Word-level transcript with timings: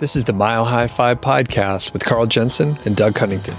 This 0.00 0.14
is 0.14 0.22
the 0.22 0.32
Mile 0.32 0.64
High 0.64 0.86
Five 0.86 1.20
podcast 1.20 1.92
with 1.92 2.04
Carl 2.04 2.26
Jensen 2.26 2.78
and 2.84 2.94
Doug 2.94 3.16
Cunnington. 3.16 3.56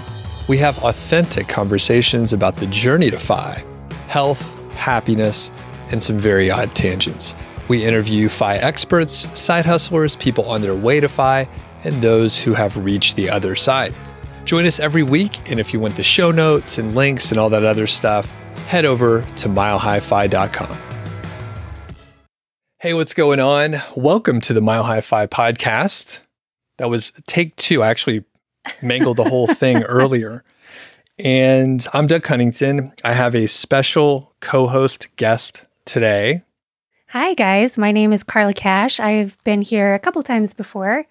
We 0.48 0.56
have 0.56 0.82
authentic 0.82 1.48
conversations 1.48 2.32
about 2.32 2.56
the 2.56 2.66
journey 2.68 3.10
to 3.10 3.18
FI, 3.18 3.62
health, 4.06 4.58
happiness, 4.70 5.50
and 5.90 6.02
some 6.02 6.18
very 6.18 6.50
odd 6.50 6.74
tangents. 6.74 7.34
We 7.68 7.84
interview 7.84 8.30
FI 8.30 8.56
experts, 8.56 9.28
side 9.38 9.66
hustlers, 9.66 10.16
people 10.16 10.46
on 10.48 10.62
their 10.62 10.74
way 10.74 10.98
to 11.00 11.10
FI, 11.10 11.46
and 11.84 12.00
those 12.00 12.38
who 12.38 12.54
have 12.54 12.74
reached 12.78 13.16
the 13.16 13.28
other 13.28 13.54
side. 13.54 13.94
Join 14.46 14.64
us 14.64 14.80
every 14.80 15.02
week, 15.02 15.46
and 15.50 15.60
if 15.60 15.74
you 15.74 15.78
want 15.78 15.96
the 15.96 16.02
show 16.02 16.30
notes 16.30 16.78
and 16.78 16.94
links 16.94 17.30
and 17.30 17.38
all 17.38 17.50
that 17.50 17.66
other 17.66 17.86
stuff, 17.86 18.30
head 18.66 18.86
over 18.86 19.20
to 19.36 19.48
milehighfi.com. 19.50 20.78
Hey, 22.78 22.94
what's 22.94 23.12
going 23.12 23.40
on? 23.40 23.76
Welcome 23.94 24.40
to 24.40 24.54
the 24.54 24.62
Mile 24.62 24.84
High 24.84 25.02
Five 25.02 25.28
podcast. 25.28 26.20
That 26.80 26.88
was 26.88 27.12
take 27.26 27.54
two. 27.56 27.82
I 27.82 27.88
actually 27.88 28.24
mangled 28.80 29.18
the 29.18 29.24
whole 29.24 29.46
thing 29.46 29.82
earlier. 29.82 30.42
And 31.18 31.86
I'm 31.92 32.06
Doug 32.06 32.22
Cunnington. 32.22 32.94
I 33.04 33.12
have 33.12 33.34
a 33.34 33.48
special 33.48 34.34
co 34.40 34.66
host 34.66 35.14
guest 35.16 35.66
today. 35.84 36.42
Hi, 37.08 37.34
guys. 37.34 37.76
My 37.76 37.92
name 37.92 38.14
is 38.14 38.22
Carla 38.22 38.54
Cash. 38.54 38.98
I've 38.98 39.36
been 39.44 39.60
here 39.60 39.92
a 39.92 39.98
couple 39.98 40.22
times 40.22 40.54
before. 40.54 41.04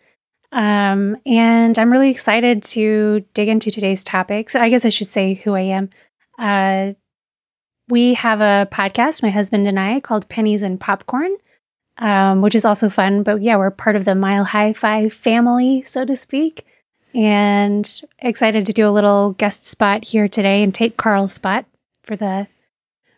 Um, 0.51 1.15
and 1.27 1.77
I'm 1.77 1.91
really 1.91 2.09
excited 2.09 2.63
to 2.63 3.23
dig 3.35 3.47
into 3.47 3.69
today's 3.69 4.03
topic. 4.03 4.49
So, 4.49 4.59
I 4.59 4.69
guess 4.69 4.85
I 4.85 4.89
should 4.89 5.05
say 5.05 5.35
who 5.35 5.53
I 5.53 5.61
am. 5.61 5.91
Uh, 6.39 6.93
we 7.89 8.15
have 8.15 8.41
a 8.41 8.67
podcast, 8.71 9.21
my 9.21 9.29
husband 9.29 9.67
and 9.67 9.79
I, 9.79 9.99
called 9.99 10.29
Pennies 10.29 10.63
and 10.63 10.79
Popcorn 10.79 11.37
um, 11.99 12.41
which 12.41 12.55
is 12.55 12.65
also 12.65 12.89
fun. 12.89 13.23
But 13.23 13.41
yeah, 13.41 13.57
we're 13.57 13.71
part 13.71 13.95
of 13.95 14.05
the 14.05 14.15
Mile 14.15 14.43
High 14.43 14.73
Five 14.73 15.13
family, 15.13 15.83
so 15.85 16.05
to 16.05 16.15
speak. 16.15 16.65
And 17.13 18.01
excited 18.19 18.65
to 18.65 18.73
do 18.73 18.87
a 18.87 18.91
little 18.91 19.31
guest 19.33 19.65
spot 19.65 20.05
here 20.05 20.27
today 20.27 20.63
and 20.63 20.73
take 20.73 20.97
Carl's 20.97 21.33
spot 21.33 21.65
for 22.03 22.15
the 22.15 22.47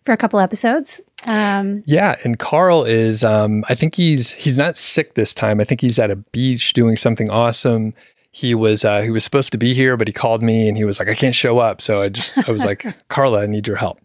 for 0.04 0.14
a 0.14 0.18
couple 0.18 0.40
episodes. 0.40 1.02
Um, 1.28 1.84
yeah, 1.86 2.16
and 2.24 2.40
Carl 2.40 2.84
is 2.84 3.24
um, 3.24 3.64
I 3.70 3.76
think 3.76 3.96
he's 3.96 4.32
he's 4.32 4.58
not 4.58 4.78
sick 4.78 5.14
this 5.14 5.34
time. 5.34 5.60
I 5.60 5.64
think 5.64 5.82
he's 5.82 6.00
at 6.00 6.10
a 6.10 6.16
beach 6.16 6.74
doing 6.74 6.98
something 6.98 7.30
awesome. 7.32 7.94
He 8.32 8.56
was 8.56 8.86
uh, 8.86 9.02
he 9.02 9.12
was 9.12 9.24
supposed 9.24 9.52
to 9.52 9.58
be 9.58 9.74
here, 9.74 9.98
but 9.98 10.08
he 10.08 10.14
called 10.14 10.42
me 10.42 10.68
and 10.68 10.78
he 10.78 10.86
was 10.86 10.98
like, 10.98 11.10
I 11.10 11.16
can't 11.16 11.36
show 11.36 11.60
up. 11.60 11.82
So 11.82 12.02
I 12.02 12.10
just 12.10 12.48
I 12.48 12.52
was 12.52 12.66
like, 12.66 12.86
Carla, 13.10 13.44
I 13.44 13.48
need 13.48 13.68
your 13.68 13.76
help 13.76 14.00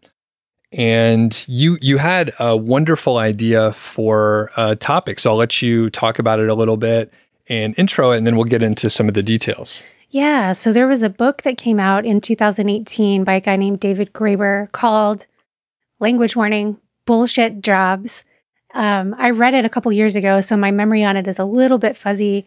and 0.73 1.45
you 1.49 1.79
you 1.81 1.99
had 1.99 2.33
a 2.39 2.57
wonderful 2.57 3.19
idea 3.19 3.73
for 3.73 4.51
a 4.57 4.77
topic. 4.77 5.21
So 5.21 5.31
I'll 5.31 5.37
let 5.37 5.63
you 5.63 5.91
talk 5.91 6.19
about 6.19 6.41
it 6.41 6.49
a 6.49 6.55
little 6.55 6.77
bit 6.77 7.13
and 7.49 7.75
intro 7.79 8.13
it, 8.13 8.19
and 8.19 8.27
then 8.27 8.37
we'll 8.37 8.45
get 8.45 8.63
into 8.63 8.91
some 8.91 9.09
of 9.09 9.15
the 9.15 9.23
details. 9.23 9.83
Yeah. 10.11 10.53
So 10.53 10.73
there 10.73 10.87
was 10.87 11.03
a 11.03 11.11
book 11.11 11.43
that 11.43 11.59
came 11.59 11.79
out 11.79 12.07
in 12.07 12.21
2018 12.21 13.25
by 13.25 13.35
a 13.35 13.41
guy 13.41 13.57
named 13.57 13.81
David 13.81 14.13
Graeber 14.13 14.71
called 14.73 15.27
Language 16.01 16.37
Warning 16.37 16.81
Bullshit 17.07 17.61
Jobs. 17.61 18.25
Um, 18.75 19.15
I 19.19 19.31
read 19.31 19.55
it 19.55 19.65
a 19.65 19.69
couple 19.69 19.93
years 19.93 20.17
ago, 20.17 20.41
so 20.41 20.57
my 20.57 20.71
memory 20.71 21.05
on 21.05 21.17
it 21.17 21.27
is 21.29 21.39
a 21.39 21.45
little 21.45 21.79
bit 21.79 21.97
fuzzy, 21.97 22.47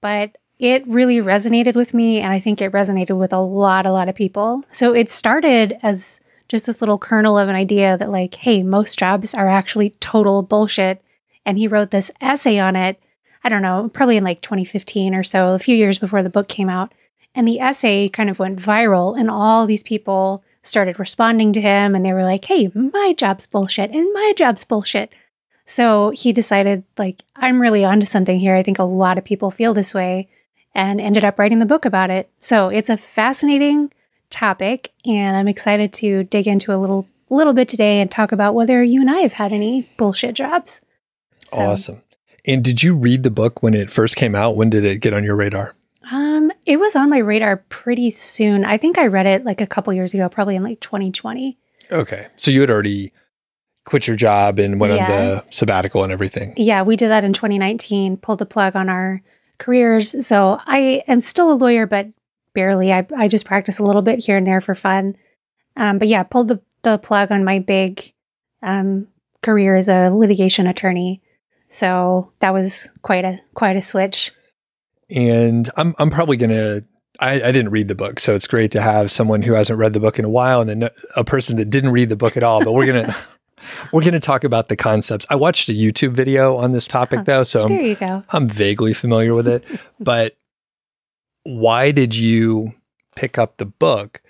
but 0.00 0.36
it 0.58 0.86
really 0.86 1.18
resonated 1.18 1.74
with 1.74 1.92
me. 1.92 2.20
And 2.20 2.32
I 2.32 2.40
think 2.40 2.60
it 2.62 2.72
resonated 2.72 3.18
with 3.18 3.32
a 3.32 3.40
lot, 3.40 3.86
a 3.86 3.92
lot 3.92 4.08
of 4.08 4.14
people. 4.14 4.62
So 4.70 4.94
it 4.94 5.10
started 5.10 5.78
as 5.82 6.20
just 6.48 6.66
this 6.66 6.80
little 6.80 6.98
kernel 6.98 7.38
of 7.38 7.48
an 7.48 7.56
idea 7.56 7.96
that, 7.96 8.10
like, 8.10 8.34
hey, 8.34 8.62
most 8.62 8.98
jobs 8.98 9.34
are 9.34 9.48
actually 9.48 9.90
total 10.00 10.42
bullshit. 10.42 11.02
And 11.44 11.58
he 11.58 11.68
wrote 11.68 11.90
this 11.90 12.10
essay 12.20 12.58
on 12.58 12.76
it, 12.76 13.00
I 13.44 13.48
don't 13.48 13.62
know, 13.62 13.90
probably 13.92 14.16
in 14.16 14.24
like 14.24 14.40
2015 14.40 15.14
or 15.14 15.22
so, 15.22 15.54
a 15.54 15.58
few 15.58 15.76
years 15.76 15.98
before 15.98 16.22
the 16.22 16.30
book 16.30 16.48
came 16.48 16.68
out. 16.68 16.92
And 17.34 17.46
the 17.46 17.60
essay 17.60 18.08
kind 18.08 18.30
of 18.30 18.38
went 18.38 18.60
viral, 18.60 19.18
and 19.18 19.30
all 19.30 19.66
these 19.66 19.82
people 19.82 20.42
started 20.62 20.98
responding 20.98 21.52
to 21.52 21.60
him, 21.60 21.94
and 21.94 22.04
they 22.04 22.12
were 22.12 22.24
like, 22.24 22.44
hey, 22.46 22.70
my 22.74 23.14
job's 23.16 23.46
bullshit, 23.46 23.90
and 23.90 24.12
my 24.12 24.32
job's 24.36 24.64
bullshit. 24.64 25.12
So 25.66 26.10
he 26.10 26.32
decided, 26.32 26.84
like, 26.96 27.20
I'm 27.36 27.60
really 27.60 27.84
onto 27.84 28.06
something 28.06 28.40
here. 28.40 28.56
I 28.56 28.62
think 28.62 28.78
a 28.78 28.84
lot 28.84 29.18
of 29.18 29.24
people 29.24 29.50
feel 29.50 29.74
this 29.74 29.94
way, 29.94 30.28
and 30.74 31.00
ended 31.00 31.24
up 31.24 31.38
writing 31.38 31.58
the 31.58 31.66
book 31.66 31.84
about 31.84 32.10
it. 32.10 32.30
So 32.38 32.68
it's 32.68 32.90
a 32.90 32.96
fascinating 32.96 33.92
topic, 34.30 34.92
and 35.04 35.36
I'm 35.36 35.48
excited 35.48 35.92
to 35.94 36.24
dig 36.24 36.46
into 36.46 36.74
a 36.74 36.78
little 36.78 37.06
little 37.28 37.52
bit 37.52 37.68
today 37.68 38.00
and 38.00 38.10
talk 38.10 38.32
about 38.32 38.54
whether 38.54 38.82
you 38.82 39.00
and 39.00 39.10
I 39.10 39.18
have 39.18 39.32
had 39.32 39.52
any 39.52 39.88
bullshit 39.96 40.34
jobs. 40.34 40.80
So, 41.44 41.58
awesome. 41.58 42.02
And 42.44 42.62
did 42.62 42.82
you 42.82 42.94
read 42.94 43.24
the 43.24 43.30
book 43.30 43.62
when 43.62 43.74
it 43.74 43.90
first 43.90 44.16
came 44.16 44.34
out? 44.34 44.56
When 44.56 44.70
did 44.70 44.84
it 44.84 45.00
get 45.00 45.12
on 45.12 45.24
your 45.24 45.34
radar? 45.34 45.74
Um, 46.10 46.52
it 46.64 46.76
was 46.76 46.94
on 46.94 47.10
my 47.10 47.18
radar 47.18 47.56
pretty 47.68 48.10
soon. 48.10 48.64
I 48.64 48.78
think 48.78 48.96
I 48.98 49.06
read 49.06 49.26
it 49.26 49.44
like 49.44 49.60
a 49.60 49.66
couple 49.66 49.92
years 49.92 50.14
ago, 50.14 50.28
probably 50.28 50.54
in 50.54 50.62
like 50.62 50.80
2020. 50.80 51.58
Okay. 51.90 52.26
So 52.36 52.50
you 52.50 52.60
had 52.60 52.70
already 52.70 53.12
quit 53.84 54.06
your 54.06 54.16
job 54.16 54.58
and 54.58 54.78
went 54.78 54.94
yeah. 54.94 55.04
on 55.04 55.10
the 55.10 55.44
sabbatical 55.50 56.04
and 56.04 56.12
everything. 56.12 56.54
Yeah, 56.56 56.82
we 56.82 56.96
did 56.96 57.08
that 57.08 57.24
in 57.24 57.32
2019, 57.32 58.18
pulled 58.18 58.38
the 58.38 58.46
plug 58.46 58.76
on 58.76 58.88
our 58.88 59.22
careers. 59.58 60.26
So 60.26 60.60
I 60.66 61.02
am 61.08 61.20
still 61.20 61.52
a 61.52 61.54
lawyer, 61.54 61.86
but 61.86 62.08
barely. 62.56 62.92
I, 62.92 63.06
I 63.16 63.28
just 63.28 63.44
practice 63.44 63.78
a 63.78 63.84
little 63.84 64.02
bit 64.02 64.24
here 64.24 64.36
and 64.36 64.46
there 64.46 64.60
for 64.60 64.74
fun. 64.74 65.14
Um, 65.76 65.98
but 65.98 66.08
yeah, 66.08 66.24
pulled 66.24 66.48
the, 66.48 66.60
the 66.82 66.98
plug 66.98 67.30
on 67.30 67.44
my 67.44 67.60
big 67.60 68.12
um, 68.62 69.06
career 69.42 69.76
as 69.76 69.88
a 69.88 70.08
litigation 70.08 70.66
attorney. 70.66 71.22
So 71.68 72.32
that 72.40 72.52
was 72.52 72.88
quite 73.02 73.24
a 73.24 73.38
quite 73.54 73.76
a 73.76 73.82
switch. 73.82 74.32
And 75.10 75.68
I'm 75.76 75.94
I'm 75.98 76.10
probably 76.10 76.36
gonna 76.36 76.82
I, 77.20 77.34
I, 77.34 77.52
didn't 77.52 77.70
read 77.70 77.88
the 77.88 77.94
book, 77.94 78.20
so 78.20 78.34
it's 78.34 78.46
great 78.46 78.70
to 78.72 78.80
have 78.80 79.10
someone 79.10 79.42
who 79.42 79.54
hasn't 79.54 79.78
read 79.78 79.92
the 79.92 80.00
book 80.00 80.18
in 80.18 80.24
a 80.24 80.28
while, 80.28 80.60
and 80.60 80.68
then 80.68 80.90
a 81.16 81.24
person 81.24 81.56
that 81.56 81.70
didn't 81.70 81.90
read 81.90 82.08
the 82.08 82.16
book 82.16 82.36
at 82.36 82.42
all. 82.42 82.62
But 82.62 82.72
we're 82.72 82.86
gonna 82.86 83.14
we're 83.92 84.02
gonna 84.02 84.20
talk 84.20 84.44
about 84.44 84.68
the 84.68 84.76
concepts. 84.76 85.26
I 85.28 85.36
watched 85.36 85.68
a 85.68 85.72
YouTube 85.72 86.12
video 86.12 86.56
on 86.56 86.72
this 86.72 86.86
topic 86.86 87.24
though, 87.24 87.44
so 87.44 87.66
there 87.66 87.78
I'm, 87.78 87.84
you 87.84 87.94
go. 87.94 88.24
I'm 88.30 88.48
vaguely 88.48 88.94
familiar 88.94 89.34
with 89.34 89.48
it. 89.48 89.64
but 90.00 90.36
why 91.46 91.92
did 91.92 92.14
you 92.14 92.74
pick 93.14 93.38
up 93.38 93.56
the 93.56 93.64
book 93.64 94.20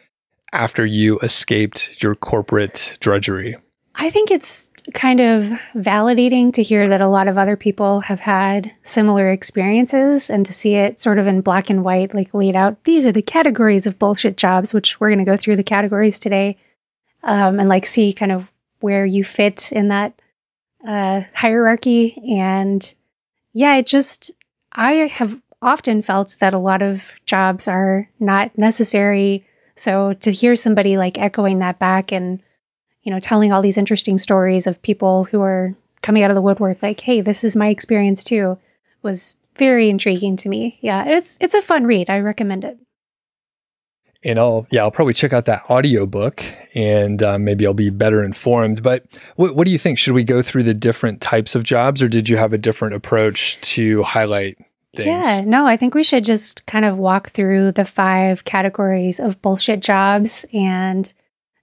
after 0.52 0.84
you 0.84 1.18
escaped 1.20 2.02
your 2.02 2.14
corporate 2.14 2.98
drudgery? 3.00 3.56
I 3.94 4.10
think 4.10 4.30
it's 4.30 4.70
kind 4.92 5.20
of 5.20 5.44
validating 5.74 6.52
to 6.52 6.62
hear 6.62 6.88
that 6.88 7.00
a 7.00 7.08
lot 7.08 7.26
of 7.26 7.38
other 7.38 7.56
people 7.56 8.00
have 8.00 8.20
had 8.20 8.70
similar 8.82 9.30
experiences 9.32 10.28
and 10.28 10.44
to 10.44 10.52
see 10.52 10.74
it 10.74 11.00
sort 11.00 11.18
of 11.18 11.26
in 11.26 11.40
black 11.40 11.70
and 11.70 11.82
white, 11.82 12.14
like 12.14 12.34
laid 12.34 12.54
out. 12.54 12.84
These 12.84 13.06
are 13.06 13.12
the 13.12 13.22
categories 13.22 13.86
of 13.86 13.98
bullshit 13.98 14.36
jobs, 14.36 14.74
which 14.74 15.00
we're 15.00 15.08
going 15.08 15.18
to 15.18 15.24
go 15.24 15.38
through 15.38 15.56
the 15.56 15.62
categories 15.64 16.18
today 16.18 16.58
um, 17.22 17.58
and 17.58 17.68
like 17.70 17.86
see 17.86 18.12
kind 18.12 18.30
of 18.30 18.46
where 18.80 19.06
you 19.06 19.24
fit 19.24 19.72
in 19.72 19.88
that 19.88 20.20
uh, 20.86 21.22
hierarchy. 21.34 22.22
And 22.38 22.94
yeah, 23.54 23.76
it 23.76 23.86
just, 23.86 24.30
I 24.72 24.92
have 24.92 25.40
often 25.66 26.00
felt 26.00 26.36
that 26.40 26.54
a 26.54 26.58
lot 26.58 26.80
of 26.80 27.12
jobs 27.26 27.68
are 27.68 28.08
not 28.20 28.56
necessary. 28.56 29.44
So 29.74 30.14
to 30.14 30.30
hear 30.30 30.56
somebody 30.56 30.96
like 30.96 31.18
echoing 31.18 31.58
that 31.58 31.78
back 31.78 32.12
and, 32.12 32.40
you 33.02 33.12
know, 33.12 33.20
telling 33.20 33.52
all 33.52 33.60
these 33.60 33.76
interesting 33.76 34.16
stories 34.16 34.66
of 34.66 34.80
people 34.80 35.24
who 35.24 35.42
are 35.42 35.74
coming 36.02 36.22
out 36.22 36.30
of 36.30 36.36
the 36.36 36.42
woodwork, 36.42 36.82
like, 36.82 37.00
hey, 37.00 37.20
this 37.20 37.44
is 37.44 37.56
my 37.56 37.68
experience 37.68 38.24
too, 38.24 38.58
was 39.02 39.34
very 39.56 39.90
intriguing 39.90 40.36
to 40.38 40.48
me. 40.48 40.78
Yeah, 40.80 41.04
it's 41.04 41.36
it's 41.40 41.54
a 41.54 41.62
fun 41.62 41.84
read. 41.84 42.08
I 42.08 42.20
recommend 42.20 42.64
it. 42.64 42.78
And 44.22 44.38
I'll 44.38 44.66
yeah, 44.70 44.82
I'll 44.82 44.90
probably 44.90 45.14
check 45.14 45.32
out 45.32 45.46
that 45.46 45.68
audiobook 45.68 46.44
and 46.74 47.22
um, 47.22 47.44
maybe 47.44 47.66
I'll 47.66 47.74
be 47.74 47.90
better 47.90 48.24
informed. 48.24 48.82
But 48.82 49.18
what 49.36 49.64
do 49.64 49.70
you 49.70 49.78
think? 49.78 49.98
Should 49.98 50.14
we 50.14 50.24
go 50.24 50.42
through 50.42 50.64
the 50.64 50.74
different 50.74 51.20
types 51.20 51.54
of 51.54 51.64
jobs, 51.64 52.02
or 52.02 52.08
did 52.08 52.28
you 52.28 52.36
have 52.36 52.52
a 52.52 52.58
different 52.58 52.94
approach 52.94 53.60
to 53.72 54.02
highlight 54.02 54.58
things. 54.96 55.06
Yeah, 55.06 55.42
no, 55.44 55.66
I 55.66 55.76
think 55.76 55.94
we 55.94 56.04
should 56.04 56.24
just 56.24 56.66
kind 56.66 56.84
of 56.84 56.98
walk 56.98 57.30
through 57.30 57.72
the 57.72 57.84
five 57.84 58.44
categories 58.44 59.20
of 59.20 59.40
bullshit 59.42 59.80
jobs 59.80 60.44
and 60.52 61.12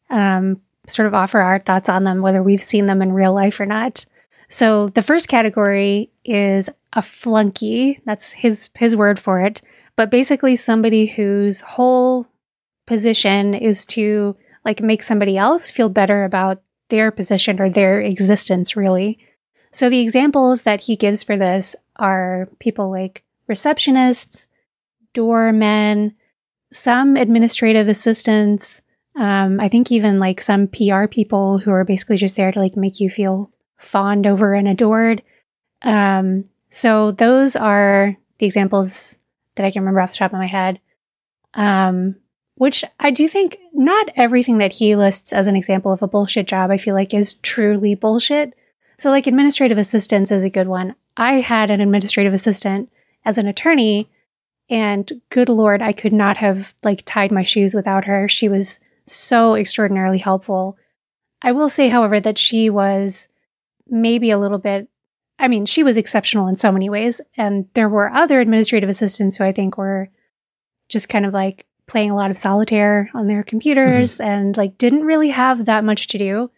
um, 0.10 0.62
sort 0.88 1.08
of 1.08 1.14
offer 1.14 1.40
our 1.40 1.60
thoughts 1.60 1.90
on 1.90 2.04
them, 2.04 2.22
whether 2.22 2.44
we've 2.44 2.64
seen 2.64 2.86
them 2.86 3.02
in 3.02 3.12
real 3.12 3.34
life 3.34 3.60
or 3.60 3.66
not. 3.66 4.06
So 4.50 4.90
the 4.90 5.02
first 5.02 5.28
category 5.28 6.12
is 6.24 6.70
a 6.94 7.02
flunky. 7.02 8.00
That's 8.06 8.32
his 8.32 8.70
his 8.76 8.96
word 8.96 9.20
for 9.20 9.40
it. 9.40 9.62
But 9.96 10.12
basically 10.12 10.56
somebody 10.56 11.08
whose 11.08 11.62
whole 11.62 12.28
position 12.86 13.54
is 13.54 13.86
to 13.88 14.36
like 14.66 14.82
make 14.82 15.04
somebody 15.04 15.38
else 15.38 15.72
feel 15.72 15.90
better 15.90 16.24
about 16.24 16.62
their 16.90 17.12
position 17.12 17.60
or 17.60 17.70
their 17.70 18.02
existence 18.02 18.76
really. 18.76 19.18
So 19.72 19.90
the 19.90 20.02
examples 20.02 20.64
that 20.64 20.82
he 20.82 20.96
gives 20.96 21.24
for 21.24 21.36
this 21.36 21.76
are 21.96 22.48
people 22.60 22.92
like 22.92 23.24
receptionists, 23.50 24.48
doormen, 25.14 26.16
some 26.72 27.16
administrative 27.16 27.88
assistants. 27.88 28.82
Um, 29.16 29.60
I 29.60 29.70
think 29.70 29.92
even 29.92 30.20
like 30.20 30.42
some 30.42 30.68
PR 30.68 31.06
people 31.08 31.60
who 31.60 31.72
are 31.72 31.84
basically 31.84 32.18
just 32.18 32.36
there 32.36 32.52
to 32.52 32.60
like 32.60 32.76
make 32.76 33.00
you 33.00 33.10
feel 33.10 33.52
fawned 33.78 34.26
over 34.26 34.54
and 34.54 34.68
adored. 34.68 35.22
Um, 35.82 36.46
so 36.70 37.12
those 37.12 37.56
are 37.56 38.18
the 38.40 38.46
examples 38.46 39.18
that 39.56 39.66
I 39.66 39.72
can 39.72 39.82
remember 39.82 40.02
off 40.02 40.12
the 40.12 40.18
top 40.18 40.34
of 40.34 40.40
my 40.40 40.48
head. 40.48 40.80
Um, 41.54 42.16
which 42.56 42.84
I 43.00 43.12
do 43.12 43.28
think 43.28 43.58
not 43.74 44.10
everything 44.16 44.60
that 44.60 44.74
he 44.74 44.96
lists 44.96 45.34
as 45.34 45.48
an 45.48 45.56
example 45.56 45.92
of 45.92 46.02
a 46.02 46.08
bullshit 46.08 46.48
job, 46.48 46.72
I 46.72 46.78
feel 46.78 46.96
like 46.96 47.14
is 47.14 47.36
truly 47.36 47.96
bullshit. 47.96 48.54
So, 49.00 49.10
like, 49.10 49.28
administrative 49.28 49.78
assistance 49.78 50.32
is 50.32 50.44
a 50.44 50.50
good 50.50 50.68
one. 50.68 50.96
I 51.18 51.42
had 51.42 51.72
an 51.72 51.82
administrative 51.82 52.34
assistant 52.34 52.90
as 53.26 53.38
an 53.38 53.48
attorney, 53.48 54.10
and 54.70 55.22
good 55.30 55.50
Lord, 55.50 55.82
I 55.82 55.94
could 55.94 56.14
not 56.14 56.38
have 56.38 56.74
like 56.84 57.04
tied 57.06 57.32
my 57.32 57.44
shoes 57.44 57.74
without 57.74 58.06
her. 58.06 58.28
She 58.30 58.50
was 58.50 58.80
so 59.06 59.56
extraordinarily 59.56 60.18
helpful. 60.18 60.78
I 61.42 61.52
will 61.52 61.70
say, 61.70 61.90
however, 61.90 62.20
that 62.20 62.38
she 62.38 62.70
was 62.70 63.28
maybe 63.88 64.32
a 64.32 64.40
little 64.40 64.58
bit, 64.58 64.88
I 65.40 65.48
mean, 65.48 65.66
she 65.66 65.84
was 65.84 65.98
exceptional 65.98 66.48
in 66.48 66.56
so 66.56 66.72
many 66.72 66.90
ways. 66.90 67.20
And 67.36 67.68
there 67.74 67.90
were 67.90 68.12
other 68.12 68.40
administrative 68.40 68.90
assistants 68.90 69.36
who 69.36 69.44
I 69.44 69.52
think 69.52 69.78
were 69.78 70.10
just 70.88 71.10
kind 71.10 71.26
of 71.26 71.34
like 71.34 71.66
playing 71.86 72.12
a 72.12 72.16
lot 72.16 72.32
of 72.32 72.38
solitaire 72.38 73.10
on 73.14 73.28
their 73.28 73.44
computers 73.44 74.14
mm-hmm. 74.16 74.30
and 74.30 74.58
like 74.58 74.78
didn't 74.78 75.04
really 75.04 75.30
have 75.30 75.66
that 75.66 75.84
much 75.84 76.08
to 76.10 76.18
do. 76.18 76.50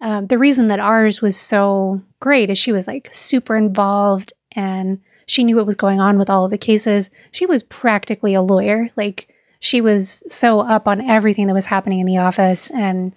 Um, 0.00 0.26
the 0.26 0.38
reason 0.38 0.68
that 0.68 0.78
ours 0.78 1.20
was 1.20 1.36
so 1.36 2.02
great 2.20 2.50
is 2.50 2.58
she 2.58 2.72
was 2.72 2.86
like 2.86 3.08
super 3.12 3.56
involved 3.56 4.32
and 4.52 5.00
she 5.28 5.44
knew 5.44 5.56
what 5.56 5.66
was 5.66 5.76
going 5.76 6.00
on 6.00 6.18
with 6.18 6.30
all 6.30 6.44
of 6.44 6.50
the 6.50 6.58
cases. 6.58 7.10
She 7.30 7.46
was 7.46 7.62
practically 7.62 8.34
a 8.34 8.42
lawyer. 8.42 8.90
Like 8.96 9.28
she 9.60 9.80
was 9.80 10.22
so 10.26 10.60
up 10.60 10.88
on 10.88 11.02
everything 11.02 11.46
that 11.46 11.54
was 11.54 11.66
happening 11.66 12.00
in 12.00 12.06
the 12.06 12.16
office 12.16 12.70
and 12.70 13.14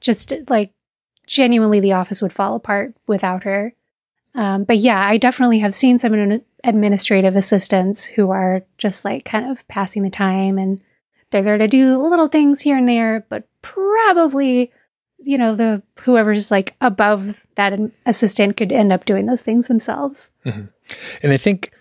just 0.00 0.32
like 0.48 0.72
genuinely 1.26 1.80
the 1.80 1.92
office 1.92 2.22
would 2.22 2.32
fall 2.32 2.56
apart 2.56 2.94
without 3.06 3.44
her. 3.44 3.74
Um, 4.34 4.64
but 4.64 4.78
yeah, 4.78 5.06
I 5.06 5.18
definitely 5.18 5.58
have 5.58 5.74
seen 5.74 5.98
some 5.98 6.42
administrative 6.64 7.36
assistants 7.36 8.06
who 8.06 8.30
are 8.30 8.62
just 8.78 9.04
like 9.04 9.26
kind 9.26 9.50
of 9.50 9.66
passing 9.68 10.02
the 10.02 10.10
time 10.10 10.56
and 10.58 10.80
they're 11.30 11.42
there 11.42 11.58
to 11.58 11.68
do 11.68 12.02
little 12.02 12.28
things 12.28 12.60
here 12.60 12.78
and 12.78 12.88
there, 12.88 13.26
but 13.28 13.46
probably, 13.60 14.72
you 15.18 15.36
know, 15.38 15.54
the 15.54 15.82
whoever's 16.00 16.50
like 16.50 16.74
above 16.80 17.46
that 17.56 17.78
assistant 18.06 18.56
could 18.56 18.72
end 18.72 18.92
up 18.92 19.04
doing 19.04 19.26
those 19.26 19.42
things 19.42 19.66
themselves. 19.66 20.30
Mm-hmm. 20.46 20.66
And 21.22 21.32
I 21.32 21.36
think 21.36 21.72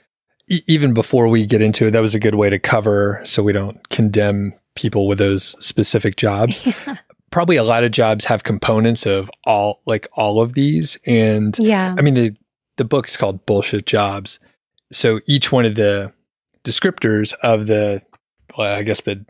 e- 0.49 0.63
even 0.67 0.93
before 0.93 1.27
we 1.27 1.45
get 1.45 1.61
into 1.61 1.87
it, 1.87 1.91
that 1.91 2.01
was 2.01 2.15
a 2.15 2.19
good 2.19 2.35
way 2.35 2.49
to 2.49 2.59
cover 2.59 3.21
so 3.23 3.43
we 3.43 3.53
don't 3.53 3.87
condemn 3.89 4.53
people 4.75 5.07
with 5.07 5.17
those 5.17 5.55
specific 5.63 6.15
jobs. 6.15 6.65
Yeah 6.87 6.97
probably 7.31 7.57
a 7.57 7.63
lot 7.63 7.83
of 7.83 7.91
jobs 7.91 8.25
have 8.25 8.43
components 8.43 9.05
of 9.05 9.29
all 9.43 9.81
like 9.85 10.07
all 10.13 10.41
of 10.41 10.53
these 10.53 10.97
and 11.05 11.57
yeah 11.59 11.95
i 11.97 12.01
mean 12.01 12.13
the 12.13 12.35
the 12.77 12.85
book 12.85 13.07
is 13.07 13.17
called 13.17 13.45
bullshit 13.45 13.85
jobs 13.85 14.39
so 14.91 15.19
each 15.27 15.51
one 15.51 15.65
of 15.65 15.75
the 15.75 16.11
descriptors 16.63 17.33
of 17.43 17.67
the 17.67 18.01
well, 18.57 18.73
i 18.73 18.83
guess 18.83 19.01
the 19.01 19.25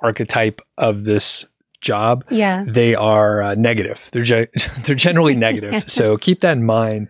archetype 0.00 0.60
of 0.78 1.04
this 1.04 1.46
job 1.82 2.24
yeah 2.30 2.64
they 2.66 2.94
are 2.94 3.42
uh, 3.42 3.54
negative 3.56 4.08
they're 4.12 4.22
ge- 4.22 4.48
they're 4.84 4.94
generally 4.94 5.34
negative 5.34 5.72
yes. 5.72 5.92
so 5.92 6.16
keep 6.16 6.40
that 6.40 6.56
in 6.56 6.64
mind 6.64 7.08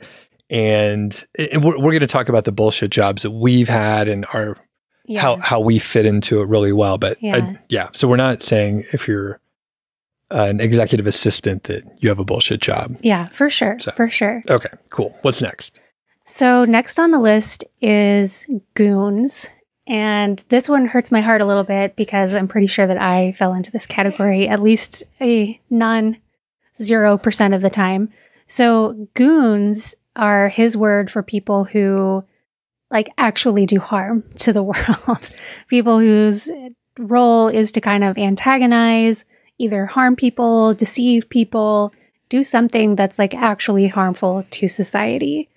and, 0.50 1.24
and 1.38 1.64
we're, 1.64 1.78
we're 1.78 1.92
going 1.92 2.00
to 2.00 2.06
talk 2.06 2.28
about 2.28 2.44
the 2.44 2.52
bullshit 2.52 2.90
jobs 2.90 3.22
that 3.22 3.30
we've 3.30 3.68
had 3.68 4.08
and 4.08 4.26
our 4.34 4.56
yeah. 5.06 5.20
how 5.20 5.36
how 5.36 5.60
we 5.60 5.78
fit 5.78 6.06
into 6.06 6.40
it 6.40 6.48
really 6.48 6.72
well 6.72 6.98
but 6.98 7.22
yeah. 7.22 7.36
I, 7.36 7.58
yeah 7.68 7.88
so 7.92 8.08
we're 8.08 8.16
not 8.16 8.42
saying 8.42 8.84
if 8.92 9.06
you're 9.06 9.40
uh, 10.32 10.44
an 10.44 10.60
executive 10.60 11.06
assistant 11.06 11.64
that 11.64 11.84
you 11.98 12.08
have 12.08 12.18
a 12.18 12.24
bullshit 12.24 12.60
job. 12.62 12.96
Yeah, 13.02 13.28
for 13.28 13.50
sure. 13.50 13.78
So, 13.78 13.92
for 13.92 14.08
sure. 14.08 14.42
Okay, 14.48 14.70
cool. 14.88 15.14
What's 15.20 15.42
next? 15.42 15.78
So, 16.24 16.64
next 16.64 16.98
on 16.98 17.10
the 17.10 17.20
list 17.20 17.64
is 17.82 18.46
goons. 18.74 19.46
And 19.86 20.42
this 20.48 20.68
one 20.68 20.86
hurts 20.86 21.10
my 21.10 21.20
heart 21.20 21.40
a 21.40 21.46
little 21.46 21.64
bit 21.64 21.96
because 21.96 22.34
I'm 22.34 22.48
pretty 22.48 22.68
sure 22.68 22.86
that 22.86 23.00
I 23.00 23.32
fell 23.32 23.52
into 23.52 23.72
this 23.72 23.86
category 23.86 24.48
at 24.48 24.62
least 24.62 25.02
a 25.20 25.60
non 25.70 26.18
0% 26.78 27.54
of 27.54 27.62
the 27.62 27.70
time. 27.70 28.10
So, 28.46 29.08
goons 29.14 29.94
are 30.14 30.48
his 30.48 30.76
word 30.76 31.10
for 31.10 31.22
people 31.22 31.64
who 31.64 32.24
like 32.90 33.10
actually 33.16 33.66
do 33.66 33.80
harm 33.80 34.22
to 34.36 34.52
the 34.52 34.62
world. 34.62 35.30
people 35.68 35.98
whose 35.98 36.50
role 36.98 37.48
is 37.48 37.72
to 37.72 37.80
kind 37.80 38.04
of 38.04 38.18
antagonize 38.18 39.24
either 39.58 39.86
harm 39.86 40.16
people, 40.16 40.74
deceive 40.74 41.28
people, 41.28 41.92
do 42.28 42.42
something 42.42 42.96
that's 42.96 43.18
like 43.18 43.34
actually 43.34 43.88
harmful 43.88 44.42
to 44.50 44.68
society. 44.68 45.48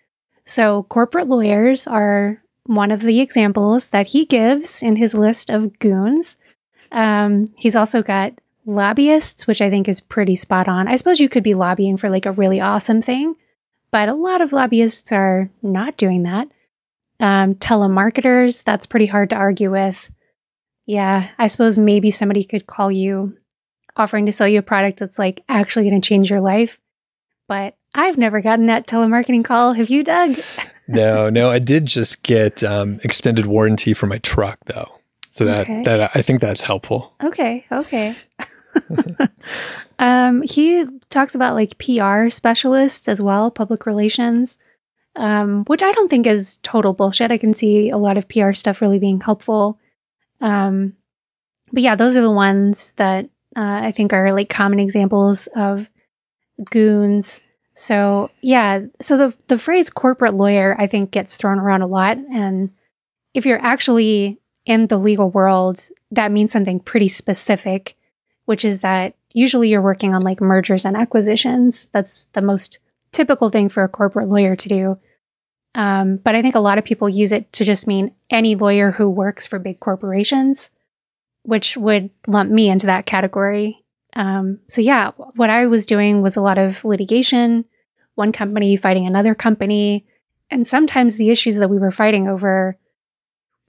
So, 0.45 0.83
corporate 0.83 1.28
lawyers 1.28 1.88
are 1.88 2.42
one 2.66 2.92
of 2.92 3.02
the 3.02 3.20
examples 3.20 3.90
that 3.90 4.08
he 4.08 4.26
gives 4.26 4.82
in 4.82 4.96
his 4.96 5.14
list 5.14 5.50
of 5.50 5.78
goons. 5.80 6.38
Um, 6.92 7.48
he's 7.58 7.76
also 7.76 8.02
got 8.02 8.34
lobbyists, 8.66 9.46
which 9.48 9.62
I 9.62 9.70
think 9.70 9.88
is 9.88 10.02
pretty 10.02 10.36
spot 10.36 10.68
on. 10.68 10.88
I 10.88 10.96
suppose 10.96 11.20
you 11.20 11.30
could 11.30 11.44
be 11.44 11.54
lobbying 11.54 11.98
for 11.98 12.10
like 12.10 12.26
a 12.26 12.32
really 12.32 12.60
awesome 12.60 13.02
thing, 13.02 13.36
but 13.92 14.10
a 14.10 14.14
lot 14.14 14.42
of 14.42 14.54
lobbyists 14.54 15.12
are 15.12 15.50
not 15.62 15.98
doing 15.98 16.24
that. 16.24 16.48
Um, 17.20 17.56
telemarketers, 17.56 18.64
that's 18.64 18.88
pretty 18.88 19.06
hard 19.06 19.30
to 19.30 19.36
argue 19.36 19.72
with. 19.72 20.10
Yeah, 20.86 21.30
I 21.38 21.48
suppose 21.48 21.78
maybe 21.78 22.12
somebody 22.12 22.44
could 22.44 22.68
call 22.68 22.92
you 22.92 23.38
offering 23.96 24.26
to 24.26 24.32
sell 24.32 24.48
you 24.48 24.60
a 24.60 24.64
product 24.64 25.00
that's 25.00 25.18
like 25.18 25.44
actually 25.48 25.90
going 25.90 26.02
to 26.02 26.08
change 26.08 26.30
your 26.30 26.42
life. 26.42 26.80
But 27.48 27.76
I've 27.94 28.18
never 28.18 28.42
gotten 28.42 28.66
that 28.66 28.88
telemarketing 28.88 29.46
call. 29.46 29.74
Have 29.74 29.90
you, 29.90 30.04
Doug? 30.04 30.40
no, 30.88 31.30
no. 31.30 31.50
I 31.50 31.60
did 31.60 31.86
just 31.86 32.24
get 32.24 32.64
um, 32.64 33.00
extended 33.04 33.46
warranty 33.46 33.94
for 33.94 34.08
my 34.08 34.18
truck, 34.20 34.60
though. 34.66 34.92
So 35.32 35.46
that 35.46 35.64
okay. 35.64 35.82
that 35.84 36.12
I 36.16 36.22
think 36.22 36.42
that's 36.42 36.64
helpful. 36.64 37.14
Okay. 37.24 37.66
Okay. 37.72 38.16
um, 40.00 40.42
he 40.44 40.86
talks 41.10 41.36
about 41.36 41.56
like 41.56 41.78
PR 41.78 42.30
specialists 42.30 43.08
as 43.08 43.22
well, 43.22 43.52
public 43.52 43.86
relations, 43.86 44.58
um, 45.16 45.66
which 45.66 45.84
I 45.84 45.92
don't 45.92 46.10
think 46.10 46.28
is 46.28 46.60
total 46.64 46.94
bullshit. 46.94 47.31
I 47.31 47.38
can 47.38 47.54
see 47.54 47.90
a 47.90 47.98
lot 47.98 48.18
of 48.18 48.28
PR 48.30 48.54
stuff 48.54 48.81
really 48.81 49.00
being 49.00 49.20
helpful. 49.20 49.80
Um, 50.42 50.94
but 51.72 51.84
yeah, 51.84 51.96
those 51.96 52.16
are 52.16 52.22
the 52.22 52.31
ones 52.31 52.94
that 52.98 53.26
uh, 53.56 53.81
I 53.84 53.92
think 53.92 54.14
are 54.14 54.31
like 54.31 54.50
common 54.50 54.80
examples 54.80 55.48
of 55.56 55.90
goons. 56.70 57.42
So 57.75 58.31
yeah, 58.42 58.81
so 59.01 59.18
the 59.18 59.38
the 59.48 59.60
phrase 59.60 59.89
corporate 59.89 60.33
lawyer 60.33 60.75
I 60.80 60.88
think 60.88 61.12
gets 61.12 61.36
thrown 61.36 61.60
around 61.60 61.81
a 61.81 61.88
lot, 61.88 62.18
and 62.18 62.72
if 63.33 63.45
you're 63.45 63.62
actually 63.62 64.39
in 64.66 64.88
the 64.88 64.97
legal 64.97 65.30
world, 65.30 65.80
that 66.11 66.31
means 66.31 66.52
something 66.52 66.80
pretty 66.80 67.07
specific, 67.07 67.95
which 68.45 68.66
is 68.66 68.80
that 68.80 69.16
usually 69.33 69.69
you're 69.69 69.81
working 69.81 70.14
on 70.16 70.23
like 70.23 70.42
mergers 70.42 70.85
and 70.85 70.95
acquisitions. 70.95 71.88
That's 71.88 72.26
the 72.33 72.42
most 72.42 72.80
typical 73.11 73.50
thing 73.50 73.69
for 73.69 73.83
a 73.83 73.90
corporate 73.90 74.30
lawyer 74.30 74.56
to 74.56 74.69
do. 74.69 75.00
Um, 75.76 76.18
but 76.18 76.35
I 76.35 76.42
think 76.42 76.56
a 76.56 76.59
lot 76.59 76.78
of 76.78 76.85
people 76.85 77.09
use 77.09 77.33
it 77.33 77.52
to 77.54 77.66
just 77.66 77.85
mean 77.85 78.14
any 78.30 78.56
lawyer 78.56 78.92
who 78.92 79.09
works 79.09 79.45
for 79.45 79.59
big 79.59 79.80
corporations 79.81 80.71
which 81.45 81.78
would 81.78 82.09
lump 82.28 82.52
me 82.52 82.69
into 82.69 82.88
that 82.88 83.06
category. 83.06 83.84
Um, 84.16 84.60
so, 84.68 84.81
yeah, 84.81 85.12
what 85.36 85.50
I 85.50 85.68
was 85.68 85.86
doing 85.86 86.22
was 86.22 86.36
a 86.36 86.42
lot 86.42 86.57
of 86.57 86.84
litigation, 86.86 87.66
one 88.16 88.31
company 88.31 88.76
fighting 88.78 89.06
another 89.06 89.36
company. 89.36 90.06
And 90.50 90.66
sometimes 90.66 91.18
the 91.18 91.31
issues 91.31 91.57
that 91.57 91.69
we 91.69 91.78
were 91.78 91.92
fighting 91.92 92.28
over 92.28 92.78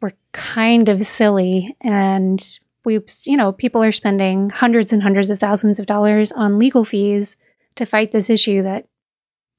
were 0.00 0.12
kind 0.32 0.88
of 0.88 1.06
silly. 1.06 1.76
And 1.80 2.58
we, 2.84 3.00
you 3.24 3.36
know, 3.36 3.52
people 3.52 3.82
are 3.82 3.92
spending 3.92 4.50
hundreds 4.50 4.92
and 4.92 5.02
hundreds 5.02 5.30
of 5.30 5.40
thousands 5.40 5.78
of 5.78 5.86
dollars 5.86 6.30
on 6.32 6.58
legal 6.58 6.84
fees 6.84 7.36
to 7.74 7.84
fight 7.84 8.12
this 8.12 8.30
issue 8.30 8.62
that 8.62 8.86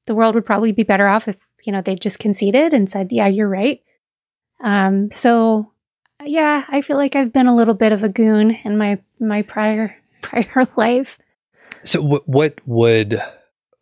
the 0.06 0.14
world 0.14 0.34
would 0.34 0.46
probably 0.46 0.72
be 0.72 0.84
better 0.84 1.06
off 1.06 1.28
if, 1.28 1.44
you 1.64 1.72
know, 1.72 1.82
they 1.82 1.96
just 1.96 2.18
conceded 2.18 2.72
and 2.72 2.88
said, 2.88 3.12
yeah, 3.12 3.26
you're 3.26 3.48
right. 3.48 3.82
Um, 4.60 5.10
so 5.10 5.72
yeah, 6.24 6.64
I 6.68 6.80
feel 6.80 6.96
like 6.96 7.14
I've 7.14 7.32
been 7.32 7.46
a 7.46 7.54
little 7.54 7.74
bit 7.74 7.92
of 7.92 8.02
a 8.02 8.08
goon 8.08 8.50
in 8.64 8.76
my 8.76 8.98
my 9.20 9.42
prior 9.42 9.96
prior 10.22 10.68
life. 10.76 11.18
So 11.84 12.02
what 12.02 12.28
what 12.28 12.58
would 12.66 13.20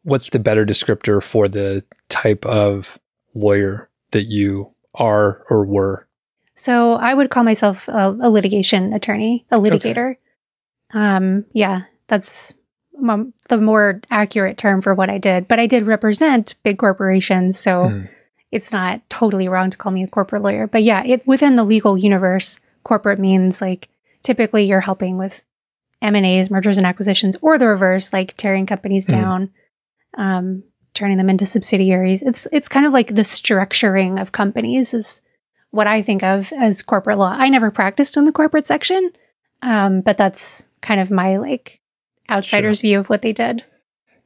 what's 0.02 0.30
the 0.30 0.38
better 0.38 0.64
descriptor 0.64 1.22
for 1.22 1.48
the 1.48 1.84
type 2.08 2.44
of 2.46 2.98
lawyer 3.34 3.90
that 4.12 4.24
you 4.24 4.72
are 4.94 5.44
or 5.50 5.64
were? 5.64 6.06
So 6.54 6.94
I 6.94 7.12
would 7.12 7.30
call 7.30 7.44
myself 7.44 7.88
a, 7.88 8.16
a 8.20 8.30
litigation 8.30 8.92
attorney, 8.92 9.44
a 9.50 9.58
litigator. 9.58 10.12
Okay. 10.12 10.18
Um, 10.94 11.44
yeah, 11.52 11.82
that's 12.06 12.54
m- 12.96 13.34
the 13.48 13.58
more 13.58 14.00
accurate 14.10 14.56
term 14.56 14.80
for 14.80 14.94
what 14.94 15.10
I 15.10 15.18
did. 15.18 15.48
But 15.48 15.58
I 15.58 15.66
did 15.66 15.86
represent 15.86 16.54
big 16.62 16.78
corporations, 16.78 17.58
so 17.58 17.90
hmm 17.90 18.04
it's 18.52 18.72
not 18.72 19.02
totally 19.10 19.48
wrong 19.48 19.70
to 19.70 19.76
call 19.76 19.92
me 19.92 20.02
a 20.02 20.08
corporate 20.08 20.42
lawyer. 20.42 20.66
But 20.66 20.82
yeah, 20.82 21.04
it, 21.04 21.26
within 21.26 21.56
the 21.56 21.64
legal 21.64 21.98
universe, 21.98 22.60
corporate 22.84 23.18
means 23.18 23.60
like 23.60 23.88
typically 24.22 24.64
you're 24.64 24.80
helping 24.80 25.18
with 25.18 25.44
M&As, 26.02 26.50
mergers 26.50 26.78
and 26.78 26.86
acquisitions, 26.86 27.36
or 27.40 27.58
the 27.58 27.66
reverse, 27.66 28.12
like 28.12 28.36
tearing 28.36 28.66
companies 28.66 29.06
mm. 29.06 29.10
down, 29.10 29.50
um, 30.16 30.62
turning 30.94 31.16
them 31.16 31.30
into 31.30 31.46
subsidiaries. 31.46 32.22
It's 32.22 32.46
it's 32.52 32.68
kind 32.68 32.86
of 32.86 32.92
like 32.92 33.08
the 33.08 33.22
structuring 33.22 34.20
of 34.20 34.32
companies 34.32 34.94
is 34.94 35.20
what 35.70 35.86
I 35.86 36.02
think 36.02 36.22
of 36.22 36.52
as 36.52 36.82
corporate 36.82 37.18
law. 37.18 37.34
I 37.36 37.48
never 37.48 37.70
practiced 37.70 38.16
in 38.16 38.24
the 38.24 38.32
corporate 38.32 38.66
section, 38.66 39.10
um, 39.62 40.00
but 40.00 40.16
that's 40.16 40.66
kind 40.80 41.00
of 41.00 41.10
my 41.10 41.36
like 41.36 41.80
outsider's 42.30 42.78
sure. 42.78 42.88
view 42.88 42.98
of 42.98 43.08
what 43.08 43.22
they 43.22 43.32
did. 43.32 43.64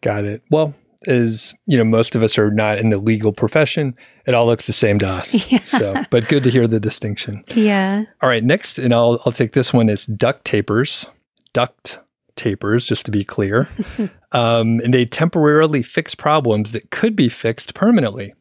Got 0.00 0.24
it. 0.24 0.42
Well, 0.50 0.74
as 1.06 1.54
you 1.66 1.78
know, 1.78 1.84
most 1.84 2.14
of 2.14 2.22
us 2.22 2.38
are 2.38 2.50
not 2.50 2.78
in 2.78 2.90
the 2.90 2.98
legal 2.98 3.32
profession. 3.32 3.94
It 4.26 4.34
all 4.34 4.46
looks 4.46 4.66
the 4.66 4.72
same 4.72 4.98
to 5.00 5.08
us. 5.08 5.50
Yeah. 5.50 5.62
So, 5.62 5.94
but 6.10 6.28
good 6.28 6.44
to 6.44 6.50
hear 6.50 6.68
the 6.68 6.78
distinction. 6.78 7.44
Yeah. 7.54 8.04
All 8.22 8.28
right. 8.28 8.44
Next, 8.44 8.78
and 8.78 8.94
I'll 8.94 9.20
I'll 9.24 9.32
take 9.32 9.52
this 9.52 9.72
one 9.72 9.88
is 9.88 10.06
duct 10.06 10.44
tapers. 10.44 11.06
Duct 11.52 12.00
tapers, 12.36 12.84
just 12.84 13.04
to 13.06 13.10
be 13.10 13.24
clear. 13.24 13.68
um, 14.32 14.80
and 14.80 14.94
they 14.94 15.04
temporarily 15.04 15.82
fix 15.82 16.14
problems 16.14 16.72
that 16.72 16.90
could 16.90 17.14
be 17.14 17.28
fixed 17.28 17.74
permanently. 17.74 18.34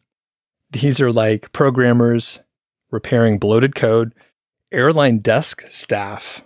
These 0.71 1.01
are 1.01 1.11
like 1.11 1.51
programmers 1.51 2.39
repairing 2.91 3.39
bloated 3.39 3.75
code, 3.75 4.13
airline 4.71 5.19
desk 5.19 5.63
staff 5.69 6.41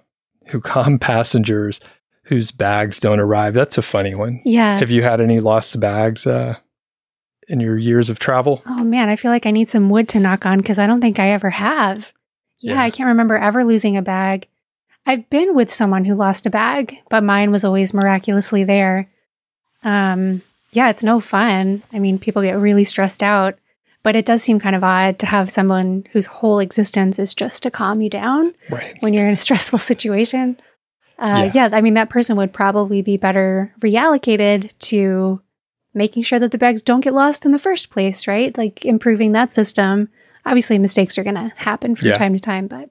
who 0.48 0.62
calm 0.62 1.00
passengers 1.00 1.80
whose 2.24 2.52
bags 2.52 3.00
don't 3.00 3.20
arrive. 3.20 3.54
That's 3.54 3.78
a 3.78 3.82
funny 3.82 4.16
one. 4.16 4.42
Yeah. 4.46 4.80
Have 4.80 4.92
you 4.92 5.04
had 5.04 5.20
any 5.20 5.40
lost 5.40 5.80
bags 5.80 6.26
uh, 6.26 6.56
in 7.48 7.60
your 7.60 7.78
years 7.78 8.10
of 8.10 8.20
travel? 8.20 8.62
Oh 8.66 8.84
man, 8.84 9.10
I 9.10 9.16
feel 9.18 9.32
like 9.32 9.46
I 9.46 9.52
need 9.52 9.70
some 9.70 9.90
wood 9.90 10.08
to 10.10 10.20
knock 10.20 10.46
on 10.46 10.58
because 10.58 10.80
I 10.80 10.88
don't 10.88 11.02
think 11.02 11.20
I 11.20 11.32
ever 11.32 11.50
have. 11.50 12.14
Yeah, 12.60 12.76
yeah, 12.76 12.82
I 12.82 12.90
can't 12.92 13.08
remember 13.08 13.36
ever 13.36 13.66
losing 13.66 13.98
a 13.98 14.02
bag. 14.02 14.48
I've 15.06 15.30
been 15.30 15.56
with 15.56 15.74
someone 15.74 16.06
who 16.06 16.16
lost 16.16 16.46
a 16.46 16.50
bag, 16.50 16.98
but 17.10 17.24
mine 17.24 17.52
was 17.52 17.64
always 17.64 17.94
miraculously 17.94 18.64
there. 18.64 19.10
Um, 19.84 20.42
yeah, 20.72 20.90
it's 20.90 21.04
no 21.04 21.20
fun. 21.20 21.84
I 21.92 22.00
mean, 22.00 22.20
people 22.20 22.42
get 22.42 22.54
really 22.54 22.84
stressed 22.84 23.22
out, 23.22 23.58
but 24.02 24.16
it 24.16 24.26
does 24.26 24.42
seem 24.42 24.60
kind 24.60 24.76
of 24.76 24.84
odd 24.84 25.20
to 25.20 25.26
have 25.26 25.52
someone 25.52 26.06
whose 26.12 26.26
whole 26.26 26.60
existence 26.60 27.20
is 27.20 27.34
just 27.34 27.64
to 27.64 27.72
calm 27.72 28.02
you 28.02 28.10
down 28.10 28.54
right. 28.70 28.96
when 29.02 29.14
you're 29.14 29.28
in 29.28 29.34
a 29.34 29.38
stressful 29.46 29.80
situation. 29.80 30.60
Uh, 31.20 31.50
yeah. 31.54 31.68
yeah, 31.68 31.78
I 31.78 31.82
mean, 31.82 31.94
that 31.94 32.10
person 32.10 32.36
would 32.38 32.54
probably 32.54 33.02
be 33.02 33.18
better 33.18 33.74
reallocated 33.82 34.78
to 34.80 35.42
making 35.94 36.24
sure 36.24 36.40
that 36.40 36.52
the 36.52 36.58
bags 36.58 36.82
don't 36.82 37.02
get 37.02 37.14
lost 37.14 37.46
in 37.46 37.52
the 37.52 37.60
first 37.60 37.90
place, 37.90 38.28
right? 38.28 38.58
Like 38.58 38.84
improving 38.84 39.34
that 39.34 39.52
system. 39.52 40.10
Obviously, 40.46 40.80
mistakes 40.80 41.18
are 41.18 41.24
going 41.24 41.36
to 41.36 41.54
happen 41.56 41.96
from 41.96 42.10
yeah. 42.10 42.16
time 42.16 42.34
to 42.34 42.40
time, 42.40 42.68
but 42.68 42.90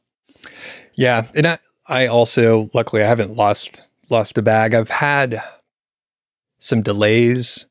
yeah, 0.95 1.27
and 1.35 1.47
I, 1.47 1.59
I 1.87 2.07
also 2.07 2.71
luckily 2.73 3.03
I 3.03 3.09
haven't 3.09 3.37
lost 3.37 3.87
lost 4.09 4.39
a 4.39 4.43
bag. 4.43 4.75
I've 4.75 4.91
had 4.91 5.43
some 6.59 6.83
delays, 6.83 7.67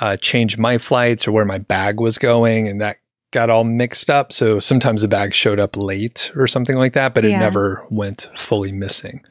uh, 0.00 0.16
change 0.16 0.58
my 0.58 0.78
flights 0.78 1.28
or 1.28 1.32
where 1.32 1.44
my 1.44 1.58
bag 1.58 2.00
was 2.00 2.18
going, 2.18 2.68
and 2.68 2.80
that 2.80 2.98
got 3.30 3.50
all 3.50 3.64
mixed 3.64 4.10
up. 4.10 4.32
So 4.32 4.58
sometimes 4.58 5.02
the 5.02 5.08
bag 5.08 5.34
showed 5.34 5.60
up 5.60 5.76
late 5.76 6.30
or 6.34 6.46
something 6.46 6.76
like 6.76 6.94
that, 6.94 7.14
but 7.14 7.24
yeah. 7.24 7.36
it 7.36 7.38
never 7.38 7.86
went 7.90 8.28
fully 8.34 8.72
missing 8.72 9.24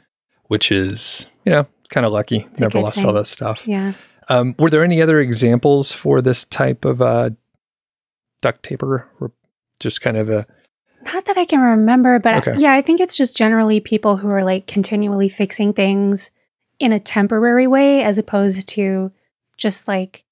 which 0.47 0.71
is, 0.71 1.27
you 1.43 1.51
know, 1.51 1.67
kind 1.89 2.05
of 2.05 2.11
lucky. 2.11 2.47
It's 2.51 2.59
Never 2.59 2.79
lost 2.79 2.95
thing. 2.95 3.05
all 3.05 3.13
that 3.13 3.27
stuff. 3.27 3.67
Yeah. 3.67 3.93
Um, 4.29 4.55
were 4.57 4.69
there 4.69 4.83
any 4.83 5.01
other 5.01 5.19
examples 5.19 5.91
for 5.91 6.21
this 6.21 6.45
type 6.45 6.85
of 6.85 7.01
uh, 7.01 7.31
duct 8.41 8.63
taper 8.63 9.07
or 9.19 9.31
just 9.79 10.01
kind 10.01 10.17
of 10.17 10.29
a. 10.29 10.47
Not 11.05 11.25
that 11.25 11.37
I 11.37 11.45
can 11.45 11.59
remember, 11.59 12.19
but 12.19 12.47
okay. 12.47 12.57
yeah, 12.57 12.73
I 12.73 12.81
think 12.81 12.99
it's 12.99 13.15
just 13.15 13.37
generally 13.37 13.79
people 13.79 14.17
who 14.17 14.29
are 14.29 14.43
like 14.43 14.67
continually 14.67 15.29
fixing 15.29 15.73
things 15.73 16.31
in 16.79 16.91
a 16.91 16.99
temporary 16.99 17.67
way 17.67 18.03
as 18.03 18.17
opposed 18.17 18.67
to 18.69 19.11
just 19.57 19.87
like 19.87 20.23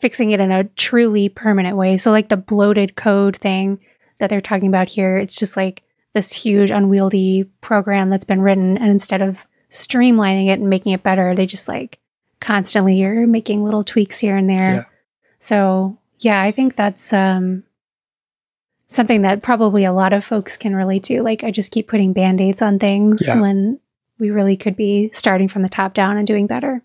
fixing 0.00 0.30
it 0.30 0.40
in 0.40 0.50
a 0.50 0.64
truly 0.64 1.28
permanent 1.28 1.76
way. 1.76 1.98
So, 1.98 2.10
like 2.10 2.28
the 2.28 2.36
bloated 2.36 2.96
code 2.96 3.36
thing 3.36 3.80
that 4.18 4.30
they're 4.30 4.40
talking 4.40 4.68
about 4.68 4.88
here, 4.88 5.16
it's 5.16 5.38
just 5.38 5.56
like 5.56 5.82
this 6.14 6.32
huge 6.32 6.70
unwieldy 6.70 7.44
program 7.60 8.10
that's 8.10 8.24
been 8.24 8.40
written 8.40 8.76
and 8.76 8.90
instead 8.90 9.22
of 9.22 9.46
streamlining 9.70 10.48
it 10.48 10.58
and 10.58 10.70
making 10.70 10.92
it 10.92 11.02
better 11.02 11.34
they 11.34 11.46
just 11.46 11.68
like 11.68 11.98
constantly 12.40 13.02
are 13.04 13.26
making 13.26 13.64
little 13.64 13.84
tweaks 13.84 14.18
here 14.18 14.36
and 14.36 14.48
there 14.48 14.74
yeah. 14.74 14.84
so 15.38 15.98
yeah 16.20 16.40
i 16.40 16.50
think 16.50 16.74
that's 16.74 17.12
um 17.12 17.62
something 18.88 19.22
that 19.22 19.42
probably 19.42 19.84
a 19.84 19.92
lot 19.92 20.12
of 20.12 20.24
folks 20.24 20.56
can 20.56 20.74
relate 20.74 21.04
to 21.04 21.22
like 21.22 21.44
i 21.44 21.50
just 21.50 21.72
keep 21.72 21.88
putting 21.88 22.12
band-aids 22.12 22.62
on 22.62 22.78
things 22.78 23.26
yeah. 23.26 23.40
when 23.40 23.78
we 24.18 24.30
really 24.30 24.56
could 24.56 24.76
be 24.76 25.10
starting 25.12 25.48
from 25.48 25.62
the 25.62 25.68
top 25.68 25.94
down 25.94 26.16
and 26.16 26.26
doing 26.26 26.46
better 26.46 26.82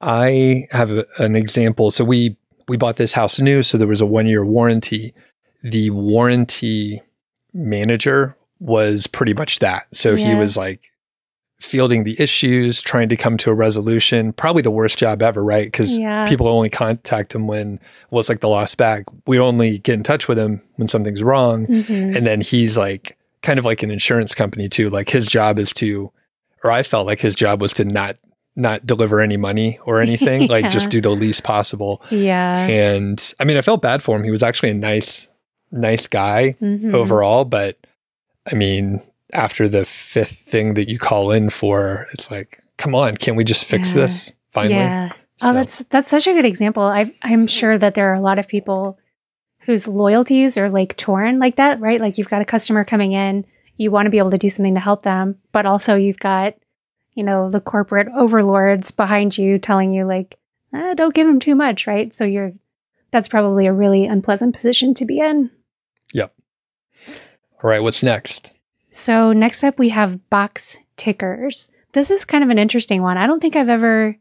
i 0.00 0.66
have 0.70 0.90
a, 0.90 1.04
an 1.18 1.36
example 1.36 1.90
so 1.90 2.04
we 2.04 2.36
we 2.68 2.76
bought 2.76 2.96
this 2.96 3.12
house 3.12 3.40
new 3.40 3.62
so 3.62 3.76
there 3.76 3.88
was 3.88 4.00
a 4.00 4.06
one 4.06 4.26
year 4.26 4.44
warranty 4.44 5.14
the 5.62 5.90
warranty 5.90 7.02
manager 7.54 8.36
was 8.62 9.06
pretty 9.06 9.34
much 9.34 9.58
that. 9.58 9.86
So 9.92 10.14
yeah. 10.14 10.28
he 10.28 10.34
was 10.34 10.56
like 10.56 10.91
fielding 11.62 12.04
the 12.04 12.20
issues, 12.20 12.82
trying 12.82 13.08
to 13.08 13.16
come 13.16 13.36
to 13.38 13.50
a 13.50 13.54
resolution. 13.54 14.32
Probably 14.32 14.62
the 14.62 14.70
worst 14.70 14.98
job 14.98 15.22
ever, 15.22 15.42
right? 15.42 15.66
Because 15.66 15.96
yeah. 15.96 16.28
people 16.28 16.48
only 16.48 16.68
contact 16.68 17.34
him 17.34 17.46
when 17.46 17.78
well, 18.10 18.20
it's 18.20 18.28
like 18.28 18.40
the 18.40 18.48
lost 18.48 18.76
bag. 18.76 19.04
We 19.26 19.38
only 19.38 19.78
get 19.78 19.94
in 19.94 20.02
touch 20.02 20.28
with 20.28 20.38
him 20.38 20.60
when 20.76 20.88
something's 20.88 21.22
wrong, 21.22 21.66
mm-hmm. 21.66 22.16
and 22.16 22.26
then 22.26 22.40
he's 22.40 22.76
like 22.76 23.16
kind 23.42 23.58
of 23.58 23.64
like 23.64 23.82
an 23.82 23.90
insurance 23.90 24.34
company 24.34 24.68
too. 24.68 24.90
Like 24.90 25.08
his 25.08 25.26
job 25.26 25.58
is 25.58 25.72
to, 25.74 26.10
or 26.64 26.70
I 26.70 26.82
felt 26.82 27.06
like 27.06 27.20
his 27.20 27.34
job 27.34 27.60
was 27.60 27.72
to 27.74 27.84
not 27.84 28.16
not 28.54 28.84
deliver 28.84 29.20
any 29.20 29.36
money 29.36 29.78
or 29.84 30.00
anything, 30.02 30.42
yeah. 30.42 30.52
like 30.52 30.70
just 30.70 30.90
do 30.90 31.00
the 31.00 31.10
least 31.10 31.44
possible. 31.44 32.02
Yeah. 32.10 32.66
And 32.66 33.34
I 33.38 33.44
mean, 33.44 33.56
I 33.56 33.62
felt 33.62 33.82
bad 33.82 34.02
for 34.02 34.16
him. 34.16 34.24
He 34.24 34.30
was 34.30 34.42
actually 34.42 34.70
a 34.70 34.74
nice, 34.74 35.28
nice 35.70 36.08
guy 36.08 36.56
mm-hmm. 36.60 36.94
overall, 36.94 37.44
but 37.44 37.78
I 38.50 38.56
mean, 38.56 39.00
after 39.32 39.68
the 39.68 39.84
fifth 39.84 40.38
thing 40.40 40.74
that 40.74 40.88
you 40.88 40.98
call 40.98 41.30
in 41.30 41.50
for, 41.50 42.06
it's 42.12 42.30
like, 42.30 42.60
come 42.76 42.94
on, 42.94 43.16
can't 43.16 43.36
we 43.36 43.44
just 43.44 43.66
fix 43.66 43.94
yeah. 43.94 44.02
this 44.02 44.32
finally? 44.50 44.74
Yeah. 44.74 45.10
Oh, 45.12 45.16
so. 45.46 45.50
Oh, 45.50 45.54
that's 45.54 45.78
that's 45.90 46.08
such 46.08 46.26
a 46.26 46.32
good 46.32 46.44
example. 46.44 46.82
I 46.82 47.12
I'm 47.22 47.46
sure 47.46 47.76
that 47.78 47.94
there 47.94 48.10
are 48.10 48.14
a 48.14 48.20
lot 48.20 48.38
of 48.38 48.46
people 48.46 48.98
whose 49.60 49.88
loyalties 49.88 50.56
are 50.56 50.70
like 50.70 50.96
torn 50.96 51.38
like 51.38 51.56
that, 51.56 51.80
right? 51.80 52.00
Like 52.00 52.18
you've 52.18 52.28
got 52.28 52.42
a 52.42 52.46
customer 52.46 52.84
coming 52.84 53.12
in, 53.12 53.44
you 53.76 53.90
want 53.90 54.06
to 54.06 54.10
be 54.10 54.18
able 54.18 54.30
to 54.32 54.38
do 54.38 54.50
something 54.50 54.74
to 54.74 54.80
help 54.80 55.02
them, 55.02 55.38
but 55.52 55.66
also 55.66 55.94
you've 55.94 56.18
got, 56.18 56.54
you 57.14 57.24
know, 57.24 57.50
the 57.50 57.60
corporate 57.60 58.08
overlords 58.16 58.90
behind 58.90 59.38
you 59.38 59.58
telling 59.58 59.92
you 59.92 60.04
like, 60.04 60.38
eh, 60.74 60.94
don't 60.94 61.14
give 61.14 61.26
them 61.26 61.40
too 61.40 61.54
much, 61.54 61.86
right? 61.86 62.14
So 62.14 62.24
you're 62.24 62.52
that's 63.10 63.28
probably 63.28 63.66
a 63.66 63.72
really 63.72 64.06
unpleasant 64.06 64.54
position 64.54 64.94
to 64.94 65.04
be 65.04 65.20
in. 65.20 65.50
Yep. 66.12 66.34
All 67.62 67.70
right, 67.70 67.82
what's 67.82 68.02
next? 68.02 68.52
So, 68.92 69.32
next 69.32 69.64
up, 69.64 69.78
we 69.78 69.88
have 69.88 70.28
box 70.28 70.78
tickers. 70.96 71.70
This 71.94 72.10
is 72.10 72.26
kind 72.26 72.44
of 72.44 72.50
an 72.50 72.58
interesting 72.58 73.00
one. 73.00 73.16
I 73.16 73.26
don't 73.26 73.40
think 73.40 73.56
I've 73.56 73.70
ever 73.70 74.16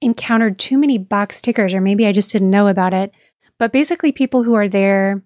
encountered 0.00 0.58
too 0.58 0.78
many 0.78 0.98
box 0.98 1.40
tickers, 1.40 1.72
or 1.72 1.80
maybe 1.80 2.06
I 2.06 2.12
just 2.12 2.32
didn't 2.32 2.50
know 2.50 2.66
about 2.66 2.92
it. 2.92 3.12
But 3.58 3.72
basically, 3.72 4.10
people 4.10 4.42
who 4.42 4.54
are 4.54 4.68
there 4.68 5.22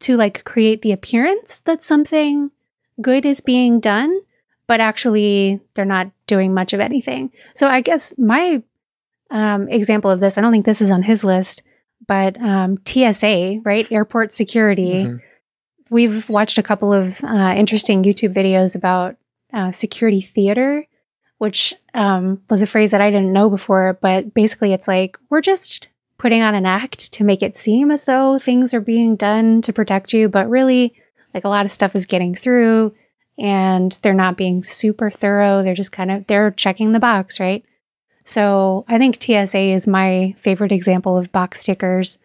to 0.00 0.16
like 0.18 0.44
create 0.44 0.82
the 0.82 0.92
appearance 0.92 1.60
that 1.60 1.82
something 1.82 2.50
good 3.00 3.24
is 3.24 3.40
being 3.40 3.80
done, 3.80 4.20
but 4.66 4.80
actually 4.80 5.60
they're 5.72 5.86
not 5.86 6.10
doing 6.26 6.52
much 6.52 6.74
of 6.74 6.80
anything. 6.80 7.32
So, 7.54 7.68
I 7.68 7.80
guess 7.80 8.12
my 8.18 8.62
um, 9.30 9.66
example 9.70 10.10
of 10.10 10.20
this, 10.20 10.36
I 10.36 10.42
don't 10.42 10.52
think 10.52 10.66
this 10.66 10.82
is 10.82 10.90
on 10.90 11.02
his 11.02 11.24
list, 11.24 11.62
but 12.06 12.38
um, 12.38 12.76
TSA, 12.86 13.60
right? 13.64 13.90
Airport 13.90 14.30
security. 14.30 14.92
Mm-hmm 14.92 15.16
we've 15.94 16.28
watched 16.28 16.58
a 16.58 16.62
couple 16.62 16.92
of 16.92 17.22
uh, 17.22 17.54
interesting 17.56 18.02
YouTube 18.02 18.34
videos 18.34 18.74
about 18.74 19.14
uh, 19.52 19.70
security 19.70 20.20
theater, 20.20 20.84
which 21.38 21.72
um, 21.94 22.42
was 22.50 22.62
a 22.62 22.66
phrase 22.66 22.90
that 22.90 23.00
I 23.00 23.12
didn't 23.12 23.32
know 23.32 23.48
before. 23.48 23.96
But 24.02 24.34
basically, 24.34 24.72
it's 24.72 24.88
like 24.88 25.16
we're 25.30 25.40
just 25.40 25.86
putting 26.18 26.42
on 26.42 26.56
an 26.56 26.66
act 26.66 27.12
to 27.12 27.22
make 27.22 27.42
it 27.42 27.56
seem 27.56 27.92
as 27.92 28.06
though 28.06 28.38
things 28.38 28.74
are 28.74 28.80
being 28.80 29.14
done 29.14 29.62
to 29.62 29.72
protect 29.72 30.12
you, 30.12 30.28
but 30.28 30.50
really, 30.50 30.94
like 31.32 31.44
a 31.44 31.48
lot 31.48 31.64
of 31.64 31.72
stuff 31.72 31.94
is 31.94 32.06
getting 32.06 32.34
through 32.34 32.92
and 33.38 33.92
they're 34.02 34.14
not 34.14 34.36
being 34.36 34.64
super 34.64 35.10
thorough. 35.10 35.62
They're 35.62 35.74
just 35.74 35.92
kind 35.92 36.10
of 36.10 36.26
they're 36.26 36.50
checking 36.50 36.90
the 36.90 37.00
box, 37.00 37.38
right? 37.38 37.64
So 38.24 38.84
I 38.88 38.98
think 38.98 39.22
TSA 39.22 39.58
is 39.58 39.86
my 39.86 40.34
favorite 40.38 40.72
example 40.72 41.16
of 41.16 41.30
box 41.30 41.62
tickers. 41.62 42.18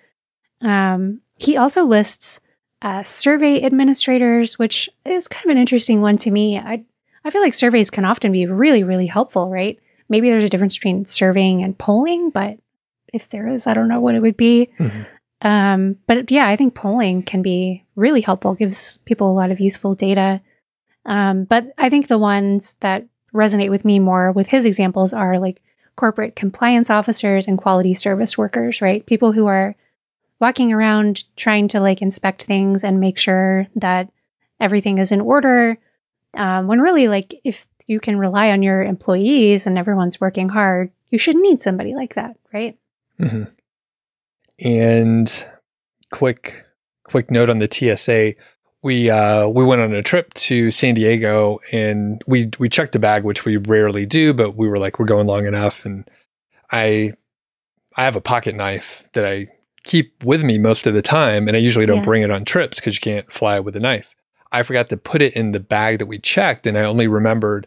Um, 0.62 1.22
he 1.38 1.56
also 1.56 1.84
lists 1.84 2.40
uh, 2.82 3.04
survey 3.04 3.64
administrators, 3.64 4.58
which 4.58 4.90
is 5.06 5.28
kind 5.28 5.46
of 5.46 5.52
an 5.52 5.58
interesting 5.58 6.02
one 6.02 6.18
to 6.18 6.32
me. 6.32 6.58
I 6.58 6.84
I 7.24 7.30
feel 7.30 7.42
like 7.42 7.54
surveys 7.54 7.90
can 7.90 8.06
often 8.06 8.32
be 8.32 8.46
really 8.46 8.84
really 8.84 9.08
helpful, 9.08 9.50
right? 9.50 9.80
Maybe 10.08 10.30
there's 10.30 10.44
a 10.44 10.50
difference 10.50 10.78
between 10.78 11.06
surveying 11.06 11.64
and 11.64 11.78
polling, 11.78 12.32
but 12.32 12.58
if 13.14 13.30
there 13.30 13.48
is, 13.48 13.68
I 13.68 13.74
don't 13.74 13.88
know 13.88 14.00
what 14.00 14.16
it 14.16 14.22
would 14.22 14.38
be. 14.38 14.70
Mm-hmm. 14.80 15.02
Um, 15.42 15.96
but 16.08 16.32
yeah, 16.32 16.48
I 16.48 16.56
think 16.56 16.76
polling 16.76 17.24
can 17.24 17.42
be 17.42 17.86
really 17.96 18.22
helpful. 18.22 18.56
Gives 18.56 18.98
people 19.00 19.32
a 19.32 19.34
lot 19.34 19.52
of 19.52 19.60
useful 19.60 19.94
data. 19.94 20.42
Um, 21.06 21.46
but 21.46 21.74
I 21.78 21.90
think 21.90 22.08
the 22.08 22.18
ones 22.18 22.76
that 22.82 23.06
resonate 23.34 23.70
with 23.70 23.86
me 23.86 24.00
more 24.00 24.32
with 24.32 24.48
his 24.48 24.66
examples 24.66 25.14
are 25.14 25.40
like 25.40 25.62
corporate 25.96 26.36
compliance 26.36 26.90
officers 26.90 27.48
and 27.48 27.58
quality 27.58 27.94
service 27.94 28.38
workers, 28.38 28.82
right? 28.82 29.06
People 29.06 29.32
who 29.32 29.46
are 29.48 29.76
walking 30.40 30.72
around 30.72 31.24
trying 31.36 31.68
to 31.70 31.80
like 31.80 32.02
inspect 32.02 32.44
things 32.44 32.84
and 32.84 33.00
make 33.00 33.18
sure 33.18 33.68
that 33.76 34.10
everything 34.60 34.98
is 34.98 35.12
in 35.12 35.22
order. 35.22 35.78
Um, 36.36 36.68
when 36.68 36.80
really, 36.80 37.08
like, 37.08 37.34
if 37.44 37.68
you 37.88 38.00
can 38.00 38.20
rely 38.20 38.52
on 38.52 38.62
your 38.62 38.84
employees 38.84 39.66
and 39.66 39.78
everyone's 39.78 40.22
working 40.22 40.50
hard, 40.50 40.92
you 41.10 41.18
should 41.18 41.36
need 41.36 41.62
somebody 41.62 41.96
like 41.96 42.16
that, 42.16 42.38
right? 42.54 42.78
Mm-hmm. 43.20 43.44
And 44.60 45.46
quick, 46.12 46.66
quick 47.04 47.32
note 47.32 47.50
on 47.50 47.60
the 47.60 47.70
TSA. 47.72 48.36
We 48.82 49.10
uh, 49.10 49.48
we 49.48 49.66
went 49.66 49.82
on 49.82 49.94
a 49.94 50.04
trip 50.04 50.34
to 50.36 50.72
San 50.72 50.94
Diego 50.94 51.60
and 51.72 52.22
we 52.28 52.50
we 52.60 52.70
checked 52.70 52.96
a 52.96 53.00
bag, 53.00 53.24
which 53.24 53.44
we 53.44 53.58
rarely 53.58 54.06
do, 54.06 54.34
but 54.34 54.56
we 54.56 54.70
were 54.70 54.78
like, 54.78 55.00
we're 55.00 55.06
going 55.06 55.28
long 55.28 55.46
enough, 55.46 55.86
and 55.86 56.10
I 56.72 57.14
I 57.98 58.04
have 58.04 58.16
a 58.16 58.22
pocket 58.22 58.56
knife 58.56 59.06
that 59.14 59.26
I 59.26 59.50
keep 59.90 60.24
with 60.24 60.44
me 60.44 60.58
most 60.60 60.86
of 60.88 60.94
the 60.94 61.02
time, 61.02 61.48
and 61.48 61.58
I 61.58 61.60
usually 61.60 61.86
don't 61.88 61.98
Yeah. 61.98 62.04
bring 62.12 62.22
it 62.22 62.30
on 62.32 62.46
trips 62.46 62.80
because 62.80 62.96
you 62.96 63.02
can't 63.02 63.32
fly 63.32 63.60
with 63.60 63.76
a 63.76 63.80
knife. 63.80 64.16
I 64.52 64.62
forgot 64.64 64.90
to 64.90 64.98
put 64.98 65.22
it 65.22 65.34
in 65.34 65.52
the 65.52 65.60
bag 65.60 65.98
that 66.00 66.06
we 66.06 66.20
checked, 66.20 66.68
and 66.68 66.78
I 66.78 66.82
only 66.84 67.08
remembered 67.08 67.66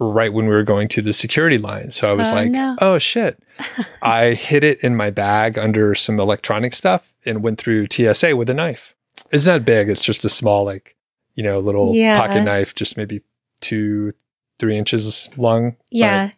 right 0.00 0.32
when 0.32 0.46
we 0.46 0.52
were 0.52 0.62
going 0.64 0.88
to 0.88 1.02
the 1.02 1.12
security 1.12 1.58
line. 1.58 1.90
So 1.90 2.10
I 2.10 2.14
was 2.14 2.32
Oh, 2.32 2.34
like, 2.34 2.50
no. 2.50 2.74
"Oh 2.80 2.98
shit!" 2.98 3.38
I 4.02 4.32
hid 4.34 4.64
it 4.64 4.80
in 4.80 4.96
my 4.96 5.10
bag 5.10 5.58
under 5.58 5.94
some 5.94 6.18
electronic 6.18 6.74
stuff 6.74 7.12
and 7.24 7.42
went 7.42 7.58
through 7.58 7.86
TSA 7.90 8.34
with 8.36 8.50
a 8.50 8.54
knife. 8.54 8.94
It's 9.30 9.46
not 9.46 9.64
big; 9.64 9.88
it's 9.88 10.04
just 10.04 10.24
a 10.24 10.28
small, 10.28 10.64
like 10.64 10.96
you 11.36 11.44
know, 11.44 11.60
little 11.60 11.94
Yeah. 11.94 12.16
pocket 12.18 12.42
knife, 12.42 12.74
just 12.74 12.96
maybe 12.96 13.20
two, 13.60 14.12
three 14.58 14.76
inches 14.76 15.28
long. 15.36 15.76
Yeah. 15.90 16.30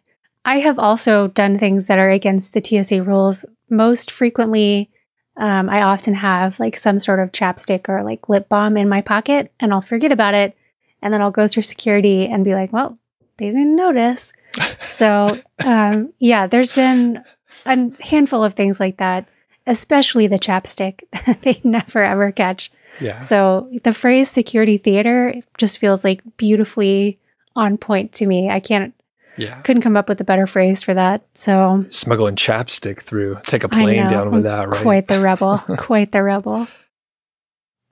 I 0.45 0.59
have 0.59 0.77
also 0.77 1.27
done 1.29 1.57
things 1.57 1.87
that 1.87 1.97
are 1.97 2.09
against 2.11 2.53
the 2.53 2.61
TSA 2.63 3.01
rules. 3.01 3.45
Most 3.69 4.11
frequently, 4.11 4.89
um, 5.37 5.69
I 5.69 5.81
often 5.81 6.13
have 6.13 6.59
like 6.59 6.75
some 6.75 6.99
sort 6.99 7.19
of 7.19 7.31
chapstick 7.31 7.89
or 7.89 8.03
like 8.03 8.29
lip 8.29 8.49
balm 8.49 8.77
in 8.77 8.87
my 8.87 9.01
pocket 9.01 9.51
and 9.59 9.73
I'll 9.73 9.81
forget 9.81 10.11
about 10.11 10.33
it. 10.33 10.55
And 11.01 11.13
then 11.13 11.21
I'll 11.21 11.31
go 11.31 11.47
through 11.47 11.63
security 11.63 12.27
and 12.27 12.45
be 12.45 12.53
like, 12.53 12.71
well, 12.71 12.97
they 13.37 13.47
didn't 13.47 13.75
notice. 13.75 14.33
So, 14.83 15.41
um, 15.65 16.13
yeah, 16.19 16.45
there's 16.45 16.73
been 16.73 17.23
a 17.65 18.03
handful 18.03 18.43
of 18.43 18.53
things 18.53 18.79
like 18.79 18.97
that, 18.97 19.27
especially 19.65 20.27
the 20.27 20.37
chapstick. 20.37 20.99
they 21.41 21.59
never 21.63 22.03
ever 22.03 22.31
catch. 22.31 22.71
yeah. 22.99 23.21
So 23.21 23.67
the 23.83 23.93
phrase 23.93 24.29
security 24.29 24.77
theater 24.77 25.33
just 25.57 25.79
feels 25.79 26.03
like 26.03 26.21
beautifully 26.37 27.17
on 27.55 27.79
point 27.79 28.11
to 28.13 28.27
me. 28.27 28.51
I 28.51 28.59
can't 28.59 28.93
Yeah. 29.37 29.61
couldn't 29.61 29.81
come 29.81 29.97
up 29.97 30.09
with 30.09 30.21
a 30.21 30.23
better 30.23 30.45
phrase 30.45 30.83
for 30.83 30.93
that. 30.93 31.23
So 31.33 31.85
Smuggling 31.89 32.35
chapstick 32.35 33.01
through, 33.01 33.39
take 33.45 33.63
a 33.63 33.69
plane 33.69 34.03
know, 34.03 34.09
down 34.09 34.31
with 34.31 34.43
that, 34.43 34.69
right? 34.69 34.81
Quite 34.81 35.07
the 35.07 35.19
rebel. 35.19 35.57
quite 35.77 36.11
the 36.11 36.23
rebel. 36.23 36.67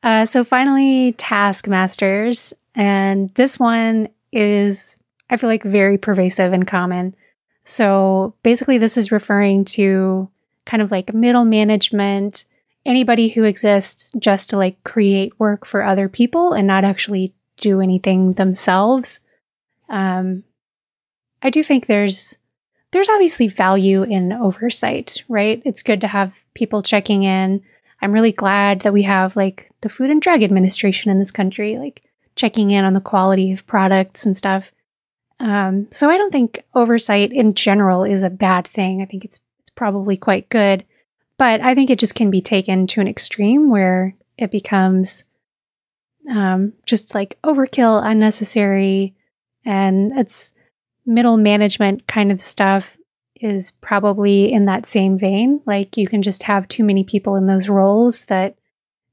Uh, 0.04 0.26
so 0.26 0.44
finally, 0.44 1.14
taskmasters, 1.14 2.54
and 2.76 3.34
this 3.36 3.60
one 3.60 4.10
is 4.32 4.98
I 5.30 5.38
feel 5.38 5.50
like 5.50 5.64
very 5.64 5.98
pervasive 5.98 6.54
and 6.54 6.68
common. 6.68 7.16
So 7.64 8.34
basically, 8.44 8.78
this 8.78 8.98
is 8.98 9.12
referring 9.12 9.66
to 9.66 10.30
kind 10.66 10.82
of 10.82 10.92
like 10.92 11.14
middle 11.14 11.46
management, 11.46 12.46
anybody 12.86 13.30
who 13.30 13.44
exists 13.44 14.12
just 14.18 14.50
to 14.50 14.58
like 14.58 14.84
create 14.84 15.40
work 15.40 15.66
for 15.66 15.84
other 15.84 16.10
people 16.10 16.54
and 16.54 16.68
not 16.68 16.84
actually 16.84 17.34
do 17.58 17.80
anything 17.80 18.34
themselves. 18.34 19.20
Um, 19.90 20.44
I 21.42 21.50
do 21.50 21.64
think 21.64 21.86
there's 21.86 22.38
there's 22.92 23.10
obviously 23.10 23.48
value 23.48 24.04
in 24.04 24.34
oversight, 24.34 25.24
right? 25.30 25.62
It's 25.64 25.84
good 25.84 26.02
to 26.02 26.08
have 26.08 26.36
people 26.56 26.82
checking 26.82 27.24
in. 27.24 27.64
I'm 28.02 28.12
really 28.12 28.34
glad 28.34 28.82
that 28.82 28.94
we 28.94 29.04
have 29.04 29.36
like 29.36 29.72
the 29.82 29.90
Food 29.90 30.10
and 30.10 30.22
Drug 30.22 30.44
Administration 30.44 31.10
in 31.10 31.20
this 31.20 31.32
country, 31.32 31.78
like 31.78 32.04
checking 32.36 32.72
in 32.72 32.84
on 32.84 32.94
the 32.94 33.02
quality 33.02 33.52
of 33.52 33.66
products 33.66 34.26
and 34.26 34.36
stuff. 34.36 34.72
Um, 35.40 35.88
so 35.92 36.10
I 36.10 36.18
don't 36.18 36.32
think 36.32 36.64
oversight 36.76 37.32
in 37.32 37.56
general 37.56 38.04
is 38.04 38.24
a 38.24 38.30
bad 38.30 38.68
thing. 38.68 39.02
I 39.02 39.06
think 39.06 39.26
it's 39.26 39.40
it's 39.60 39.70
probably 39.70 40.18
quite 40.18 40.50
good, 40.50 40.84
but 41.38 41.62
I 41.62 41.74
think 41.76 41.90
it 41.90 42.00
just 42.00 42.16
can 42.16 42.30
be 42.30 42.42
taken 42.42 42.88
to 42.88 43.02
an 43.02 43.08
extreme 43.08 43.70
where 43.70 44.16
it 44.38 44.52
becomes 44.52 45.24
um, 46.30 46.74
just 46.86 47.16
like 47.16 47.38
overkill, 47.44 48.06
unnecessary, 48.06 49.16
and 49.66 50.12
it's 50.18 50.54
middle 51.06 51.38
management 51.38 52.08
kind 52.08 52.32
of 52.32 52.42
stuff 52.42 52.98
is 53.36 53.72
probably 53.72 54.52
in 54.52 54.66
that 54.66 54.86
same 54.86 55.18
vein. 55.18 55.62
Like 55.66 55.98
you 55.98 56.08
can 56.08 56.22
just 56.22 56.44
have 56.44 56.68
too 56.68 56.84
many 56.84 57.04
people 57.04 57.36
in 57.36 57.48
those 57.48 57.70
roles 57.70 58.26
that 58.26 58.56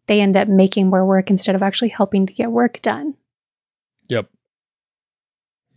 they 0.07 0.21
end 0.21 0.37
up 0.37 0.49
making 0.49 0.89
more 0.89 1.05
work 1.05 1.31
instead 1.31 1.55
of 1.55 1.63
actually 1.63 1.89
helping 1.89 2.27
to 2.27 2.33
get 2.33 2.51
work 2.51 2.81
done. 2.83 3.15
Yep. 4.09 4.29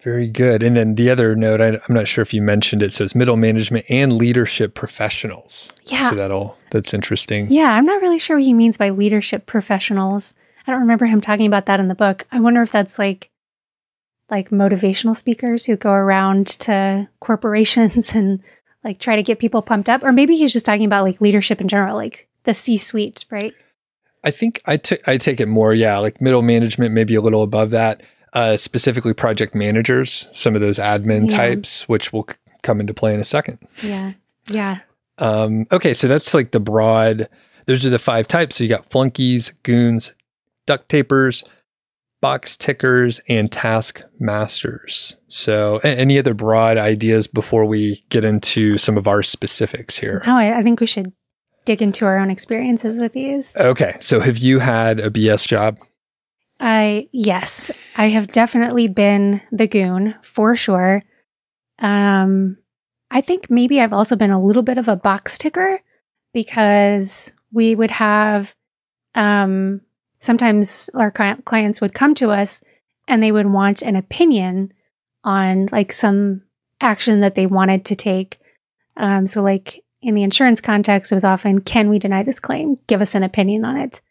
Very 0.01 0.27
good. 0.27 0.63
And 0.63 0.75
then 0.75 0.95
the 0.95 1.09
other 1.11 1.35
note, 1.35 1.61
I, 1.61 1.67
I'm 1.67 1.95
not 1.95 2.07
sure 2.07 2.21
if 2.23 2.33
you 2.33 2.41
mentioned 2.41 2.81
it, 2.81 2.91
so 2.91 3.03
it's 3.03 3.13
middle 3.13 3.37
management 3.37 3.85
and 3.87 4.13
leadership 4.13 4.73
professionals. 4.73 5.71
Yeah. 5.85 6.09
So 6.09 6.15
that'll 6.15 6.57
that's 6.71 6.93
interesting. 6.93 7.51
Yeah, 7.51 7.71
I'm 7.71 7.85
not 7.85 8.01
really 8.01 8.19
sure 8.19 8.37
what 8.37 8.43
he 8.43 8.53
means 8.53 8.77
by 8.77 8.89
leadership 8.89 9.45
professionals. 9.45 10.33
I 10.65 10.71
don't 10.71 10.81
remember 10.81 11.05
him 11.05 11.21
talking 11.21 11.45
about 11.45 11.67
that 11.67 11.79
in 11.79 11.87
the 11.87 11.95
book. 11.95 12.25
I 12.31 12.39
wonder 12.39 12.61
if 12.61 12.71
that's 12.71 12.97
like 12.97 13.30
like 14.31 14.49
motivational 14.49 15.15
speakers 15.15 15.65
who 15.65 15.75
go 15.75 15.91
around 15.91 16.47
to 16.47 17.07
corporations 17.19 18.11
and 18.15 18.41
like 18.83 18.99
try 18.99 19.15
to 19.15 19.23
get 19.23 19.37
people 19.39 19.61
pumped 19.61 19.89
up 19.89 20.01
or 20.03 20.11
maybe 20.11 20.35
he's 20.35 20.53
just 20.53 20.65
talking 20.65 20.85
about 20.85 21.03
like 21.03 21.21
leadership 21.21 21.61
in 21.61 21.67
general, 21.67 21.95
like 21.95 22.27
the 22.45 22.53
C-suite, 22.53 23.25
right? 23.29 23.53
I 24.23 24.31
think 24.31 24.61
I 24.65 24.77
took 24.77 25.07
I 25.07 25.17
take 25.17 25.39
it 25.39 25.47
more, 25.47 25.73
yeah, 25.73 25.97
like 25.97 26.21
middle 26.21 26.41
management, 26.41 26.93
maybe 26.93 27.15
a 27.15 27.21
little 27.21 27.43
above 27.43 27.71
that. 27.71 28.01
Uh, 28.33 28.55
specifically, 28.55 29.13
project 29.13 29.53
managers, 29.53 30.29
some 30.31 30.55
of 30.55 30.61
those 30.61 30.77
admin 30.77 31.29
Yeah. 31.29 31.37
types, 31.37 31.89
which 31.89 32.13
will 32.13 32.25
c- 32.29 32.35
come 32.63 32.79
into 32.79 32.93
play 32.93 33.13
in 33.13 33.19
a 33.19 33.25
second. 33.25 33.57
Yeah. 33.83 34.13
Yeah. 34.47 34.79
Um, 35.17 35.67
okay, 35.71 35.93
so 35.93 36.07
that's 36.07 36.33
like 36.33 36.51
the 36.51 36.59
broad. 36.61 37.27
Those 37.65 37.85
are 37.85 37.89
the 37.89 37.99
five 37.99 38.27
types. 38.29 38.55
So 38.55 38.63
you 38.63 38.69
got 38.69 38.89
flunkies, 38.89 39.51
goons, 39.63 40.13
duct 40.65 40.87
tapers, 40.87 41.43
box 42.21 42.55
tickers, 42.55 43.19
and 43.27 43.51
task 43.51 44.01
masters. 44.19 45.15
So, 45.27 45.77
any 45.79 46.19
other 46.19 46.33
broad 46.33 46.77
ideas 46.77 47.27
before 47.27 47.65
we 47.65 48.03
get 48.09 48.23
into 48.23 48.77
some 48.77 48.97
of 48.97 49.07
our 49.07 49.23
specifics 49.23 49.97
here? 49.97 50.21
No, 50.25 50.37
I, 50.37 50.59
I 50.59 50.63
think 50.63 50.79
we 50.79 50.87
should 50.87 51.11
dig 51.65 51.81
into 51.81 52.05
our 52.05 52.17
own 52.17 52.29
experiences 52.29 52.99
with 52.99 53.13
these. 53.13 53.55
Okay, 53.57 53.97
so 53.99 54.19
have 54.19 54.37
you 54.37 54.59
had 54.59 54.99
a 54.99 55.09
BS 55.09 55.47
job? 55.47 55.77
I 56.59 57.09
yes, 57.11 57.71
I 57.97 58.09
have 58.09 58.27
definitely 58.27 58.87
been 58.87 59.41
the 59.51 59.67
goon 59.67 60.15
for 60.21 60.55
sure. 60.55 61.03
Um, 61.79 62.57
I 63.09 63.21
think 63.21 63.49
maybe 63.49 63.81
I've 63.81 63.93
also 63.93 64.15
been 64.15 64.31
a 64.31 64.43
little 64.43 64.61
bit 64.61 64.77
of 64.77 64.87
a 64.87 64.95
box 64.95 65.39
ticker 65.39 65.81
because 66.33 67.33
we 67.51 67.75
would 67.75 67.91
have 67.91 68.55
um 69.15 69.81
sometimes 70.21 70.89
our 70.93 71.11
clients 71.11 71.81
would 71.81 71.93
come 71.93 72.15
to 72.15 72.31
us 72.31 72.63
and 73.07 73.21
they 73.21 73.31
would 73.31 73.47
want 73.47 73.81
an 73.81 73.95
opinion 73.95 74.71
on 75.23 75.67
like 75.71 75.91
some 75.91 76.43
action 76.79 77.19
that 77.19 77.35
they 77.35 77.45
wanted 77.45 77.85
to 77.85 77.95
take. 77.95 78.39
Um, 78.97 79.27
so 79.27 79.41
like 79.41 79.83
in 80.01 80.15
the 80.15 80.23
insurance 80.23 80.61
context, 80.61 81.11
it 81.11 81.15
was 81.15 81.23
often, 81.23 81.61
can 81.61 81.89
we 81.89 81.99
deny 81.99 82.23
this 82.23 82.39
claim? 82.39 82.79
Give 82.87 83.01
us 83.01 83.15
an 83.15 83.23
opinion 83.23 83.65
on 83.65 83.77
it 83.77 84.01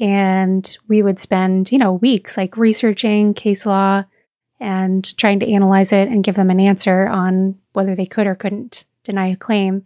and 0.00 0.78
we 0.88 1.02
would 1.02 1.20
spend 1.20 1.70
you 1.70 1.78
know 1.78 1.92
weeks 1.92 2.36
like 2.36 2.56
researching 2.56 3.34
case 3.34 3.66
law 3.66 4.02
and 4.58 5.16
trying 5.16 5.38
to 5.40 5.52
analyze 5.52 5.92
it 5.92 6.08
and 6.08 6.24
give 6.24 6.34
them 6.34 6.50
an 6.50 6.58
answer 6.60 7.06
on 7.06 7.56
whether 7.72 7.94
they 7.94 8.06
could 8.06 8.26
or 8.26 8.34
couldn't 8.34 8.84
deny 9.04 9.28
a 9.28 9.36
claim 9.36 9.84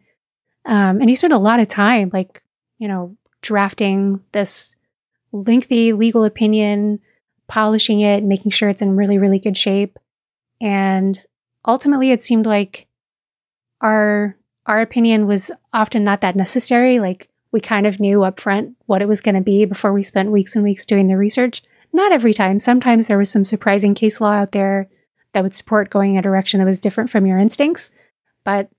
um, 0.66 1.00
and 1.00 1.10
you 1.10 1.16
spend 1.16 1.32
a 1.32 1.38
lot 1.38 1.60
of 1.60 1.68
time 1.68 2.10
like 2.12 2.42
you 2.78 2.88
know 2.88 3.16
drafting 3.42 4.20
this 4.32 4.76
lengthy 5.34 5.92
legal 5.92 6.24
opinion 6.24 6.98
polishing 7.48 8.00
it 8.00 8.24
making 8.24 8.50
sure 8.50 8.68
it's 8.68 8.82
in 8.82 8.96
really 8.96 9.18
really 9.18 9.38
good 9.38 9.56
shape 9.56 9.98
and 10.60 11.20
ultimately 11.66 12.10
it 12.10 12.22
seemed 12.22 12.46
like 12.46 12.86
our 13.80 14.36
our 14.66 14.80
opinion 14.80 15.26
was 15.26 15.50
often 15.72 16.04
not 16.04 16.20
that 16.22 16.36
necessary 16.36 17.00
like 17.00 17.28
we 17.54 17.60
kind 17.60 17.86
of 17.86 18.00
knew 18.00 18.24
up 18.24 18.40
front 18.40 18.76
what 18.86 19.00
it 19.00 19.06
was 19.06 19.20
going 19.20 19.36
to 19.36 19.40
be 19.40 19.64
before 19.64 19.92
we 19.92 20.02
spent 20.02 20.32
weeks 20.32 20.56
and 20.56 20.64
weeks 20.64 20.84
doing 20.84 21.06
the 21.06 21.16
research. 21.16 21.62
Not 21.92 22.10
every 22.10 22.34
time. 22.34 22.58
Sometimes 22.58 23.06
there 23.06 23.16
was 23.16 23.30
some 23.30 23.44
surprising 23.44 23.94
case 23.94 24.20
law 24.20 24.32
out 24.32 24.50
there 24.50 24.88
that 25.32 25.44
would 25.44 25.54
support 25.54 25.88
going 25.88 26.18
a 26.18 26.22
direction 26.22 26.58
that 26.58 26.66
was 26.66 26.80
different 26.80 27.10
from 27.10 27.26
your 27.26 27.38
instincts. 27.38 27.92
But 28.42 28.70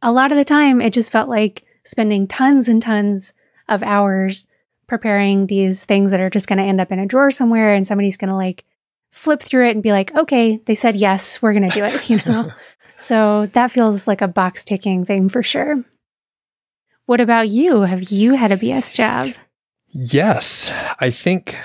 a 0.00 0.12
lot 0.12 0.30
of 0.30 0.38
the 0.38 0.44
time, 0.44 0.80
it 0.80 0.92
just 0.92 1.10
felt 1.10 1.28
like 1.28 1.64
spending 1.84 2.28
tons 2.28 2.68
and 2.68 2.80
tons 2.80 3.32
of 3.68 3.82
hours 3.82 4.46
preparing 4.92 5.46
these 5.46 5.86
things 5.86 6.10
that 6.10 6.20
are 6.20 6.28
just 6.28 6.46
going 6.46 6.58
to 6.58 6.64
end 6.64 6.78
up 6.78 6.92
in 6.92 6.98
a 6.98 7.06
drawer 7.06 7.30
somewhere 7.30 7.72
and 7.72 7.86
somebody's 7.86 8.18
going 8.18 8.28
to 8.28 8.36
like 8.36 8.62
flip 9.10 9.40
through 9.40 9.66
it 9.66 9.70
and 9.70 9.82
be 9.82 9.90
like, 9.90 10.14
okay, 10.14 10.60
they 10.66 10.74
said 10.74 10.96
yes, 10.96 11.40
we're 11.40 11.54
going 11.54 11.66
to 11.66 11.74
do 11.74 11.82
it, 11.82 12.10
you 12.10 12.20
know? 12.26 12.52
so 12.98 13.46
that 13.54 13.70
feels 13.72 14.06
like 14.06 14.20
a 14.20 14.28
box 14.28 14.62
ticking 14.64 15.06
thing 15.06 15.30
for 15.30 15.42
sure. 15.42 15.82
What 17.06 17.22
about 17.22 17.48
you? 17.48 17.80
Have 17.80 18.10
you 18.10 18.34
had 18.34 18.52
a 18.52 18.58
BS 18.58 18.94
job? 18.94 19.32
Yes, 19.88 20.70
I 21.00 21.10
think 21.10 21.56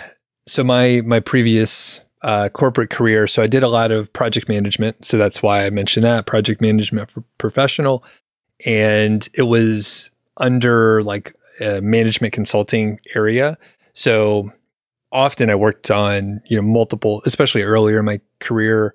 so 0.48 0.64
my 0.64 1.02
my 1.02 1.20
previous 1.20 2.00
uh, 2.22 2.48
corporate 2.48 2.92
career, 2.92 3.28
so 3.28 3.44
I 3.44 3.48
did 3.48 3.62
a 3.62 3.68
lot 3.68 3.92
of 3.92 4.12
project 4.14 4.48
management. 4.48 5.06
So 5.06 5.18
that's 5.18 5.44
why 5.44 5.66
I 5.66 5.70
mentioned 5.70 6.06
that 6.06 6.28
project 6.28 6.62
management 6.62 7.12
for 7.12 7.26
professional, 7.38 8.06
and 8.66 9.28
it 9.34 9.44
was 9.44 10.12
under 10.38 11.04
like 11.04 11.36
management 11.60 12.34
consulting 12.34 13.00
area. 13.16 13.58
So 13.94 14.52
often 15.12 15.50
I 15.50 15.56
worked 15.56 15.90
on 15.92 16.42
you 16.50 16.58
know 16.58 16.62
multiple, 16.62 17.22
especially 17.26 17.64
earlier 17.64 18.00
in 18.00 18.06
my 18.06 18.22
career. 18.40 18.94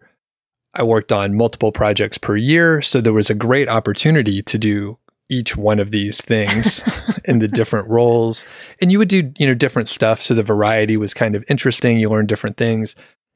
I 0.74 0.82
worked 0.82 1.12
on 1.12 1.34
multiple 1.34 1.72
projects 1.72 2.16
per 2.16 2.36
year. 2.36 2.80
So 2.80 3.00
there 3.00 3.12
was 3.12 3.28
a 3.28 3.34
great 3.34 3.68
opportunity 3.68 4.42
to 4.42 4.58
do 4.58 4.98
each 5.28 5.56
one 5.56 5.78
of 5.78 5.90
these 5.90 6.20
things 6.20 6.84
in 7.24 7.38
the 7.38 7.48
different 7.48 7.88
roles. 7.88 8.44
And 8.80 8.92
you 8.92 8.98
would 8.98 9.08
do, 9.08 9.32
you 9.38 9.46
know, 9.46 9.54
different 9.54 9.88
stuff. 9.88 10.20
So 10.22 10.34
the 10.34 10.42
variety 10.42 10.96
was 10.96 11.14
kind 11.14 11.34
of 11.34 11.44
interesting. 11.48 11.98
You 11.98 12.10
learn 12.10 12.26
different 12.26 12.56
things. 12.56 12.94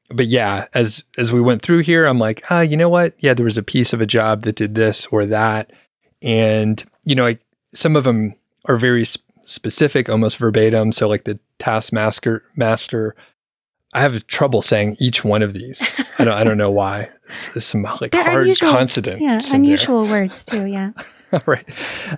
But 0.09 0.27
yeah, 0.27 0.67
as 0.73 1.03
as 1.17 1.33
we 1.33 1.41
went 1.41 1.63
through 1.63 1.79
here, 1.79 2.05
I'm 2.05 2.19
like, 2.19 2.43
ah, 2.49 2.61
you 2.61 2.77
know 2.77 2.87
what? 2.87 3.15
Yeah, 3.19 3.33
there 3.33 3.43
was 3.43 3.57
a 3.57 3.63
piece 3.63 3.93
of 3.93 3.99
a 3.99 4.05
job 4.05 4.43
that 4.43 4.55
did 4.55 4.75
this 4.75 5.07
or 5.07 5.25
that. 5.25 5.71
And, 6.21 6.81
you 7.03 7.15
know, 7.15 7.25
I, 7.25 7.39
some 7.73 7.95
of 7.95 8.05
them 8.05 8.35
are 8.67 8.77
very 8.77 9.05
sp- 9.07 9.23
specific, 9.45 10.09
almost 10.09 10.37
verbatim. 10.37 10.91
So 10.91 11.07
like 11.07 11.23
the 11.23 11.39
taskmaster 11.59 12.43
master, 12.55 13.15
I 13.93 14.01
have 14.01 14.25
trouble 14.27 14.61
saying 14.61 14.97
each 14.99 15.23
one 15.23 15.41
of 15.41 15.53
these. 15.53 15.95
I 16.19 16.23
don't 16.25 16.33
I 16.33 16.43
don't 16.43 16.57
know 16.57 16.71
why. 16.71 17.09
It's, 17.27 17.49
it's 17.55 17.65
some 17.65 17.83
like 17.83 18.11
They're 18.11 18.23
hard 18.23 18.43
unusual- 18.43 18.71
consonants. 18.71 19.21
Yeah, 19.21 19.33
in 19.33 19.39
there. 19.39 19.55
unusual 19.55 20.07
words 20.07 20.43
too. 20.43 20.65
Yeah. 20.65 20.91
right. 21.45 21.65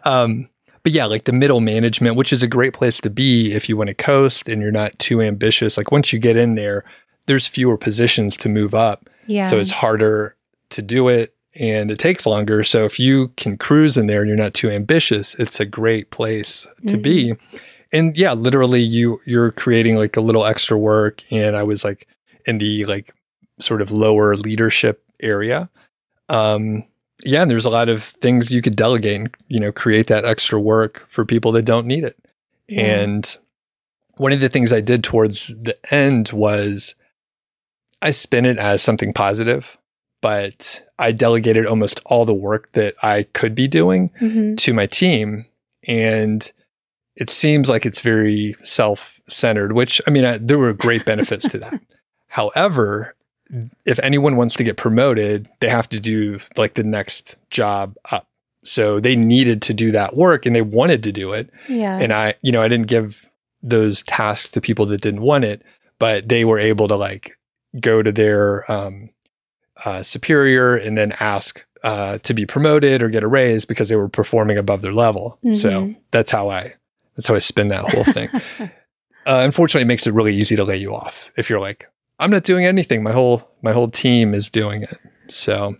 Um, 0.05 0.49
but 0.83 0.91
yeah, 0.91 1.05
like 1.05 1.25
the 1.25 1.33
middle 1.33 1.59
management, 1.59 2.15
which 2.15 2.31
is 2.31 2.41
a 2.41 2.47
great 2.47 2.73
place 2.73 3.01
to 3.01 3.09
be 3.09 3.53
if 3.53 3.67
you 3.67 3.75
want 3.77 3.89
to 3.89 3.93
coast 3.93 4.47
and 4.47 4.61
you're 4.61 4.71
not 4.71 4.97
too 4.99 5.21
ambitious. 5.21 5.77
Like 5.77 5.91
once 5.91 6.13
you 6.13 6.19
get 6.19 6.37
in 6.37 6.55
there, 6.55 6.85
there's 7.25 7.47
fewer 7.47 7.77
positions 7.77 8.37
to 8.37 8.49
move 8.49 8.73
up. 8.73 9.09
Yeah. 9.27 9.45
So 9.45 9.59
it's 9.59 9.71
harder 9.71 10.35
to 10.69 10.81
do 10.81 11.07
it 11.09 11.35
and 11.55 11.91
it 11.91 11.99
takes 11.99 12.25
longer. 12.25 12.63
So 12.63 12.85
if 12.85 12.99
you 12.99 13.29
can 13.37 13.57
cruise 13.57 13.97
in 13.97 14.07
there 14.07 14.21
and 14.21 14.27
you're 14.27 14.37
not 14.37 14.53
too 14.53 14.69
ambitious, 14.69 15.35
it's 15.35 15.59
a 15.59 15.65
great 15.65 16.11
place 16.11 16.67
to 16.87 16.97
be. 16.97 17.33
And 17.91 18.15
yeah, 18.15 18.33
literally 18.33 18.81
you 18.81 19.19
you're 19.25 19.51
creating 19.51 19.95
like 19.95 20.15
a 20.15 20.21
little 20.21 20.45
extra 20.45 20.77
work 20.77 21.23
and 21.31 21.55
I 21.55 21.63
was 21.63 21.83
like 21.83 22.07
in 22.45 22.59
the 22.59 22.85
like 22.85 23.13
sort 23.59 23.81
of 23.81 23.91
lower 23.91 24.35
leadership 24.35 25.03
area. 25.21 25.69
Um 26.29 26.85
yeah, 27.25 27.41
and 27.41 27.51
there's 27.51 27.65
a 27.65 27.69
lot 27.69 27.89
of 27.89 28.03
things 28.03 28.53
you 28.53 28.61
could 28.61 28.75
delegate 28.75 29.15
and 29.15 29.35
you 29.47 29.59
know 29.59 29.71
create 29.71 30.07
that 30.07 30.25
extra 30.25 30.59
work 30.59 31.05
for 31.09 31.25
people 31.25 31.51
that 31.53 31.65
don't 31.65 31.87
need 31.87 32.03
it. 32.03 32.17
And 32.69 33.37
one 34.17 34.33
of 34.33 34.39
the 34.39 34.49
things 34.49 34.71
I 34.71 34.81
did 34.81 35.03
towards 35.03 35.47
the 35.47 35.77
end 35.91 36.29
was 36.29 36.93
I 38.01 38.11
spin 38.11 38.45
it 38.45 38.57
as 38.57 38.81
something 38.81 39.13
positive, 39.13 39.77
but 40.21 40.85
I 40.97 41.11
delegated 41.11 41.65
almost 41.65 42.01
all 42.05 42.25
the 42.25 42.33
work 42.33 42.71
that 42.73 42.95
I 43.01 43.23
could 43.33 43.55
be 43.55 43.67
doing 43.67 44.09
Mhm. 44.21 44.57
to 44.57 44.73
my 44.73 44.85
team. 44.85 45.45
And 45.87 46.51
it 47.15 47.29
seems 47.29 47.69
like 47.69 47.85
it's 47.85 48.01
very 48.01 48.55
self 48.63 49.19
centered, 49.27 49.73
which 49.73 50.01
I 50.07 50.09
mean, 50.11 50.25
I, 50.25 50.37
there 50.37 50.57
were 50.57 50.73
great 50.73 51.05
benefits 51.05 51.47
to 51.49 51.57
that. 51.59 51.79
However, 52.27 53.15
if 53.85 53.99
anyone 53.99 54.35
wants 54.35 54.55
to 54.55 54.63
get 54.63 54.77
promoted, 54.77 55.47
they 55.59 55.69
have 55.69 55.89
to 55.89 55.99
do 55.99 56.39
like 56.57 56.75
the 56.75 56.83
next 56.83 57.35
job 57.49 57.95
up. 58.11 58.27
So 58.63 58.99
they 58.99 59.15
needed 59.15 59.61
to 59.63 59.73
do 59.73 59.91
that 59.91 60.15
work 60.15 60.45
and 60.45 60.55
they 60.55 60.61
wanted 60.61 61.01
to 61.03 61.11
do 61.11 61.33
it. 61.33 61.49
Yeah. 61.67 61.97
And 61.99 62.13
I, 62.13 62.35
you 62.43 62.51
know, 62.51 62.61
I 62.61 62.67
didn't 62.67 62.87
give 62.87 63.27
those 63.63 64.03
tasks 64.03 64.51
to 64.51 64.61
people 64.61 64.85
that 64.87 65.01
didn't 65.01 65.21
want 65.21 65.45
it, 65.45 65.63
but 65.97 66.29
they 66.29 66.45
were 66.45 66.59
able 66.59 66.87
to 66.87 66.95
like 66.95 67.37
go 67.79 68.01
to 68.03 68.11
their 68.11 68.69
um, 68.71 69.09
uh, 69.85 70.03
superior 70.03 70.75
and 70.75 70.97
then 70.97 71.13
ask 71.19 71.63
uh, 71.83 72.17
to 72.19 72.33
be 72.33 72.45
promoted 72.45 73.01
or 73.01 73.09
get 73.09 73.23
a 73.23 73.27
raise 73.27 73.63
because 73.65 73.87
they 73.89 73.95
were 73.95 74.09
performing 74.09 74.57
above 74.57 74.81
their 74.81 74.91
level. 74.93 75.37
So 75.51 75.69
Mhm. 75.69 75.95
that's 76.11 76.31
how 76.31 76.49
I 76.49 76.73
that's 77.15 77.27
how 77.27 77.35
I 77.35 77.39
spin 77.39 77.67
that 77.69 77.93
whole 77.93 78.03
thing. 78.03 78.29
uh, 78.59 78.69
unfortunately, 79.25 79.83
it 79.83 79.87
makes 79.87 80.05
it 80.07 80.13
really 80.13 80.35
easy 80.35 80.55
to 80.55 80.63
lay 80.63 80.77
you 80.77 80.93
off 80.93 81.31
if 81.37 81.49
you're 81.49 81.59
like, 81.61 81.87
I'm 82.19 82.31
not 82.31 82.43
doing 82.43 82.65
anything. 82.65 83.01
My 83.03 83.13
whole 83.13 83.49
my 83.61 83.71
whole 83.71 83.89
team 83.89 84.33
is 84.33 84.49
doing 84.49 84.83
it. 84.83 84.97
So 85.29 85.75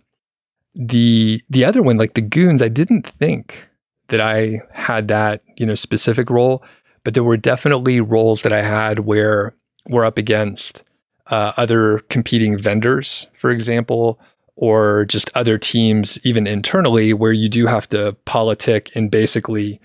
the 0.76 1.42
the 1.50 1.66
other 1.66 1.82
one, 1.82 1.98
like 1.98 2.14
the 2.14 2.22
goons, 2.22 2.62
I 2.62 2.68
didn't 2.70 3.08
think 3.08 3.68
that 4.08 4.22
I 4.22 4.62
had 4.72 5.08
that 5.10 5.42
you 5.58 5.66
know 5.66 5.76
specific 5.76 6.30
role, 6.30 6.64
but 7.04 7.14
there 7.14 7.24
were 7.24 7.38
definitely 7.38 8.00
roles 8.02 8.44
that 8.44 8.54
I 8.54 8.62
had 8.62 9.00
where 9.00 9.54
we're 9.88 10.06
up 10.06 10.18
against 10.18 10.84
uh, 11.30 11.54
other 11.58 12.00
competing 12.10 12.58
vendors, 12.58 13.28
for 13.34 13.52
example, 13.52 14.20
or 14.56 15.06
just 15.06 15.30
other 15.36 15.58
teams, 15.58 16.20
even 16.26 16.46
internally, 16.48 17.14
where 17.14 17.32
you 17.32 17.48
do 17.50 17.66
have 17.68 17.88
to 17.90 18.14
politic 18.26 18.92
and 18.96 19.10
basically 19.12 19.80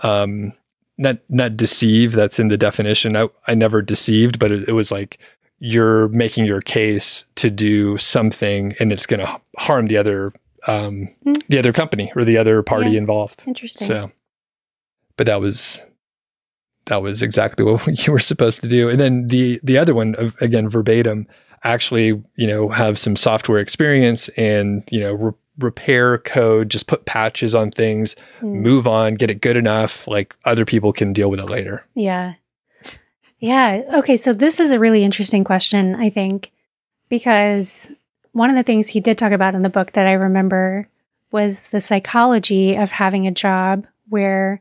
um, 0.00 0.52
not 0.98 1.18
not 1.28 1.56
deceive. 1.56 2.12
That's 2.12 2.38
in 2.38 2.48
the 2.48 2.56
definition. 2.56 3.16
I, 3.16 3.28
I 3.46 3.54
never 3.54 3.82
deceived, 3.82 4.38
but 4.38 4.52
it, 4.52 4.68
it 4.68 4.72
was 4.72 4.92
like 4.92 5.18
you're 5.58 6.08
making 6.08 6.46
your 6.46 6.60
case 6.62 7.24
to 7.36 7.50
do 7.50 7.98
something, 7.98 8.74
and 8.80 8.92
it's 8.92 9.06
going 9.06 9.20
to 9.20 9.40
harm 9.58 9.86
the 9.88 9.96
other 9.96 10.32
um, 10.66 11.08
Hmm. 11.24 11.32
the 11.48 11.58
other 11.58 11.72
company 11.72 12.12
or 12.14 12.24
the 12.24 12.36
other 12.36 12.62
party 12.62 12.90
Yeah. 12.90 12.98
involved. 12.98 13.44
Interesting. 13.46 13.86
So, 13.88 14.10
but 15.16 15.26
that 15.26 15.40
was 15.40 15.82
that 16.86 17.02
was 17.02 17.22
exactly 17.22 17.64
what 17.64 18.06
you 18.06 18.12
were 18.12 18.18
supposed 18.18 18.60
to 18.62 18.68
do. 18.68 18.88
And 18.88 19.00
then 19.00 19.28
the 19.28 19.60
the 19.62 19.78
other 19.78 19.94
one, 19.94 20.32
again 20.40 20.68
verbatim, 20.68 21.26
actually, 21.64 22.22
you 22.36 22.46
know, 22.46 22.68
have 22.68 22.98
some 22.98 23.16
software 23.16 23.58
experience 23.58 24.28
and 24.30 24.82
you 24.90 25.00
know 25.00 25.12
re- 25.12 25.32
repair 25.58 26.16
code, 26.18 26.70
just 26.70 26.86
put 26.86 27.04
patches 27.04 27.54
on 27.54 27.70
things, 27.70 28.16
Hmm. 28.40 28.62
move 28.62 28.86
on, 28.88 29.14
get 29.14 29.30
it 29.30 29.42
good 29.42 29.56
enough. 29.58 30.08
Like 30.08 30.34
other 30.44 30.64
people 30.64 30.92
can 30.92 31.12
deal 31.12 31.30
with 31.30 31.38
it 31.40 31.46
later. 31.50 31.84
Yeah. 31.94 32.34
Yeah. 33.40 33.82
Okay. 33.94 34.16
So 34.16 34.32
this 34.32 34.60
is 34.60 34.70
a 34.70 34.78
really 34.78 35.02
interesting 35.04 35.44
question, 35.44 35.94
I 35.94 36.10
think, 36.10 36.50
because 37.08 37.90
one 38.32 38.50
of 38.50 38.56
the 38.56 38.62
things 38.62 38.88
he 38.88 39.00
did 39.00 39.18
talk 39.18 39.32
about 39.32 39.54
in 39.54 39.62
the 39.62 39.68
book 39.70 39.92
that 39.92 40.06
I 40.06 40.12
remember 40.12 40.88
was 41.32 41.68
the 41.68 41.80
psychology 41.80 42.76
of 42.76 42.90
having 42.90 43.26
a 43.26 43.30
job 43.32 43.86
where 44.08 44.60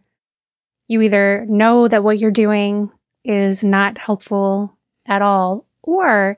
you 0.89 1.02
either 1.02 1.45
know 1.47 1.88
that 1.88 2.04
what 2.04 2.19
you're 2.19 2.32
doing 2.32 2.91
is 3.23 3.63
not 3.63 3.97
helpful 3.97 4.78
at 5.06 5.21
all, 5.21 5.65
or 5.82 6.38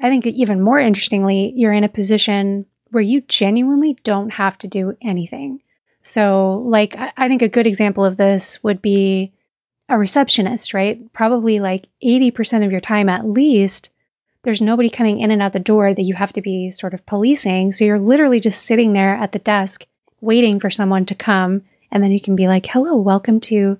I 0.00 0.08
think 0.08 0.26
even 0.26 0.62
more 0.62 0.78
interestingly, 0.78 1.52
you're 1.54 1.74
in 1.74 1.84
a 1.84 1.88
position 1.90 2.64
where 2.90 3.02
you 3.02 3.20
genuinely 3.22 3.98
don't 4.04 4.30
have 4.30 4.56
to 4.58 4.68
do 4.68 4.96
anything. 5.02 5.60
So, 6.02 6.64
like, 6.66 6.96
I 7.16 7.28
think 7.28 7.42
a 7.42 7.48
good 7.48 7.66
example 7.66 8.04
of 8.04 8.16
this 8.16 8.62
would 8.62 8.80
be 8.80 9.32
a 9.88 9.98
receptionist, 9.98 10.72
right? 10.72 11.12
Probably 11.12 11.60
like 11.60 11.88
80% 12.02 12.64
of 12.64 12.72
your 12.72 12.80
time 12.80 13.08
at 13.08 13.26
least, 13.26 13.90
there's 14.42 14.60
nobody 14.60 14.90
coming 14.90 15.20
in 15.20 15.30
and 15.30 15.40
out 15.40 15.52
the 15.52 15.60
door 15.60 15.94
that 15.94 16.02
you 16.02 16.14
have 16.14 16.32
to 16.32 16.42
be 16.42 16.70
sort 16.70 16.94
of 16.94 17.06
policing. 17.06 17.72
So 17.72 17.84
you're 17.84 18.00
literally 18.00 18.40
just 18.40 18.64
sitting 18.64 18.92
there 18.92 19.14
at 19.14 19.32
the 19.32 19.38
desk 19.38 19.86
waiting 20.20 20.58
for 20.58 20.70
someone 20.70 21.06
to 21.06 21.14
come. 21.14 21.62
And 21.92 22.02
then 22.02 22.10
you 22.10 22.20
can 22.20 22.34
be 22.34 22.48
like, 22.48 22.66
hello, 22.66 22.96
welcome 22.96 23.38
to, 23.40 23.78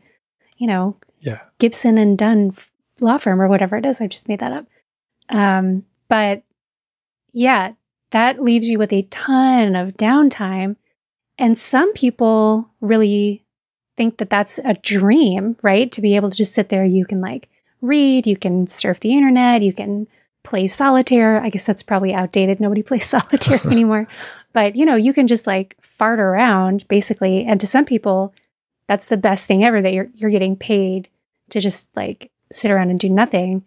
you 0.59 0.67
know, 0.67 0.97
Yeah. 1.21 1.41
Gibson 1.59 1.99
and 1.99 2.17
Dunn 2.17 2.55
law 3.01 3.19
firm 3.19 3.41
or 3.41 3.49
whatever 3.49 3.77
it 3.77 3.87
is. 3.87 4.01
I 4.01 4.07
just 4.07 4.29
made 4.29 4.41
that 4.41 4.53
up. 4.53 4.67
Um, 5.29 5.85
but 6.09 6.43
yeah, 7.33 7.73
that 8.11 8.43
leaves 8.43 8.69
you 8.69 8.79
with 8.79 8.93
a 8.93 9.03
ton 9.11 9.75
of 9.75 9.97
downtime. 9.97 10.77
And 11.39 11.57
some 11.57 11.93
people 11.95 12.69
really 12.81 13.45
think 13.97 14.19
that 14.19 14.31
that's 14.31 14.59
a 14.59 14.75
dream, 14.75 15.57
right? 15.63 15.91
To 15.93 16.03
be 16.03 16.15
able 16.15 16.31
to 16.31 16.37
just 16.37 16.55
sit 16.55 16.69
there, 16.69 16.85
you 16.85 17.07
can 17.07 17.21
like 17.21 17.49
read, 17.81 18.27
you 18.27 18.37
can 18.37 18.67
surf 18.67 19.01
the 19.01 19.15
internet, 19.15 19.63
you 19.63 19.73
can 19.73 20.07
play 20.45 20.69
solitaire. 20.69 21.41
I 21.41 21.49
guess 21.49 21.65
that's 21.65 21.83
probably 21.83 22.13
outdated. 22.13 22.61
Nobody 22.61 22.83
plays 22.89 23.07
solitaire 23.07 23.67
anymore. 23.71 24.07
But 24.53 24.77
you 24.77 24.85
know, 24.85 24.97
you 24.97 25.13
can 25.13 25.27
just 25.27 25.47
like 25.47 25.77
fart 25.81 26.21
around 26.21 26.87
basically. 26.89 27.45
And 27.45 27.61
to 27.61 27.67
some 27.67 27.85
people, 27.85 28.35
that's 28.87 29.09
the 29.09 29.17
best 29.17 29.47
thing 29.47 29.65
ever 29.65 29.81
that 29.83 29.93
you're 29.93 30.09
you're 30.15 30.31
getting 30.31 30.57
paid 30.57 31.09
to 31.51 31.61
just 31.61 31.89
like 31.97 32.31
sit 32.51 32.71
around 32.71 32.91
and 32.91 33.01
do 33.01 33.09
nothing. 33.09 33.65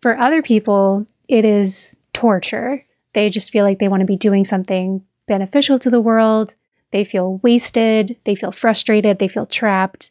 For 0.00 0.16
other 0.16 0.42
people, 0.42 1.06
it 1.28 1.44
is 1.44 1.98
torture. 2.12 2.84
They 3.14 3.30
just 3.30 3.50
feel 3.50 3.64
like 3.64 3.78
they 3.78 3.88
want 3.88 4.00
to 4.00 4.06
be 4.06 4.16
doing 4.16 4.44
something 4.44 5.04
beneficial 5.26 5.78
to 5.80 5.90
the 5.90 6.00
world. 6.00 6.54
They 6.90 7.04
feel 7.04 7.38
wasted, 7.42 8.16
they 8.24 8.34
feel 8.34 8.52
frustrated, 8.52 9.18
they 9.18 9.28
feel 9.28 9.44
trapped. 9.46 10.10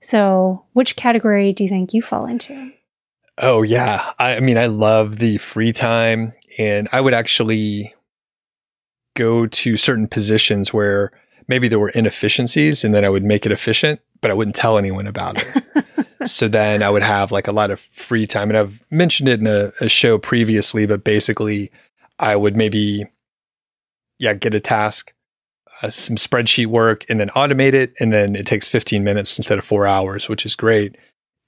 So, 0.00 0.64
which 0.72 0.96
category 0.96 1.52
do 1.52 1.64
you 1.64 1.68
think 1.68 1.92
you 1.92 2.00
fall 2.00 2.26
into? 2.26 2.72
Oh 3.38 3.62
yeah. 3.62 4.12
I, 4.18 4.36
I 4.36 4.40
mean, 4.40 4.56
I 4.56 4.66
love 4.66 5.18
the 5.18 5.36
free 5.38 5.72
time 5.72 6.32
and 6.58 6.88
I 6.92 7.00
would 7.00 7.12
actually 7.12 7.94
go 9.16 9.46
to 9.46 9.76
certain 9.76 10.06
positions 10.06 10.72
where 10.72 11.10
maybe 11.48 11.68
there 11.68 11.78
were 11.78 11.90
inefficiencies 11.90 12.84
and 12.84 12.94
then 12.94 13.04
I 13.04 13.08
would 13.08 13.24
make 13.24 13.46
it 13.46 13.52
efficient, 13.52 14.00
but 14.20 14.30
I 14.30 14.34
wouldn't 14.34 14.56
tell 14.56 14.78
anyone 14.78 15.06
about 15.06 15.42
it. 15.42 15.84
so 16.28 16.48
then 16.48 16.82
I 16.82 16.90
would 16.90 17.02
have 17.02 17.32
like 17.32 17.48
a 17.48 17.52
lot 17.52 17.70
of 17.70 17.80
free 17.80 18.26
time. 18.26 18.50
And 18.50 18.58
I've 18.58 18.82
mentioned 18.90 19.28
it 19.28 19.40
in 19.40 19.46
a, 19.46 19.72
a 19.80 19.88
show 19.88 20.18
previously, 20.18 20.86
but 20.86 21.04
basically 21.04 21.70
I 22.18 22.36
would 22.36 22.56
maybe, 22.56 23.06
yeah, 24.18 24.34
get 24.34 24.54
a 24.54 24.60
task, 24.60 25.12
uh, 25.82 25.90
some 25.90 26.16
spreadsheet 26.16 26.66
work, 26.66 27.04
and 27.08 27.20
then 27.20 27.28
automate 27.30 27.74
it. 27.74 27.94
And 28.00 28.12
then 28.12 28.34
it 28.34 28.46
takes 28.46 28.68
15 28.68 29.04
minutes 29.04 29.38
instead 29.38 29.58
of 29.58 29.64
four 29.64 29.86
hours, 29.86 30.28
which 30.28 30.46
is 30.46 30.56
great. 30.56 30.96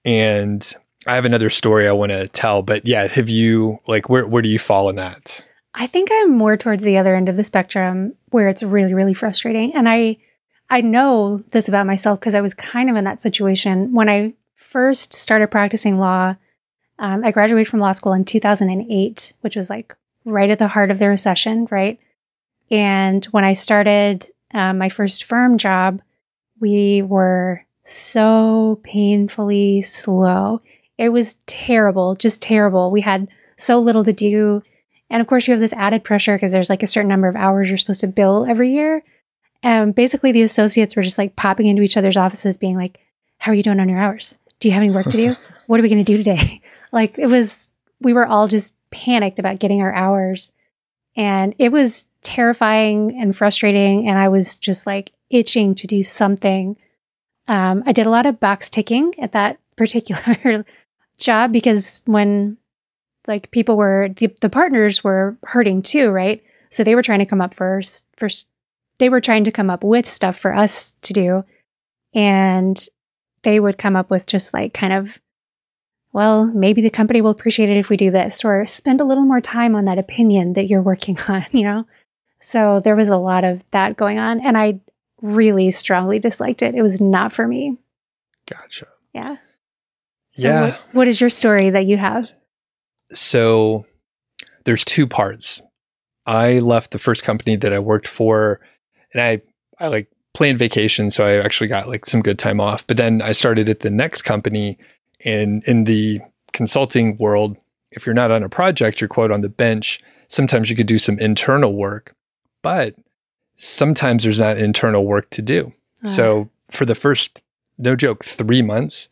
And 0.04 0.74
I 1.06 1.14
have 1.14 1.24
another 1.24 1.50
story 1.50 1.88
I 1.88 1.92
want 1.92 2.12
to 2.12 2.28
tell, 2.28 2.62
but 2.62 2.86
yeah, 2.86 3.06
have 3.06 3.28
you 3.28 3.78
like 3.86 4.08
where 4.08 4.26
where 4.26 4.42
do 4.42 4.48
you 4.48 4.58
fall 4.58 4.90
in 4.90 4.96
that? 4.96 5.44
I 5.74 5.86
think 5.86 6.08
I'm 6.12 6.36
more 6.36 6.56
towards 6.56 6.84
the 6.84 6.98
other 6.98 7.14
end 7.14 7.28
of 7.28 7.36
the 7.36 7.44
spectrum 7.44 8.14
where 8.30 8.48
it's 8.48 8.62
really 8.62 8.94
really 8.94 9.14
frustrating 9.14 9.74
and 9.74 9.88
I 9.88 10.18
I 10.70 10.80
know 10.82 11.42
this 11.52 11.68
about 11.68 11.86
myself 11.86 12.20
because 12.20 12.34
I 12.34 12.40
was 12.40 12.54
kind 12.54 12.90
of 12.90 12.96
in 12.96 13.04
that 13.04 13.22
situation 13.22 13.94
when 13.94 14.08
I 14.08 14.34
first 14.54 15.14
started 15.14 15.50
practicing 15.50 15.98
law. 15.98 16.36
Um, 16.98 17.24
I 17.24 17.30
graduated 17.30 17.68
from 17.68 17.80
law 17.80 17.92
school 17.92 18.12
in 18.12 18.24
2008, 18.24 19.32
which 19.40 19.56
was 19.56 19.70
like 19.70 19.96
right 20.24 20.50
at 20.50 20.58
the 20.58 20.68
heart 20.68 20.90
of 20.90 20.98
the 20.98 21.08
recession, 21.08 21.68
right? 21.70 21.98
And 22.70 23.24
when 23.26 23.44
I 23.44 23.54
started 23.54 24.30
um, 24.52 24.78
my 24.78 24.88
first 24.88 25.24
firm 25.24 25.56
job, 25.58 26.02
we 26.60 27.02
were 27.02 27.64
so 27.84 28.80
painfully 28.82 29.82
slow. 29.82 30.60
It 30.98 31.10
was 31.10 31.36
terrible, 31.46 32.14
just 32.14 32.42
terrible. 32.42 32.90
We 32.90 33.00
had 33.00 33.28
so 33.56 33.78
little 33.78 34.04
to 34.04 34.12
do. 34.12 34.62
And 35.10 35.20
of 35.20 35.26
course, 35.26 35.46
you 35.46 35.52
have 35.52 35.60
this 35.60 35.72
added 35.72 36.04
pressure 36.04 36.36
because 36.36 36.52
there's 36.52 36.70
like 36.70 36.82
a 36.82 36.86
certain 36.86 37.08
number 37.08 37.28
of 37.28 37.36
hours 37.36 37.68
you're 37.68 37.78
supposed 37.78 38.00
to 38.00 38.06
bill 38.06 38.46
every 38.48 38.72
year. 38.72 39.02
And 39.62 39.94
basically, 39.94 40.32
the 40.32 40.42
associates 40.42 40.94
were 40.94 41.02
just 41.02 41.18
like 41.18 41.36
popping 41.36 41.66
into 41.66 41.82
each 41.82 41.96
other's 41.96 42.16
offices, 42.16 42.56
being 42.56 42.76
like, 42.76 43.00
How 43.38 43.52
are 43.52 43.54
you 43.54 43.62
doing 43.62 43.80
on 43.80 43.88
your 43.88 43.98
hours? 43.98 44.36
Do 44.60 44.68
you 44.68 44.74
have 44.74 44.82
any 44.82 44.92
work 44.92 45.06
to 45.06 45.16
do? 45.16 45.36
what 45.66 45.80
are 45.80 45.82
we 45.82 45.88
going 45.88 46.04
to 46.04 46.12
do 46.12 46.16
today? 46.16 46.60
like, 46.92 47.18
it 47.18 47.26
was, 47.26 47.68
we 48.00 48.12
were 48.12 48.26
all 48.26 48.48
just 48.48 48.74
panicked 48.90 49.38
about 49.38 49.58
getting 49.58 49.80
our 49.80 49.94
hours. 49.94 50.52
And 51.16 51.54
it 51.58 51.70
was 51.72 52.06
terrifying 52.22 53.18
and 53.20 53.36
frustrating. 53.36 54.08
And 54.08 54.18
I 54.18 54.28
was 54.28 54.56
just 54.56 54.86
like 54.86 55.12
itching 55.30 55.74
to 55.76 55.86
do 55.86 56.04
something. 56.04 56.76
Um, 57.48 57.82
I 57.86 57.92
did 57.92 58.06
a 58.06 58.10
lot 58.10 58.26
of 58.26 58.40
box 58.40 58.70
ticking 58.70 59.14
at 59.18 59.32
that 59.32 59.58
particular 59.76 60.64
job 61.18 61.52
because 61.52 62.02
when 62.06 62.56
like 63.28 63.50
people 63.50 63.76
were 63.76 64.08
the, 64.16 64.34
the 64.40 64.48
partners 64.48 65.04
were 65.04 65.36
hurting 65.44 65.82
too, 65.82 66.10
right? 66.10 66.42
So 66.70 66.82
they 66.82 66.94
were 66.94 67.02
trying 67.02 67.20
to 67.20 67.26
come 67.26 67.40
up 67.40 67.54
first 67.54 68.06
for 68.16 68.28
they 68.98 69.08
were 69.08 69.20
trying 69.20 69.44
to 69.44 69.52
come 69.52 69.70
up 69.70 69.84
with 69.84 70.08
stuff 70.08 70.36
for 70.36 70.54
us 70.54 70.92
to 71.02 71.12
do 71.12 71.44
and 72.14 72.88
they 73.42 73.60
would 73.60 73.78
come 73.78 73.94
up 73.94 74.10
with 74.10 74.26
just 74.26 74.52
like 74.52 74.74
kind 74.74 74.92
of 74.92 75.20
well, 76.12 76.46
maybe 76.46 76.80
the 76.80 76.90
company 76.90 77.20
will 77.20 77.30
appreciate 77.30 77.68
it 77.68 77.76
if 77.76 77.90
we 77.90 77.96
do 77.96 78.10
this 78.10 78.44
or 78.44 78.66
spend 78.66 79.00
a 79.00 79.04
little 79.04 79.24
more 79.24 79.42
time 79.42 79.74
on 79.74 79.84
that 79.84 79.98
opinion 79.98 80.54
that 80.54 80.66
you're 80.66 80.82
working 80.82 81.18
on, 81.28 81.46
you 81.52 81.62
know? 81.62 81.86
So 82.40 82.80
there 82.80 82.96
was 82.96 83.08
a 83.08 83.16
lot 83.16 83.44
of 83.44 83.62
that 83.72 83.96
going 83.96 84.18
on 84.18 84.40
and 84.40 84.56
I 84.56 84.80
really 85.20 85.70
strongly 85.70 86.18
disliked 86.18 86.62
it. 86.62 86.74
It 86.74 86.82
was 86.82 87.00
not 87.00 87.32
for 87.32 87.46
me. 87.46 87.76
Gotcha. 88.46 88.86
Yeah. 89.14 89.36
So 90.34 90.48
yeah. 90.48 90.66
What, 90.66 90.80
what 90.92 91.08
is 91.08 91.20
your 91.20 91.30
story 91.30 91.70
that 91.70 91.86
you 91.86 91.96
have? 91.96 92.30
So 93.12 93.86
there's 94.64 94.84
two 94.84 95.06
parts. 95.06 95.62
I 96.26 96.58
left 96.58 96.90
the 96.90 96.98
first 96.98 97.22
company 97.22 97.56
that 97.56 97.72
I 97.72 97.78
worked 97.78 98.06
for 98.08 98.60
and 99.12 99.22
I 99.22 99.40
I 99.80 99.88
like 99.88 100.08
planned 100.34 100.58
vacation 100.58 101.10
so 101.10 101.24
I 101.24 101.42
actually 101.42 101.68
got 101.68 101.88
like 101.88 102.06
some 102.06 102.20
good 102.20 102.38
time 102.38 102.60
off. 102.60 102.86
But 102.86 102.96
then 102.96 103.22
I 103.22 103.32
started 103.32 103.68
at 103.68 103.80
the 103.80 103.90
next 103.90 104.22
company 104.22 104.78
and 105.24 105.64
in 105.64 105.84
the 105.84 106.20
consulting 106.52 107.16
world 107.16 107.56
if 107.90 108.04
you're 108.04 108.14
not 108.14 108.30
on 108.30 108.42
a 108.42 108.48
project, 108.48 109.00
you're 109.00 109.08
quote 109.08 109.32
on 109.32 109.40
the 109.40 109.48
bench. 109.48 110.00
Sometimes 110.28 110.68
you 110.68 110.76
could 110.76 110.86
do 110.86 110.98
some 110.98 111.18
internal 111.18 111.74
work, 111.74 112.14
but 112.62 112.94
sometimes 113.56 114.24
there's 114.24 114.40
not 114.40 114.58
internal 114.58 115.06
work 115.06 115.30
to 115.30 115.42
do. 115.42 115.72
Uh. 116.04 116.08
So 116.08 116.50
for 116.70 116.84
the 116.84 116.94
first 116.94 117.40
no 117.78 117.96
joke 117.96 118.24
3 118.24 118.60
months, 118.62 119.08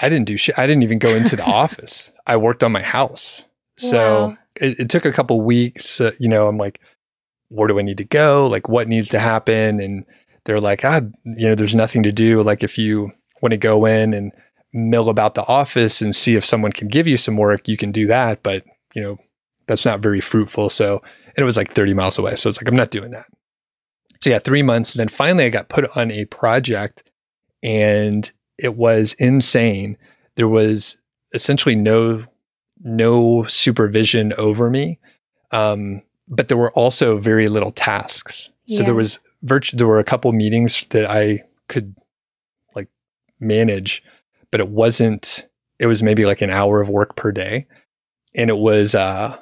I 0.00 0.08
didn't 0.08 0.26
do 0.26 0.36
shit. 0.36 0.58
I 0.58 0.66
didn't 0.66 0.82
even 0.82 0.98
go 0.98 1.14
into 1.14 1.36
the 1.36 1.44
office. 1.46 2.12
I 2.26 2.36
worked 2.36 2.64
on 2.64 2.72
my 2.72 2.82
house. 2.82 3.44
So 3.78 4.28
wow. 4.28 4.38
it, 4.56 4.80
it, 4.80 4.90
took 4.90 5.04
a 5.04 5.12
couple 5.12 5.40
weeks. 5.40 6.00
Uh, 6.00 6.12
you 6.18 6.28
know, 6.28 6.48
I'm 6.48 6.58
like, 6.58 6.80
where 7.48 7.68
do 7.68 7.78
I 7.78 7.82
need 7.82 7.98
to 7.98 8.04
go? 8.04 8.46
Like, 8.46 8.68
what 8.68 8.88
needs 8.88 9.10
to 9.10 9.18
happen? 9.18 9.80
And 9.80 10.04
they're 10.44 10.60
like, 10.60 10.84
ah, 10.84 11.00
you 11.24 11.48
know, 11.48 11.54
there's 11.54 11.74
nothing 11.74 12.02
to 12.04 12.12
do. 12.12 12.42
Like, 12.42 12.62
if 12.62 12.78
you 12.78 13.12
want 13.42 13.50
to 13.50 13.58
go 13.58 13.84
in 13.84 14.14
and 14.14 14.32
mill 14.72 15.08
about 15.08 15.34
the 15.34 15.46
office 15.46 16.00
and 16.00 16.16
see 16.16 16.36
if 16.36 16.44
someone 16.44 16.72
can 16.72 16.88
give 16.88 17.06
you 17.06 17.16
some 17.16 17.36
work, 17.36 17.68
you 17.68 17.76
can 17.76 17.92
do 17.92 18.06
that. 18.06 18.42
But, 18.42 18.64
you 18.94 19.02
know, 19.02 19.18
that's 19.66 19.84
not 19.84 20.00
very 20.00 20.20
fruitful. 20.20 20.70
So, 20.70 21.02
and 21.26 21.38
it 21.38 21.44
was 21.44 21.56
like 21.56 21.72
30 21.72 21.94
miles 21.94 22.18
away. 22.18 22.36
So 22.36 22.48
it's 22.48 22.60
like, 22.60 22.68
I'm 22.68 22.74
not 22.74 22.90
doing 22.90 23.10
that. 23.10 23.26
So 24.22 24.30
yeah, 24.30 24.38
three 24.38 24.62
months. 24.62 24.92
And 24.92 25.00
then 25.00 25.08
finally 25.08 25.44
I 25.44 25.50
got 25.50 25.68
put 25.68 25.96
on 25.96 26.10
a 26.10 26.24
project 26.26 27.02
and 27.62 28.30
it 28.58 28.76
was 28.76 29.14
insane. 29.14 29.96
There 30.36 30.48
was 30.48 30.96
essentially 31.34 31.74
no 31.74 32.24
no 32.84 33.44
supervision 33.44 34.32
over 34.38 34.68
me, 34.68 34.98
um, 35.52 36.02
but 36.28 36.48
there 36.48 36.56
were 36.56 36.72
also 36.72 37.16
very 37.16 37.48
little 37.48 37.72
tasks. 37.72 38.52
So 38.66 38.80
yeah. 38.80 38.86
there 38.86 38.94
was 38.94 39.18
virtu- 39.42 39.76
there 39.76 39.86
were 39.86 39.98
a 39.98 40.04
couple 40.04 40.32
meetings 40.32 40.86
that 40.90 41.10
I 41.10 41.42
could 41.68 41.94
like 42.74 42.88
manage, 43.40 44.02
but 44.50 44.60
it 44.60 44.68
wasn't. 44.68 45.46
It 45.78 45.86
was 45.86 46.02
maybe 46.02 46.26
like 46.26 46.42
an 46.42 46.50
hour 46.50 46.80
of 46.80 46.88
work 46.88 47.16
per 47.16 47.32
day, 47.32 47.66
and 48.34 48.50
it 48.50 48.58
was. 48.58 48.94
Uh, 48.94 49.36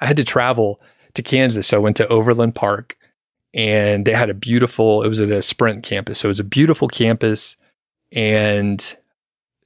I 0.00 0.06
had 0.06 0.16
to 0.16 0.24
travel 0.24 0.80
to 1.14 1.22
Kansas, 1.22 1.68
so 1.68 1.76
I 1.76 1.80
went 1.80 1.96
to 1.96 2.08
Overland 2.08 2.54
Park, 2.54 2.96
and 3.52 4.04
they 4.04 4.12
had 4.12 4.30
a 4.30 4.34
beautiful. 4.34 5.02
It 5.02 5.08
was 5.08 5.20
at 5.20 5.30
a 5.30 5.42
Sprint 5.42 5.82
campus, 5.82 6.20
so 6.20 6.26
it 6.26 6.28
was 6.28 6.40
a 6.40 6.44
beautiful 6.44 6.88
campus 6.88 7.56
and 8.14 8.96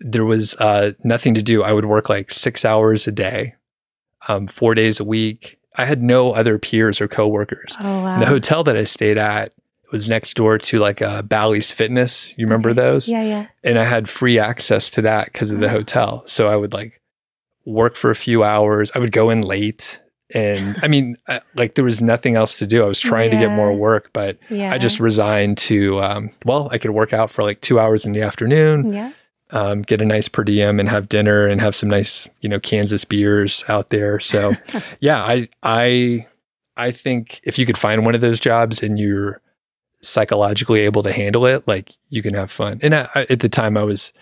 there 0.00 0.24
was 0.24 0.54
uh, 0.56 0.92
nothing 1.04 1.34
to 1.34 1.42
do. 1.42 1.62
I 1.62 1.72
would 1.72 1.84
work 1.84 2.08
like 2.08 2.32
six 2.32 2.64
hours 2.64 3.06
a 3.06 3.12
day, 3.12 3.54
um, 4.26 4.46
four 4.46 4.74
days 4.74 4.98
a 4.98 5.04
week. 5.04 5.58
I 5.76 5.84
had 5.84 6.02
no 6.02 6.32
other 6.32 6.58
peers 6.58 7.00
or 7.00 7.06
coworkers. 7.06 7.76
Oh, 7.78 8.02
wow. 8.02 8.18
The 8.18 8.26
hotel 8.26 8.64
that 8.64 8.76
I 8.76 8.84
stayed 8.84 9.18
at 9.18 9.52
was 9.92 10.08
next 10.08 10.34
door 10.34 10.58
to 10.58 10.78
like 10.78 11.00
a 11.00 11.08
uh, 11.08 11.22
Bally's 11.22 11.72
Fitness. 11.72 12.36
You 12.36 12.46
remember 12.46 12.70
okay. 12.70 12.80
those? 12.80 13.08
Yeah, 13.08 13.22
yeah. 13.22 13.46
And 13.62 13.78
I 13.78 13.84
had 13.84 14.08
free 14.08 14.38
access 14.38 14.90
to 14.90 15.02
that 15.02 15.26
because 15.32 15.50
of 15.50 15.60
the 15.60 15.66
oh. 15.66 15.70
hotel. 15.70 16.22
So 16.26 16.48
I 16.48 16.56
would 16.56 16.72
like 16.72 17.00
work 17.64 17.96
for 17.96 18.10
a 18.10 18.16
few 18.16 18.42
hours. 18.42 18.90
I 18.94 18.98
would 18.98 19.12
go 19.12 19.30
in 19.30 19.42
late 19.42 20.00
and 20.34 20.76
I 20.82 20.88
mean, 20.88 21.16
I, 21.26 21.40
like 21.54 21.74
there 21.74 21.84
was 21.84 22.02
nothing 22.02 22.36
else 22.36 22.58
to 22.58 22.66
do. 22.66 22.84
I 22.84 22.86
was 22.86 23.00
trying 23.00 23.32
yeah. 23.32 23.38
to 23.38 23.46
get 23.46 23.54
more 23.54 23.72
work, 23.72 24.10
but 24.12 24.38
yeah. 24.50 24.72
I 24.72 24.78
just 24.78 25.00
resigned 25.00 25.56
to, 25.58 26.00
um, 26.02 26.30
well, 26.44 26.68
I 26.70 26.78
could 26.78 26.90
work 26.90 27.12
out 27.12 27.30
for 27.30 27.42
like 27.42 27.60
two 27.62 27.80
hours 27.80 28.04
in 28.04 28.12
the 28.12 28.20
afternoon, 28.20 28.92
yeah. 28.92 29.12
um, 29.50 29.82
get 29.82 30.02
a 30.02 30.04
nice 30.04 30.28
per 30.28 30.44
diem 30.44 30.78
and 30.80 30.88
have 30.88 31.08
dinner 31.08 31.46
and 31.46 31.60
have 31.62 31.74
some 31.74 31.88
nice, 31.88 32.28
you 32.42 32.48
know, 32.48 32.60
Kansas 32.60 33.04
beers 33.06 33.64
out 33.68 33.88
there. 33.88 34.20
So, 34.20 34.54
yeah, 35.00 35.22
I, 35.22 35.48
I, 35.62 36.26
I 36.76 36.92
think 36.92 37.40
if 37.44 37.58
you 37.58 37.64
could 37.64 37.78
find 37.78 38.04
one 38.04 38.14
of 38.14 38.20
those 38.20 38.38
jobs 38.38 38.82
and 38.82 38.98
you're 38.98 39.40
psychologically 40.02 40.80
able 40.80 41.02
to 41.04 41.12
handle 41.12 41.46
it, 41.46 41.66
like 41.66 41.92
you 42.10 42.22
can 42.22 42.34
have 42.34 42.50
fun. 42.50 42.80
And 42.82 42.94
I, 42.94 43.08
at 43.30 43.40
the 43.40 43.48
time, 43.48 43.78
I 43.78 43.82
was, 43.82 44.12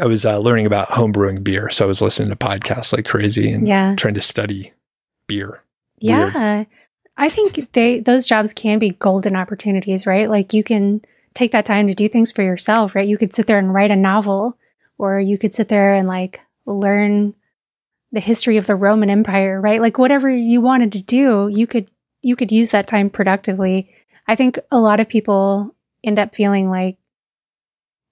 I 0.00 0.06
was 0.06 0.24
uh, 0.24 0.38
learning 0.38 0.64
about 0.64 0.88
homebrewing 0.88 1.44
beer, 1.44 1.70
so 1.70 1.84
I 1.84 1.88
was 1.88 2.00
listening 2.00 2.30
to 2.30 2.36
podcasts 2.36 2.94
like 2.94 3.04
crazy 3.04 3.52
and 3.52 3.68
yeah. 3.68 3.94
trying 3.96 4.14
to 4.14 4.22
study 4.22 4.72
beer. 5.26 5.62
Yeah. 5.98 6.32
Weird. 6.34 6.66
I 7.16 7.28
think 7.28 7.72
they 7.72 8.00
those 8.00 8.26
jobs 8.26 8.52
can 8.52 8.78
be 8.78 8.90
golden 8.90 9.36
opportunities, 9.36 10.06
right? 10.06 10.28
Like 10.28 10.52
you 10.52 10.64
can 10.64 11.00
take 11.34 11.52
that 11.52 11.64
time 11.64 11.86
to 11.88 11.94
do 11.94 12.08
things 12.08 12.32
for 12.32 12.42
yourself, 12.42 12.94
right? 12.94 13.06
You 13.06 13.18
could 13.18 13.34
sit 13.34 13.46
there 13.46 13.58
and 13.58 13.72
write 13.72 13.90
a 13.90 13.96
novel 13.96 14.58
or 14.98 15.20
you 15.20 15.38
could 15.38 15.54
sit 15.54 15.68
there 15.68 15.94
and 15.94 16.08
like 16.08 16.40
learn 16.66 17.34
the 18.12 18.20
history 18.20 18.56
of 18.56 18.66
the 18.66 18.76
Roman 18.76 19.10
Empire, 19.10 19.60
right? 19.60 19.80
Like 19.80 19.98
whatever 19.98 20.30
you 20.30 20.60
wanted 20.60 20.92
to 20.92 21.02
do, 21.02 21.48
you 21.52 21.66
could 21.66 21.88
you 22.22 22.36
could 22.36 22.50
use 22.50 22.70
that 22.70 22.86
time 22.86 23.10
productively. 23.10 23.90
I 24.26 24.34
think 24.34 24.58
a 24.70 24.78
lot 24.78 25.00
of 25.00 25.08
people 25.08 25.74
end 26.02 26.18
up 26.18 26.34
feeling 26.34 26.70
like 26.70 26.96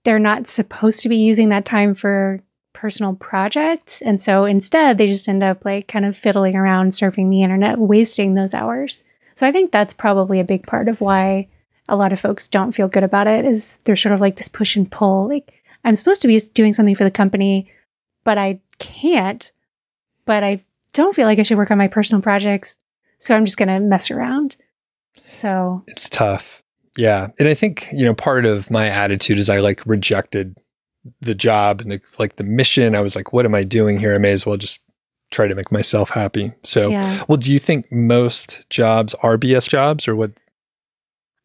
they're 0.05 0.19
not 0.19 0.47
supposed 0.47 1.01
to 1.01 1.09
be 1.09 1.17
using 1.17 1.49
that 1.49 1.65
time 1.65 1.95
for 1.95 2.41
personal 2.83 3.15
projects. 3.15 4.03
And 4.03 4.21
so 4.21 4.45
instead, 4.45 4.99
they 4.99 5.07
just 5.07 5.29
end 5.29 5.45
up 5.45 5.65
like 5.65 5.87
kind 5.87 6.05
of 6.05 6.17
fiddling 6.17 6.57
around 6.57 6.91
surfing 6.91 7.31
the 7.31 7.45
internet, 7.45 7.79
wasting 7.79 8.35
those 8.35 8.55
hours. 8.55 9.05
So 9.37 9.47
I 9.47 9.53
think 9.53 9.71
that's 9.71 9.95
probably 9.95 10.41
a 10.41 10.45
big 10.45 10.67
part 10.67 10.89
of 10.89 11.01
why 11.01 11.47
a 11.89 11.95
lot 11.95 12.13
of 12.13 12.19
folks 12.19 12.49
don't 12.49 12.73
feel 12.73 12.89
good 12.89 13.05
about 13.05 13.29
it 13.29 13.45
is 13.45 13.79
they're 13.85 13.95
sort 13.95 14.13
of 14.13 14.21
like 14.21 14.35
this 14.35 14.49
push 14.49 14.75
and 14.75 14.91
pull. 14.91 15.29
Like 15.29 15.63
I'm 15.85 15.95
supposed 15.95 16.23
to 16.23 16.29
be 16.29 16.41
doing 16.55 16.73
something 16.73 16.97
for 16.97 17.05
the 17.05 17.11
company, 17.13 17.71
but 18.25 18.37
I 18.37 18.59
can't. 18.81 19.53
But 20.25 20.43
I 20.43 20.65
don't 20.93 21.15
feel 21.15 21.27
like 21.27 21.39
I 21.39 21.45
should 21.45 21.59
work 21.59 21.71
on 21.71 21.79
my 21.79 21.87
personal 21.87 22.21
projects. 22.21 22.75
So 23.21 23.37
I'm 23.37 23.45
just 23.45 23.59
going 23.59 23.69
to 23.69 23.79
mess 23.79 24.11
around. 24.11 24.57
So 25.23 25.85
it's 25.87 26.11
tough. 26.11 26.65
Yeah. 26.97 27.29
And 27.39 27.47
I 27.47 27.55
think, 27.55 27.89
you 27.93 28.05
know, 28.05 28.15
part 28.15 28.45
of 28.45 28.73
my 28.73 28.89
attitude 28.89 29.39
is 29.39 29.49
I 29.49 29.61
like 29.61 29.87
rejected 29.87 30.57
the 31.21 31.35
job 31.35 31.81
and 31.81 31.91
the 31.91 32.01
like 32.19 32.37
the 32.37 32.45
mission, 32.45 32.95
I 32.95 33.01
was 33.01 33.17
like, 33.17 33.33
what 33.33 33.45
am 33.45 33.55
I 33.55 33.65
doing 33.65 33.99
here? 33.99 34.15
I 34.15 34.19
may 34.19 34.33
as 34.33 34.47
well 34.47 34.57
just 34.57 34.83
try 35.31 35.49
to 35.49 35.55
make 35.55 35.73
myself 35.73 36.11
happy. 36.11 36.53
So, 36.63 36.91
Yeah. 36.91 37.25
well, 37.29 37.39
do 37.39 37.51
you 37.53 37.59
think 37.59 37.91
most 37.91 38.69
jobs 38.71 39.15
are 39.23 39.39
BS 39.39 39.69
jobs 39.69 40.07
or 40.07 40.15
what? 40.15 40.33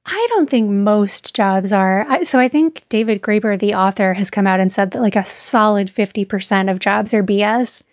I 0.06 0.26
don't 0.30 0.50
think 0.50 0.70
most 0.70 1.36
jobs 1.36 1.74
are. 1.74 2.06
I, 2.10 2.24
so 2.24 2.40
I 2.40 2.48
think 2.48 2.84
David 2.90 3.22
Graeber, 3.22 3.60
the 3.60 3.74
author, 3.76 4.14
has 4.14 4.30
come 4.30 4.48
out 4.48 4.60
and 4.60 4.72
said 4.72 4.92
that 4.92 5.02
like 5.02 5.16
a 5.16 5.26
solid 5.26 5.88
50% 5.94 6.72
of 6.72 6.80
jobs 6.80 7.14
are 7.14 7.24
BS. 7.24 7.84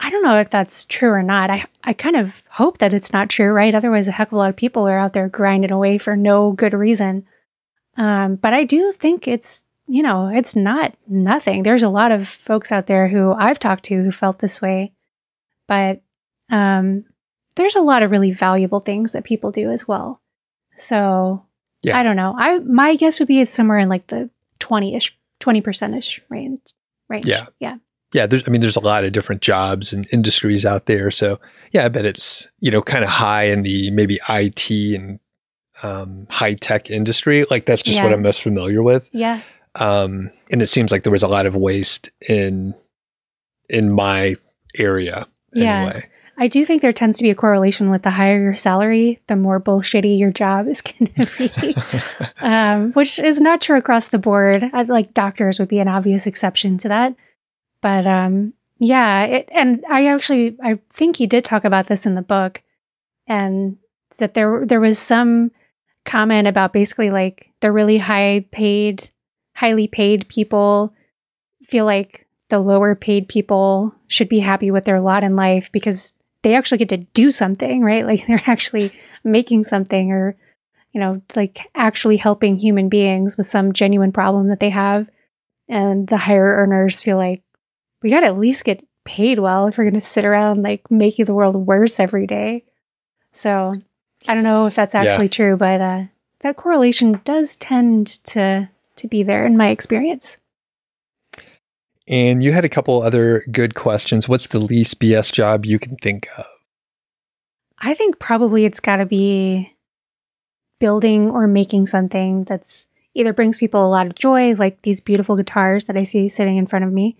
I 0.00 0.10
don't 0.10 0.22
know 0.24 0.38
if 0.38 0.50
that's 0.50 0.84
true 0.84 1.10
or 1.10 1.22
not. 1.22 1.48
I, 1.48 1.64
I 1.84 1.92
kind 1.92 2.16
of 2.16 2.42
hope 2.50 2.78
that 2.78 2.92
it's 2.92 3.12
not 3.12 3.30
true, 3.30 3.52
right? 3.52 3.74
Otherwise, 3.74 4.08
a 4.08 4.12
heck 4.12 4.28
of 4.28 4.32
a 4.32 4.36
lot 4.36 4.50
of 4.50 4.56
people 4.56 4.86
are 4.88 4.98
out 4.98 5.12
there 5.12 5.28
grinding 5.28 5.70
away 5.70 5.96
for 5.96 6.16
no 6.16 6.52
good 6.52 6.72
reason. 6.74 7.24
Um, 7.96 8.36
but 8.36 8.52
I 8.52 8.64
do 8.64 8.92
think 8.92 9.28
it's, 9.28 9.64
you 9.86 10.02
know, 10.02 10.28
it's 10.28 10.56
not 10.56 10.94
nothing. 11.08 11.62
There's 11.62 11.82
a 11.82 11.88
lot 11.88 12.12
of 12.12 12.28
folks 12.28 12.72
out 12.72 12.86
there 12.86 13.08
who 13.08 13.32
I've 13.32 13.58
talked 13.58 13.84
to 13.84 14.02
who 14.02 14.12
felt 14.12 14.38
this 14.38 14.60
way. 14.60 14.92
But 15.68 16.02
um, 16.50 17.04
there's 17.56 17.76
a 17.76 17.80
lot 17.80 18.02
of 18.02 18.10
really 18.10 18.30
valuable 18.32 18.80
things 18.80 19.12
that 19.12 19.24
people 19.24 19.50
do 19.50 19.70
as 19.70 19.86
well. 19.86 20.20
So 20.76 21.44
Yeah. 21.82 21.98
I 21.98 22.02
don't 22.02 22.16
know. 22.16 22.34
I 22.36 22.58
my 22.60 22.96
guess 22.96 23.18
would 23.18 23.28
be 23.28 23.40
it's 23.40 23.52
somewhere 23.52 23.78
in 23.78 23.88
like 23.88 24.06
the 24.06 24.30
twenty 24.58 24.94
ish, 24.94 25.16
twenty 25.40 25.60
percent 25.60 25.94
ish 25.94 26.20
range. 26.28 26.60
Range. 27.08 27.26
Yeah. 27.26 27.46
Yeah. 27.60 27.76
Yeah, 28.14 28.26
there's 28.26 28.46
I 28.46 28.50
mean 28.50 28.60
there's 28.60 28.76
a 28.76 28.80
lot 28.80 29.04
of 29.04 29.12
different 29.12 29.40
jobs 29.40 29.92
and 29.92 30.06
industries 30.12 30.66
out 30.66 30.84
there. 30.86 31.10
So, 31.10 31.40
yeah, 31.72 31.86
I 31.86 31.88
bet 31.88 32.04
it's, 32.04 32.46
you 32.60 32.70
know, 32.70 32.82
kind 32.82 33.04
of 33.04 33.10
high 33.10 33.44
in 33.44 33.62
the 33.62 33.90
maybe 33.90 34.18
IT 34.28 34.70
and 34.70 35.18
um, 35.82 36.26
high 36.28 36.54
tech 36.54 36.90
industry. 36.90 37.46
Like 37.50 37.64
that's 37.64 37.82
just 37.82 38.02
what 38.02 38.12
I'm 38.12 38.22
most 38.22 38.42
familiar 38.42 38.82
with. 38.82 39.08
Yeah. 39.12 39.40
Um, 39.76 40.30
and 40.50 40.62
it 40.62 40.66
seems 40.66 40.92
like 40.92 41.02
there 41.02 41.12
was 41.12 41.22
a 41.22 41.28
lot 41.28 41.46
of 41.46 41.56
waste 41.56 42.10
in 42.28 42.74
in 43.68 43.90
my 43.90 44.36
area 44.74 45.26
Yeah. 45.52 46.02
I 46.38 46.48
do 46.48 46.64
think 46.64 46.80
there 46.80 46.92
tends 46.92 47.18
to 47.18 47.22
be 47.22 47.30
a 47.30 47.34
correlation 47.34 47.90
with 47.90 48.02
the 48.02 48.10
higher 48.10 48.40
your 48.40 48.56
salary, 48.56 49.20
the 49.26 49.36
more 49.36 49.60
bullshitty 49.60 50.18
your 50.18 50.32
job 50.32 50.66
is 50.66 50.80
going 50.82 51.12
to 51.14 51.50
be, 51.60 51.76
um, 52.40 52.92
which 52.92 53.18
is 53.18 53.40
not 53.40 53.60
true 53.60 53.76
across 53.76 54.08
the 54.08 54.18
board. 54.18 54.64
I, 54.72 54.82
like 54.82 55.14
doctors 55.14 55.58
would 55.58 55.68
be 55.68 55.78
an 55.78 55.88
obvious 55.88 56.26
exception 56.26 56.78
to 56.78 56.88
that, 56.88 57.14
but 57.80 58.06
um, 58.06 58.54
yeah, 58.78 59.24
it, 59.24 59.48
and 59.52 59.84
I 59.90 60.06
actually 60.06 60.56
I 60.62 60.78
think 60.92 61.16
he 61.16 61.26
did 61.26 61.44
talk 61.44 61.64
about 61.64 61.86
this 61.86 62.06
in 62.06 62.14
the 62.14 62.22
book, 62.22 62.62
and 63.26 63.76
that 64.18 64.34
there 64.34 64.64
there 64.64 64.80
was 64.80 64.98
some 64.98 65.52
comment 66.04 66.48
about 66.48 66.72
basically 66.72 67.10
like 67.10 67.50
the 67.60 67.70
really 67.70 67.98
high 67.98 68.46
paid, 68.50 69.10
highly 69.62 69.86
paid 69.86 70.26
people 70.28 70.92
feel 71.68 71.84
like 71.84 72.26
the 72.48 72.58
lower 72.58 72.96
paid 72.96 73.28
people 73.28 73.94
should 74.08 74.28
be 74.28 74.40
happy 74.40 74.72
with 74.72 74.84
their 74.84 75.00
lot 75.00 75.22
in 75.22 75.36
life 75.36 75.70
because 75.70 76.12
they 76.42 76.56
actually 76.56 76.78
get 76.78 76.88
to 76.88 76.96
do 76.96 77.30
something, 77.30 77.80
right? 77.80 78.04
Like 78.10 78.26
they're 78.26 78.42
actually 78.46 78.90
making 79.22 79.62
something 79.62 80.10
or, 80.10 80.36
you 80.90 81.00
know, 81.00 81.22
like 81.36 81.60
actually 81.76 82.16
helping 82.16 82.56
human 82.56 82.88
beings 82.88 83.36
with 83.36 83.46
some 83.46 83.72
genuine 83.72 84.10
problem 84.10 84.48
that 84.48 84.58
they 84.58 84.70
have. 84.70 85.08
And 85.68 86.08
the 86.08 86.16
higher 86.16 86.56
earners 86.56 87.00
feel 87.00 87.16
like 87.16 87.44
we 88.02 88.10
got 88.10 88.20
to 88.20 88.26
at 88.26 88.38
least 88.38 88.64
get 88.64 88.84
paid 89.04 89.38
well 89.38 89.68
if 89.68 89.78
we're 89.78 89.84
going 89.84 89.94
to 89.94 90.00
sit 90.00 90.24
around 90.24 90.64
like 90.64 90.90
making 90.90 91.26
the 91.26 91.34
world 91.34 91.54
worse 91.54 92.00
every 92.00 92.26
day. 92.26 92.64
So 93.32 93.76
I 94.26 94.34
don't 94.34 94.42
know 94.42 94.66
if 94.66 94.74
that's 94.74 94.94
Yeah. 94.94 95.04
actually 95.04 95.28
true, 95.28 95.56
but 95.56 95.80
uh, 95.80 96.02
that 96.40 96.56
correlation 96.56 97.20
does 97.24 97.54
tend 97.54 98.08
to 98.24 98.68
to 99.02 99.08
be 99.08 99.22
there 99.22 99.46
in 99.46 99.56
my 99.56 99.68
experience. 99.68 100.38
And 102.08 102.42
you 102.42 102.52
had 102.52 102.64
a 102.64 102.68
couple 102.68 103.02
other 103.02 103.44
good 103.50 103.74
questions. 103.74 104.28
What's 104.28 104.48
the 104.48 104.58
least 104.58 104.98
BS 104.98 105.32
job 105.32 105.64
you 105.64 105.78
can 105.78 105.96
think 105.96 106.28
of? 106.36 106.46
I 107.78 107.94
think 107.94 108.18
probably 108.18 108.64
it's 108.64 108.80
got 108.80 108.96
to 108.96 109.06
be 109.06 109.72
building 110.80 111.30
or 111.30 111.46
making 111.46 111.86
something 111.86 112.44
that's 112.44 112.86
either 113.14 113.32
brings 113.32 113.58
people 113.58 113.86
a 113.86 113.88
lot 113.88 114.06
of 114.06 114.14
joy, 114.14 114.54
like 114.54 114.82
these 114.82 115.00
beautiful 115.00 115.36
guitars 115.36 115.84
that 115.84 115.96
I 115.96 116.04
see 116.04 116.28
sitting 116.28 116.56
in 116.56 116.66
front 116.66 116.84
of 116.84 116.92
me. 116.92 117.16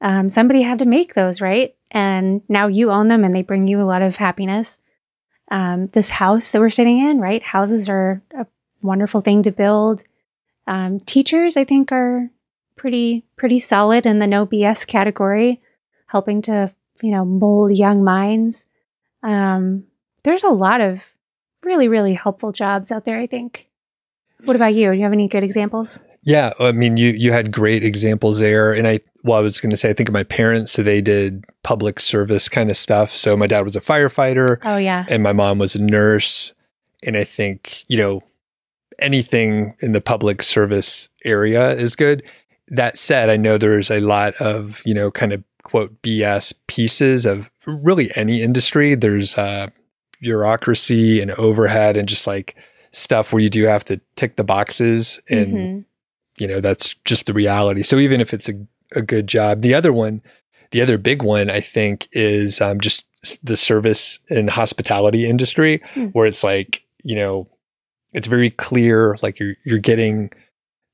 Um, 0.00 0.28
somebody 0.28 0.62
had 0.62 0.78
to 0.80 0.84
make 0.84 1.14
those, 1.14 1.40
right? 1.40 1.74
And 1.90 2.42
now 2.48 2.66
you 2.66 2.90
own 2.90 3.08
them 3.08 3.24
and 3.24 3.34
they 3.34 3.42
bring 3.42 3.66
you 3.66 3.80
a 3.80 3.84
lot 3.84 4.02
of 4.02 4.16
happiness. 4.16 4.78
Um, 5.50 5.86
this 5.88 6.10
house 6.10 6.50
that 6.50 6.60
we're 6.60 6.70
sitting 6.70 6.98
in, 6.98 7.18
right? 7.18 7.42
Houses 7.42 7.88
are 7.88 8.22
a 8.36 8.46
wonderful 8.82 9.20
thing 9.20 9.42
to 9.44 9.52
build. 9.52 10.04
Um, 10.68 11.00
teachers, 11.00 11.56
I 11.56 11.64
think, 11.64 11.90
are 11.90 12.30
pretty 12.76 13.24
pretty 13.36 13.58
solid 13.58 14.06
in 14.06 14.18
the 14.18 14.26
no 14.26 14.46
BS 14.46 14.86
category, 14.86 15.60
helping 16.06 16.42
to 16.42 16.72
you 17.02 17.10
know 17.10 17.24
mold 17.24 17.76
young 17.76 18.04
minds. 18.04 18.66
Um, 19.22 19.84
there's 20.22 20.44
a 20.44 20.50
lot 20.50 20.80
of 20.80 21.08
really 21.64 21.88
really 21.88 22.14
helpful 22.14 22.52
jobs 22.52 22.92
out 22.92 23.04
there. 23.04 23.18
I 23.18 23.26
think. 23.26 23.66
What 24.44 24.54
about 24.54 24.74
you? 24.74 24.92
Do 24.92 24.96
you 24.96 25.02
have 25.02 25.12
any 25.12 25.26
good 25.26 25.42
examples? 25.42 26.00
Yeah, 26.22 26.52
I 26.60 26.72
mean, 26.72 26.98
you 26.98 27.10
you 27.12 27.32
had 27.32 27.50
great 27.50 27.82
examples 27.82 28.38
there, 28.38 28.72
and 28.72 28.86
I 28.86 29.00
well, 29.24 29.38
I 29.38 29.40
was 29.40 29.62
going 29.62 29.70
to 29.70 29.76
say 29.76 29.88
I 29.88 29.94
think 29.94 30.10
of 30.10 30.12
my 30.12 30.24
parents, 30.24 30.72
so 30.72 30.82
they 30.82 31.00
did 31.00 31.44
public 31.62 31.98
service 31.98 32.50
kind 32.50 32.70
of 32.70 32.76
stuff. 32.76 33.14
So 33.14 33.36
my 33.38 33.46
dad 33.46 33.64
was 33.64 33.74
a 33.74 33.80
firefighter, 33.80 34.58
Oh 34.64 34.76
yeah, 34.76 35.06
and 35.08 35.22
my 35.22 35.32
mom 35.32 35.58
was 35.58 35.74
a 35.74 35.82
nurse, 35.82 36.52
and 37.02 37.16
I 37.16 37.24
think 37.24 37.84
you 37.88 37.96
know 37.96 38.22
anything 38.98 39.74
in 39.80 39.92
the 39.92 40.00
public 40.00 40.42
service 40.42 41.08
area 41.24 41.70
is 41.72 41.96
good. 41.96 42.22
That 42.68 42.98
said, 42.98 43.30
I 43.30 43.36
know 43.36 43.56
there's 43.58 43.90
a 43.90 44.00
lot 44.00 44.34
of 44.36 44.82
you 44.84 44.94
know 44.94 45.10
kind 45.10 45.32
of 45.32 45.42
quote 45.64 46.00
BS 46.02 46.52
pieces 46.66 47.26
of 47.26 47.50
really 47.66 48.10
any 48.16 48.42
industry. 48.42 48.94
There's 48.94 49.36
uh, 49.38 49.68
bureaucracy 50.20 51.20
and 51.20 51.30
overhead 51.32 51.96
and 51.96 52.08
just 52.08 52.26
like 52.26 52.56
stuff 52.90 53.32
where 53.32 53.40
you 53.42 53.48
do 53.48 53.64
have 53.64 53.84
to 53.84 54.00
tick 54.16 54.36
the 54.36 54.44
boxes 54.44 55.20
and 55.28 55.52
Mhm. 55.54 55.84
you 56.38 56.46
know 56.48 56.60
that's 56.60 56.94
just 57.04 57.26
the 57.26 57.32
reality 57.34 57.82
so 57.82 57.98
even 57.98 58.20
if 58.20 58.32
it's 58.34 58.48
a, 58.48 58.54
a 58.92 59.02
good 59.02 59.26
job 59.26 59.60
the 59.62 59.74
other 59.74 59.92
one 59.92 60.20
the 60.70 60.80
other 60.82 60.96
big 60.98 61.22
one 61.22 61.50
i 61.50 61.60
think 61.60 62.08
is 62.12 62.60
um, 62.60 62.80
just 62.80 63.06
the 63.44 63.56
service 63.56 64.18
and 64.30 64.48
hospitality 64.50 65.28
industry 65.28 65.80
Hmm. 65.94 66.06
where 66.06 66.26
it's 66.26 66.42
like 66.42 66.82
you 67.04 67.14
know 67.14 67.46
it's 68.12 68.26
very 68.26 68.50
clear 68.50 69.16
like 69.22 69.38
you're 69.38 69.54
you're 69.64 69.78
getting 69.78 70.30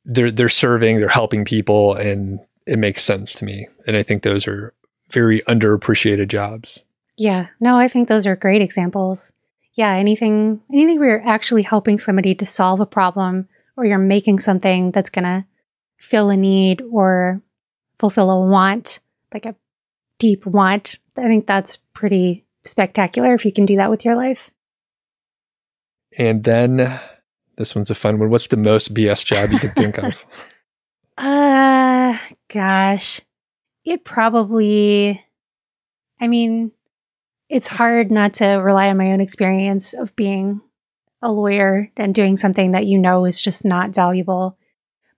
they're 0.05 0.31
they're 0.31 0.48
serving 0.48 0.98
they're 0.98 1.09
helping 1.09 1.44
people 1.44 1.94
and 1.94 2.40
it 2.66 2.79
makes 2.79 3.03
sense 3.03 3.35
to 3.35 3.44
me 3.44 3.66
and 3.87 3.96
i 3.96 4.03
think 4.03 4.22
those 4.22 4.46
are 4.46 4.72
very 5.11 5.40
underappreciated 5.42 6.29
jobs 6.29 6.83
yeah. 7.16 7.46
No, 7.61 7.79
I 7.79 7.88
think 7.88 8.09
those 8.09 8.27
are 8.27 8.37
great 8.37 8.62
examples. 8.62 9.33
Yeah, 9.74 9.92
anything 9.92 10.61
anything 10.72 10.98
where 10.98 11.18
you're 11.18 11.29
actually 11.29 11.62
helping 11.62 11.98
somebody 11.98 12.35
to 12.37 12.46
solve 12.46 12.81
a 12.81 12.87
problem, 12.87 13.48
or 13.77 13.85
you're 13.85 13.98
making 13.98 14.38
something 14.38 14.90
that's 14.90 15.11
gonna 15.11 15.46
fill 15.98 16.31
a 16.31 16.37
need 16.37 16.83
or 16.92 17.40
fulfill 17.98 18.31
a 18.31 18.46
want, 18.46 19.00
like 19.33 19.46
a 19.46 19.57
deep 20.18 20.46
want. 20.46 20.96
I 21.16 21.22
think 21.22 21.46
that's 21.46 21.77
pretty 21.77 22.44
spectacular 22.64 23.35
if 23.35 23.44
you 23.44 23.53
can 23.53 23.66
do 23.66 23.77
that 23.77 23.90
with 23.90 24.05
your 24.05 24.16
life. 24.16 24.50
And 26.18 26.44
then 26.44 27.00
this 27.57 27.74
one's 27.74 27.90
a 27.90 27.94
fun 27.94 28.18
one 28.18 28.31
what's 28.31 28.48
the 28.48 28.57
most 28.57 28.94
bs 28.94 29.24
job 29.24 29.53
you 29.53 29.59
can 29.59 29.70
think 29.72 29.98
of 29.98 30.24
Uh, 31.16 32.18
gosh, 32.48 33.20
it 33.85 34.05
probably, 34.05 35.24
I 36.20 36.27
mean, 36.27 36.72
it's 37.48 37.68
hard 37.68 38.11
not 38.11 38.35
to 38.35 38.46
rely 38.46 38.88
on 38.88 38.96
my 38.96 39.12
own 39.12 39.20
experience 39.20 39.94
of 39.94 40.14
being 40.16 40.61
a 41.22 41.31
lawyer 41.31 41.90
and 41.96 42.14
doing 42.14 42.37
something 42.37 42.72
that 42.72 42.87
you 42.87 42.98
know 42.98 43.24
is 43.24 43.40
just 43.40 43.64
not 43.64 43.90
valuable. 43.90 44.59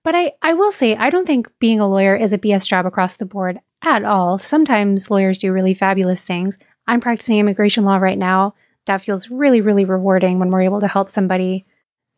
But 0.03 0.15
I, 0.15 0.33
I 0.41 0.53
will 0.53 0.71
say, 0.71 0.95
I 0.95 1.09
don't 1.09 1.25
think 1.25 1.51
being 1.59 1.79
a 1.79 1.87
lawyer 1.87 2.15
is 2.15 2.31
a 2.31 2.37
BS 2.37 2.67
job 2.67 2.85
across 2.85 3.15
the 3.15 3.25
board 3.25 3.59
at 3.81 4.05
all. 4.05 4.37
Sometimes 4.37 5.11
lawyers 5.11 5.39
do 5.39 5.51
really 5.51 5.73
fabulous 5.73 6.23
things. 6.23 6.57
I'm 6.85 7.01
practicing 7.01 7.39
immigration 7.39 7.83
law 7.83 7.97
right 7.97 8.17
now. 8.17 8.53
That 8.87 9.01
feels 9.01 9.29
really, 9.29 9.61
really 9.61 9.85
rewarding 9.85 10.39
when 10.39 10.49
we're 10.49 10.63
able 10.63 10.81
to 10.81 10.87
help 10.87 11.11
somebody, 11.11 11.65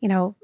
you 0.00 0.08
know, 0.08 0.34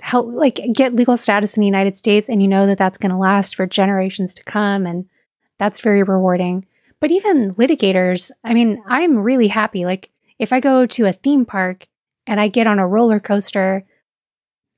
help 0.00 0.26
like 0.32 0.60
get 0.72 0.94
legal 0.94 1.16
status 1.16 1.56
in 1.56 1.60
the 1.60 1.66
United 1.66 1.96
States 1.96 2.28
and 2.28 2.42
you 2.42 2.48
know 2.48 2.66
that 2.66 2.78
that's 2.78 2.98
going 2.98 3.10
to 3.10 3.16
last 3.16 3.54
for 3.54 3.66
generations 3.66 4.34
to 4.34 4.44
come 4.44 4.86
and 4.86 5.06
that's 5.58 5.80
very 5.80 6.02
rewarding. 6.02 6.66
But 7.00 7.10
even 7.10 7.54
litigators, 7.54 8.30
I 8.44 8.54
mean, 8.54 8.82
I'm 8.86 9.18
really 9.18 9.48
happy 9.48 9.84
like 9.84 10.10
if 10.38 10.52
I 10.52 10.60
go 10.60 10.86
to 10.86 11.06
a 11.06 11.12
theme 11.12 11.46
park 11.46 11.86
and 12.26 12.40
I 12.40 12.48
get 12.48 12.66
on 12.66 12.78
a 12.78 12.86
roller 12.86 13.20
coaster, 13.20 13.84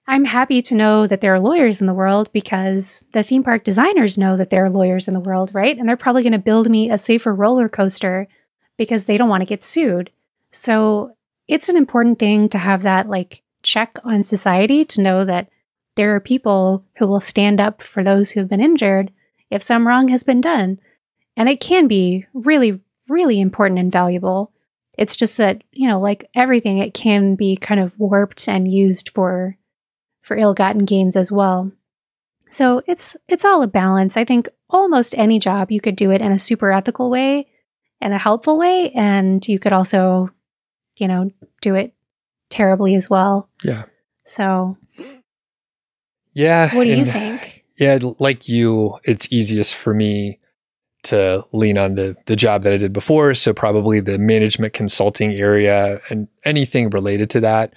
I'm 0.07 0.25
happy 0.25 0.63
to 0.63 0.75
know 0.75 1.07
that 1.07 1.21
there 1.21 1.35
are 1.35 1.41
lawyers 1.41 1.81
in 1.81 1.87
the 1.87 1.95
world 1.95 2.33
because 2.33 3.05
the 3.13 3.23
theme 3.23 3.43
park 3.43 3.65
designers 3.65 4.17
know 4.17 4.37
that 4.37 4.51
there 4.51 4.65
are 4.65 4.71
lawyers 4.71 5.07
in 5.07 5.15
the 5.15 5.21
world, 5.21 5.51
right? 5.53 5.77
And 5.77 5.89
they're 5.89 5.97
probably 5.97 6.23
going 6.23 6.33
to 6.33 6.39
build 6.39 6.71
me 6.71 6.91
a 6.91 6.97
safer 6.97 7.35
roller 7.35 7.69
coaster 7.69 8.27
because 8.79 9.05
they 9.05 9.19
don't 9.19 9.29
want 9.29 9.43
to 9.43 9.47
get 9.47 9.63
sued. 9.63 10.11
So, 10.53 11.13
it's 11.47 11.69
an 11.69 11.77
important 11.77 12.19
thing 12.19 12.49
to 12.51 12.59
have 12.59 12.83
that 12.83 13.09
like 13.09 13.43
check 13.63 13.99
on 14.05 14.23
society 14.23 14.85
to 14.85 15.01
know 15.01 15.25
that 15.25 15.49
there 15.97 16.15
are 16.15 16.21
people 16.21 16.85
who 16.99 17.07
will 17.07 17.21
stand 17.21 17.61
up 17.61 17.83
for 17.83 18.05
those 18.05 18.31
who 18.31 18.41
have 18.41 18.49
been 18.49 18.61
injured 18.61 19.11
if 19.51 19.63
some 19.63 19.87
wrong 19.87 20.09
has 20.09 20.23
been 20.23 20.41
done. 20.41 20.79
And 21.37 21.49
it 21.49 21.61
can 21.61 21.89
be 21.89 22.27
really, 22.35 22.81
really 23.09 23.41
important 23.41 23.81
and 23.81 23.91
valuable. 23.91 24.53
It's 24.97 25.17
just 25.17 25.39
that, 25.39 25.63
you 25.73 25.89
know, 25.89 26.01
like 26.01 26.29
everything, 26.35 26.79
it 26.79 26.93
can 26.95 27.35
be 27.35 27.57
kind 27.57 27.81
of 27.81 27.99
warped 27.99 28.49
and 28.49 28.71
used 28.71 29.11
for 29.11 29.57
for 30.23 30.37
ill-gotten 30.37 30.85
gains 30.85 31.17
as 31.17 31.33
well. 31.33 31.73
So 32.51 32.83
it's 32.87 33.17
it's 33.29 33.45
all 33.45 33.63
a 33.63 33.67
balance. 33.69 34.17
I 34.17 34.25
think 34.25 34.49
almost 34.69 35.17
any 35.17 35.39
job 35.39 35.71
you 35.71 35.81
could 35.81 35.97
do 35.97 36.11
it 36.11 36.21
in 36.21 36.33
a 36.33 36.39
super 36.39 36.71
ethical 36.71 37.11
way 37.11 37.49
and 38.01 38.13
a 38.13 38.19
helpful 38.19 38.59
way 38.59 38.91
and 38.93 39.47
you 39.49 39.59
could 39.59 39.73
also, 39.73 40.31
you 40.99 41.09
know, 41.09 41.31
do 41.61 41.75
it 41.75 41.95
terribly 42.51 42.95
as 42.95 43.09
well. 43.11 43.49
Yeah. 43.65 43.85
So 44.25 44.77
Yeah. 46.35 46.75
what 46.75 46.85
do 46.85 46.91
you 46.97 47.05
think? 47.05 47.65
Yeah, 47.79 47.99
like 48.19 48.49
you, 48.49 48.99
it's 49.05 49.33
easiest 49.33 49.75
for 49.75 49.95
me 49.95 50.41
to 51.05 51.45
lean 51.53 51.79
on 51.79 51.95
the 51.95 52.17
the 52.27 52.35
job 52.37 52.63
that 52.65 52.73
I 52.73 52.77
did 52.77 52.93
before, 52.93 53.35
so 53.35 53.53
probably 53.55 54.01
the 54.01 54.19
management 54.19 54.73
consulting 54.73 55.33
area 55.35 56.01
and 56.11 56.27
anything 56.45 56.91
related 56.91 57.31
to 57.31 57.41
that. 57.41 57.73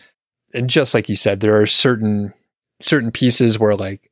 And 0.53 0.69
just 0.69 0.93
like 0.93 1.07
you 1.07 1.15
said, 1.15 1.39
there 1.39 1.59
are 1.61 1.67
certain 1.67 2.34
certain 2.80 3.11
pieces 3.11 3.59
where 3.59 3.76
like 3.76 4.09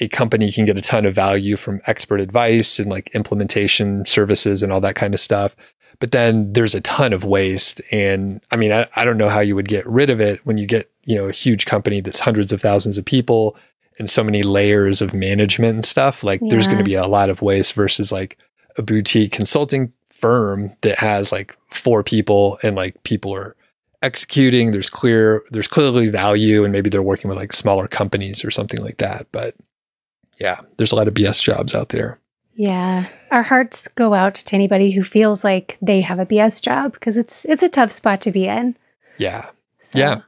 a 0.00 0.08
company 0.08 0.50
can 0.50 0.64
get 0.64 0.76
a 0.78 0.82
ton 0.82 1.04
of 1.04 1.14
value 1.14 1.56
from 1.56 1.80
expert 1.86 2.20
advice 2.20 2.78
and 2.78 2.90
like 2.90 3.10
implementation 3.14 4.04
services 4.06 4.62
and 4.62 4.72
all 4.72 4.80
that 4.80 4.94
kind 4.96 5.12
of 5.14 5.20
stuff. 5.20 5.54
But 5.98 6.10
then 6.10 6.52
there's 6.52 6.74
a 6.74 6.80
ton 6.80 7.12
of 7.12 7.24
waste. 7.24 7.80
And 7.90 8.40
I 8.50 8.56
mean, 8.56 8.72
I, 8.72 8.86
I 8.96 9.04
don't 9.04 9.18
know 9.18 9.28
how 9.28 9.40
you 9.40 9.54
would 9.54 9.68
get 9.68 9.86
rid 9.86 10.10
of 10.10 10.20
it 10.20 10.44
when 10.44 10.58
you 10.58 10.66
get, 10.66 10.90
you 11.04 11.16
know, 11.16 11.26
a 11.26 11.32
huge 11.32 11.66
company 11.66 12.00
that's 12.00 12.20
hundreds 12.20 12.52
of 12.52 12.60
thousands 12.60 12.98
of 12.98 13.04
people 13.04 13.56
and 13.98 14.10
so 14.10 14.22
many 14.22 14.42
layers 14.42 15.00
of 15.00 15.14
management 15.14 15.74
and 15.74 15.84
stuff. 15.84 16.22
Like 16.22 16.40
there's 16.48 16.66
going 16.66 16.78
to 16.78 16.84
be 16.84 16.94
a 16.94 17.06
lot 17.06 17.30
of 17.30 17.42
waste 17.42 17.72
versus 17.74 18.12
like 18.12 18.38
a 18.76 18.82
boutique 18.82 19.32
consulting 19.32 19.92
firm 20.10 20.74
that 20.82 20.98
has 20.98 21.32
like 21.32 21.56
four 21.70 22.02
people 22.02 22.58
and 22.62 22.76
like 22.76 23.02
people 23.04 23.34
are 23.34 23.56
executing. 24.02 24.72
There's 24.72 24.90
clear, 24.90 25.42
there's 25.50 25.68
clearly 25.68 26.08
value, 26.08 26.64
and 26.64 26.72
maybe 26.72 26.90
they're 26.90 27.02
working 27.02 27.28
with 27.28 27.38
like 27.38 27.52
smaller 27.52 27.88
companies 27.88 28.44
or 28.44 28.50
something 28.50 28.82
like 28.82 28.98
that. 28.98 29.26
But 29.32 29.54
yeah, 30.38 30.60
there's 30.76 30.92
a 30.92 30.96
lot 30.96 31.08
of 31.08 31.14
BS 31.14 31.42
jobs 31.42 31.74
out 31.74 31.90
there. 31.90 32.18
Yeah. 32.56 33.06
Our 33.30 33.42
hearts 33.42 33.86
go 33.86 34.14
out 34.14 34.34
to 34.34 34.56
anybody 34.56 34.90
who 34.90 35.02
feels 35.02 35.44
like 35.44 35.78
they 35.82 36.00
have 36.00 36.18
a 36.18 36.26
BS 36.26 36.62
job 36.62 36.92
because 36.92 37.16
it's 37.16 37.44
it's 37.44 37.62
a 37.62 37.68
tough 37.68 37.92
spot 37.92 38.22
to 38.22 38.32
be 38.32 38.46
in. 38.46 38.76
Yeah. 39.18 39.50
So, 39.80 39.98
Yeah. 39.98 40.20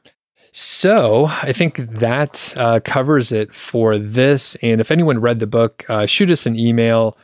So 0.52 1.26
I 1.26 1.52
think 1.52 1.76
that 1.76 2.52
uh, 2.56 2.80
covers 2.84 3.32
it 3.32 3.54
for 3.54 3.98
this. 3.98 4.56
And 4.56 4.80
if 4.80 4.90
anyone 4.90 5.20
read 5.20 5.38
the 5.38 5.46
book, 5.46 5.84
uh, 5.88 6.06
shoot 6.06 6.30
us 6.30 6.46
an 6.46 6.58
email. 6.58 7.16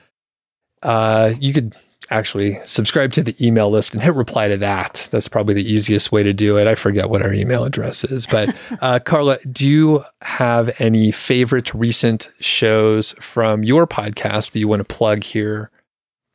Uh, 0.83 1.35
you 1.39 1.53
could 1.53 1.75
actually 2.11 2.59
subscribe 2.65 3.13
to 3.13 3.23
the 3.23 3.37
email 3.45 3.71
list 3.71 3.95
and 3.95 4.03
hit 4.03 4.15
reply 4.15 4.49
to 4.49 4.57
that. 4.59 5.09
That's 5.11 5.29
probably 5.29 5.55
the 5.55 5.71
easiest 5.71 6.13
way 6.13 6.23
to 6.23 6.33
do 6.33 6.57
it. 6.57 6.67
I 6.67 6.75
forget 6.75 7.11
what 7.11 7.23
our 7.23 7.33
email 7.33 7.65
address 7.65 8.05
is. 8.05 8.27
But 8.27 8.55
uh, 8.81 8.99
Carla, 9.01 9.39
do 9.51 9.69
you 9.69 10.05
have 10.23 10.75
any 10.81 11.11
favorite 11.11 11.73
recent 11.75 12.31
shows 12.41 13.13
from 13.21 13.65
your 13.65 13.87
podcast 13.87 14.53
that 14.53 14.59
you 14.61 14.69
want 14.69 14.81
to 14.81 14.95
plug 14.95 15.25
here? 15.25 15.71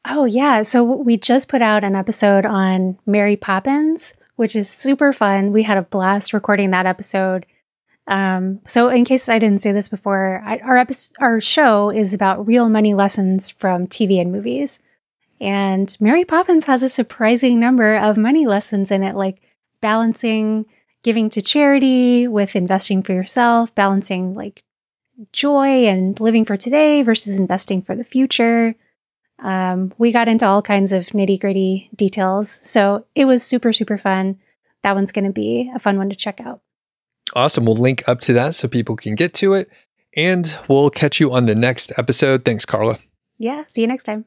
Oh 0.08 0.26
yeah. 0.26 0.64
So 0.64 0.84
we 0.84 1.18
just 1.18 1.50
put 1.50 1.62
out 1.62 1.84
an 1.84 1.96
episode 1.96 2.46
on 2.46 2.98
Mary 3.06 3.36
Poppins, 3.36 4.14
which 4.38 4.56
is 4.56 4.70
super 4.70 5.14
fun. 5.14 5.52
We 5.52 5.64
had 5.64 5.78
a 5.78 5.84
blast 5.84 6.34
recording 6.34 6.72
that 6.72 6.86
episode. 6.86 7.46
Um, 8.08 8.60
so 8.66 8.90
in 8.90 9.06
case 9.06 9.30
I 9.30 9.38
didn't 9.38 9.62
say 9.62 9.72
this 9.72 9.88
before, 9.88 10.42
I, 10.44 10.58
our 10.60 10.78
episode, 10.78 11.16
our 11.20 11.40
show 11.40 11.92
is 11.92 12.14
about 12.14 12.48
real 12.48 12.68
money 12.70 12.96
lessons 12.96 13.50
from 13.52 13.86
TV 13.86 14.20
and 14.20 14.32
movies. 14.32 14.80
And 15.42 15.96
Mary 16.00 16.26
Poppins 16.26 16.66
has 16.66 16.84
a 16.84 16.90
surprising 16.90 17.60
number 17.60 17.98
of 17.98 18.18
money 18.18 18.46
lessons 18.46 18.92
in 18.92 19.04
it, 19.04 19.16
like 19.16 19.42
balancing 19.82 20.66
giving 21.04 21.30
to 21.30 21.42
charity 21.42 22.28
with 22.28 22.56
investing 22.56 23.02
for 23.02 23.14
yourself, 23.14 23.74
balancing 23.74 24.34
like 24.34 24.64
joy 25.32 25.86
and 25.86 26.20
living 26.20 26.46
for 26.46 26.58
today 26.58 27.02
versus 27.02 27.40
investing 27.40 27.82
for 27.82 27.96
the 27.96 28.04
future. 28.04 28.76
Um, 29.40 29.94
we 29.98 30.12
got 30.12 30.28
into 30.28 30.46
all 30.46 30.62
kinds 30.62 30.92
of 30.92 31.08
nitty 31.08 31.40
gritty 31.40 31.90
details. 31.96 32.60
So 32.64 33.06
it 33.16 33.26
was 33.26 33.44
super, 33.44 33.72
super 33.72 33.98
fun. 33.98 34.38
That 34.84 34.96
one's 34.96 35.12
going 35.12 35.26
to 35.26 35.32
be 35.32 35.72
a 35.74 35.80
fun 35.80 35.98
one 35.98 36.10
to 36.10 36.16
check 36.16 36.42
out. 36.42 36.62
Awesome. 37.34 37.66
We'll 37.66 37.76
link 37.76 38.08
up 38.08 38.20
to 38.22 38.34
that 38.34 38.56
so 38.56 38.68
people 38.68 38.96
can 38.96 39.16
get 39.16 39.34
to 39.36 39.54
it. 39.54 39.70
And 40.16 40.58
we'll 40.68 40.90
catch 40.90 41.20
you 41.20 41.32
on 41.32 41.46
the 41.46 41.56
next 41.56 41.92
episode. 41.98 42.44
Thanks, 42.44 42.66
Carla. 42.66 43.00
Yeah. 43.38 43.64
See 43.68 43.82
you 43.82 43.88
next 43.88 44.04
time. 44.04 44.26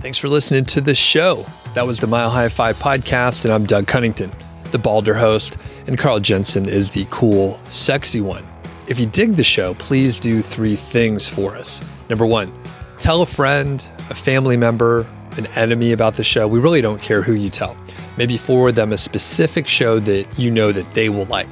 Thanks 0.00 0.16
for 0.16 0.28
listening 0.28 0.64
to 0.66 0.80
the 0.80 0.94
show. 0.94 1.44
That 1.74 1.84
was 1.84 1.98
the 1.98 2.06
Mile 2.06 2.30
High 2.30 2.48
Five 2.50 2.78
podcast, 2.78 3.44
and 3.44 3.52
I'm 3.52 3.66
Doug 3.66 3.88
Cunnington, 3.88 4.30
the 4.70 4.78
balder 4.78 5.12
host, 5.12 5.58
and 5.88 5.98
Carl 5.98 6.20
Jensen 6.20 6.68
is 6.68 6.92
the 6.92 7.04
cool, 7.10 7.58
sexy 7.70 8.20
one. 8.20 8.46
If 8.86 9.00
you 9.00 9.06
dig 9.06 9.32
the 9.32 9.42
show, 9.42 9.74
please 9.74 10.20
do 10.20 10.40
three 10.40 10.76
things 10.76 11.26
for 11.26 11.56
us. 11.56 11.82
Number 12.08 12.24
one, 12.24 12.52
tell 13.00 13.22
a 13.22 13.26
friend, 13.26 13.84
a 14.08 14.14
family 14.14 14.56
member, 14.56 15.04
an 15.36 15.46
enemy 15.56 15.90
about 15.90 16.14
the 16.14 16.22
show. 16.22 16.46
We 16.46 16.60
really 16.60 16.80
don't 16.80 17.02
care 17.02 17.20
who 17.20 17.34
you 17.34 17.50
tell. 17.50 17.76
Maybe 18.16 18.38
forward 18.38 18.76
them 18.76 18.92
a 18.92 18.98
specific 18.98 19.66
show 19.66 19.98
that 19.98 20.28
you 20.38 20.48
know 20.48 20.70
that 20.70 20.90
they 20.90 21.08
will 21.08 21.26
like. 21.26 21.48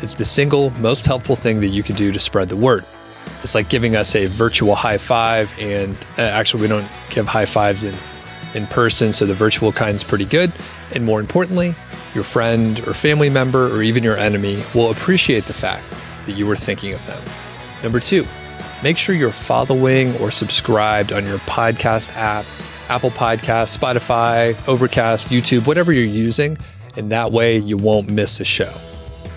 It's 0.00 0.14
the 0.14 0.24
single 0.24 0.70
most 0.78 1.04
helpful 1.04 1.36
thing 1.36 1.60
that 1.60 1.68
you 1.68 1.82
can 1.82 1.96
do 1.96 2.10
to 2.10 2.18
spread 2.18 2.48
the 2.48 2.56
word. 2.56 2.86
It's 3.42 3.54
like 3.54 3.68
giving 3.68 3.96
us 3.96 4.14
a 4.14 4.26
virtual 4.26 4.74
high 4.74 4.98
five, 4.98 5.52
and 5.58 5.96
uh, 6.16 6.22
actually, 6.22 6.62
we 6.62 6.68
don't 6.68 6.88
give 7.10 7.26
high 7.26 7.46
fives 7.46 7.84
in 7.84 7.94
in 8.54 8.66
person, 8.66 9.12
so 9.12 9.26
the 9.26 9.34
virtual 9.34 9.72
kind's 9.72 10.04
pretty 10.04 10.26
good. 10.26 10.52
And 10.94 11.04
more 11.04 11.20
importantly, 11.20 11.74
your 12.14 12.24
friend 12.24 12.78
or 12.86 12.94
family 12.94 13.30
member 13.30 13.74
or 13.74 13.82
even 13.82 14.02
your 14.02 14.16
enemy 14.16 14.62
will 14.74 14.90
appreciate 14.90 15.44
the 15.44 15.54
fact 15.54 15.84
that 16.26 16.32
you 16.32 16.46
were 16.46 16.56
thinking 16.56 16.92
of 16.92 17.04
them. 17.06 17.22
Number 17.82 17.98
two, 17.98 18.26
make 18.82 18.98
sure 18.98 19.14
you're 19.14 19.30
following 19.30 20.16
or 20.18 20.30
subscribed 20.30 21.12
on 21.12 21.26
your 21.26 21.38
podcast 21.38 22.14
app, 22.14 22.44
Apple 22.88 23.10
Podcast, 23.10 23.76
Spotify, 23.76 24.56
Overcast, 24.68 25.28
YouTube, 25.28 25.66
whatever 25.66 25.92
you're 25.92 26.04
using, 26.04 26.58
and 26.96 27.10
that 27.10 27.32
way 27.32 27.56
you 27.56 27.76
won't 27.76 28.10
miss 28.10 28.38
a 28.38 28.44
show. 28.44 28.72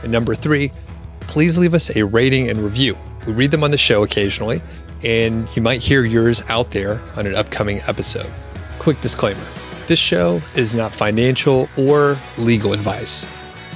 And 0.04 0.12
number 0.12 0.36
three, 0.36 0.72
please 1.22 1.58
leave 1.58 1.74
us 1.74 1.96
a 1.96 2.04
rating 2.04 2.50
and 2.50 2.60
review. 2.60 2.98
We 3.26 3.34
read 3.34 3.52
them 3.52 3.64
on 3.64 3.72
the 3.72 3.78
show 3.78 4.04
occasionally, 4.04 4.62
and 5.04 5.54
you 5.56 5.62
might 5.62 5.82
hear 5.82 6.04
yours 6.04 6.42
out 6.50 6.72
there 6.72 7.02
on 7.16 7.26
an 7.26 7.36
upcoming 7.36 7.82
episode. 7.88 8.32
Quick 8.80 9.02
disclaimer 9.02 9.46
this 9.88 10.00
show 10.00 10.42
is 10.56 10.74
not 10.74 10.92
financial 10.92 11.70
or 11.78 12.18
legal 12.38 12.74
advice. 12.74 13.28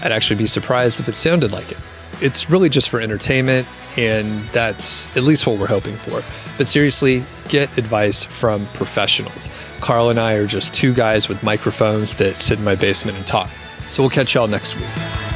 I'd 0.01 0.11
actually 0.11 0.37
be 0.37 0.47
surprised 0.47 0.99
if 0.99 1.07
it 1.07 1.15
sounded 1.15 1.51
like 1.51 1.71
it. 1.71 1.77
It's 2.21 2.49
really 2.49 2.69
just 2.69 2.89
for 2.89 2.99
entertainment, 2.99 3.67
and 3.97 4.43
that's 4.49 5.07
at 5.15 5.23
least 5.23 5.47
what 5.47 5.57
we're 5.57 5.67
hoping 5.67 5.95
for. 5.95 6.21
But 6.57 6.67
seriously, 6.67 7.23
get 7.47 7.75
advice 7.77 8.23
from 8.23 8.65
professionals. 8.67 9.49
Carl 9.79 10.09
and 10.09 10.19
I 10.19 10.33
are 10.33 10.47
just 10.47 10.73
two 10.73 10.93
guys 10.93 11.29
with 11.29 11.41
microphones 11.43 12.15
that 12.15 12.39
sit 12.39 12.59
in 12.59 12.65
my 12.65 12.75
basement 12.75 13.17
and 13.17 13.25
talk. 13.25 13.49
So 13.89 14.03
we'll 14.03 14.09
catch 14.09 14.35
y'all 14.35 14.47
next 14.47 14.75
week. 14.75 15.28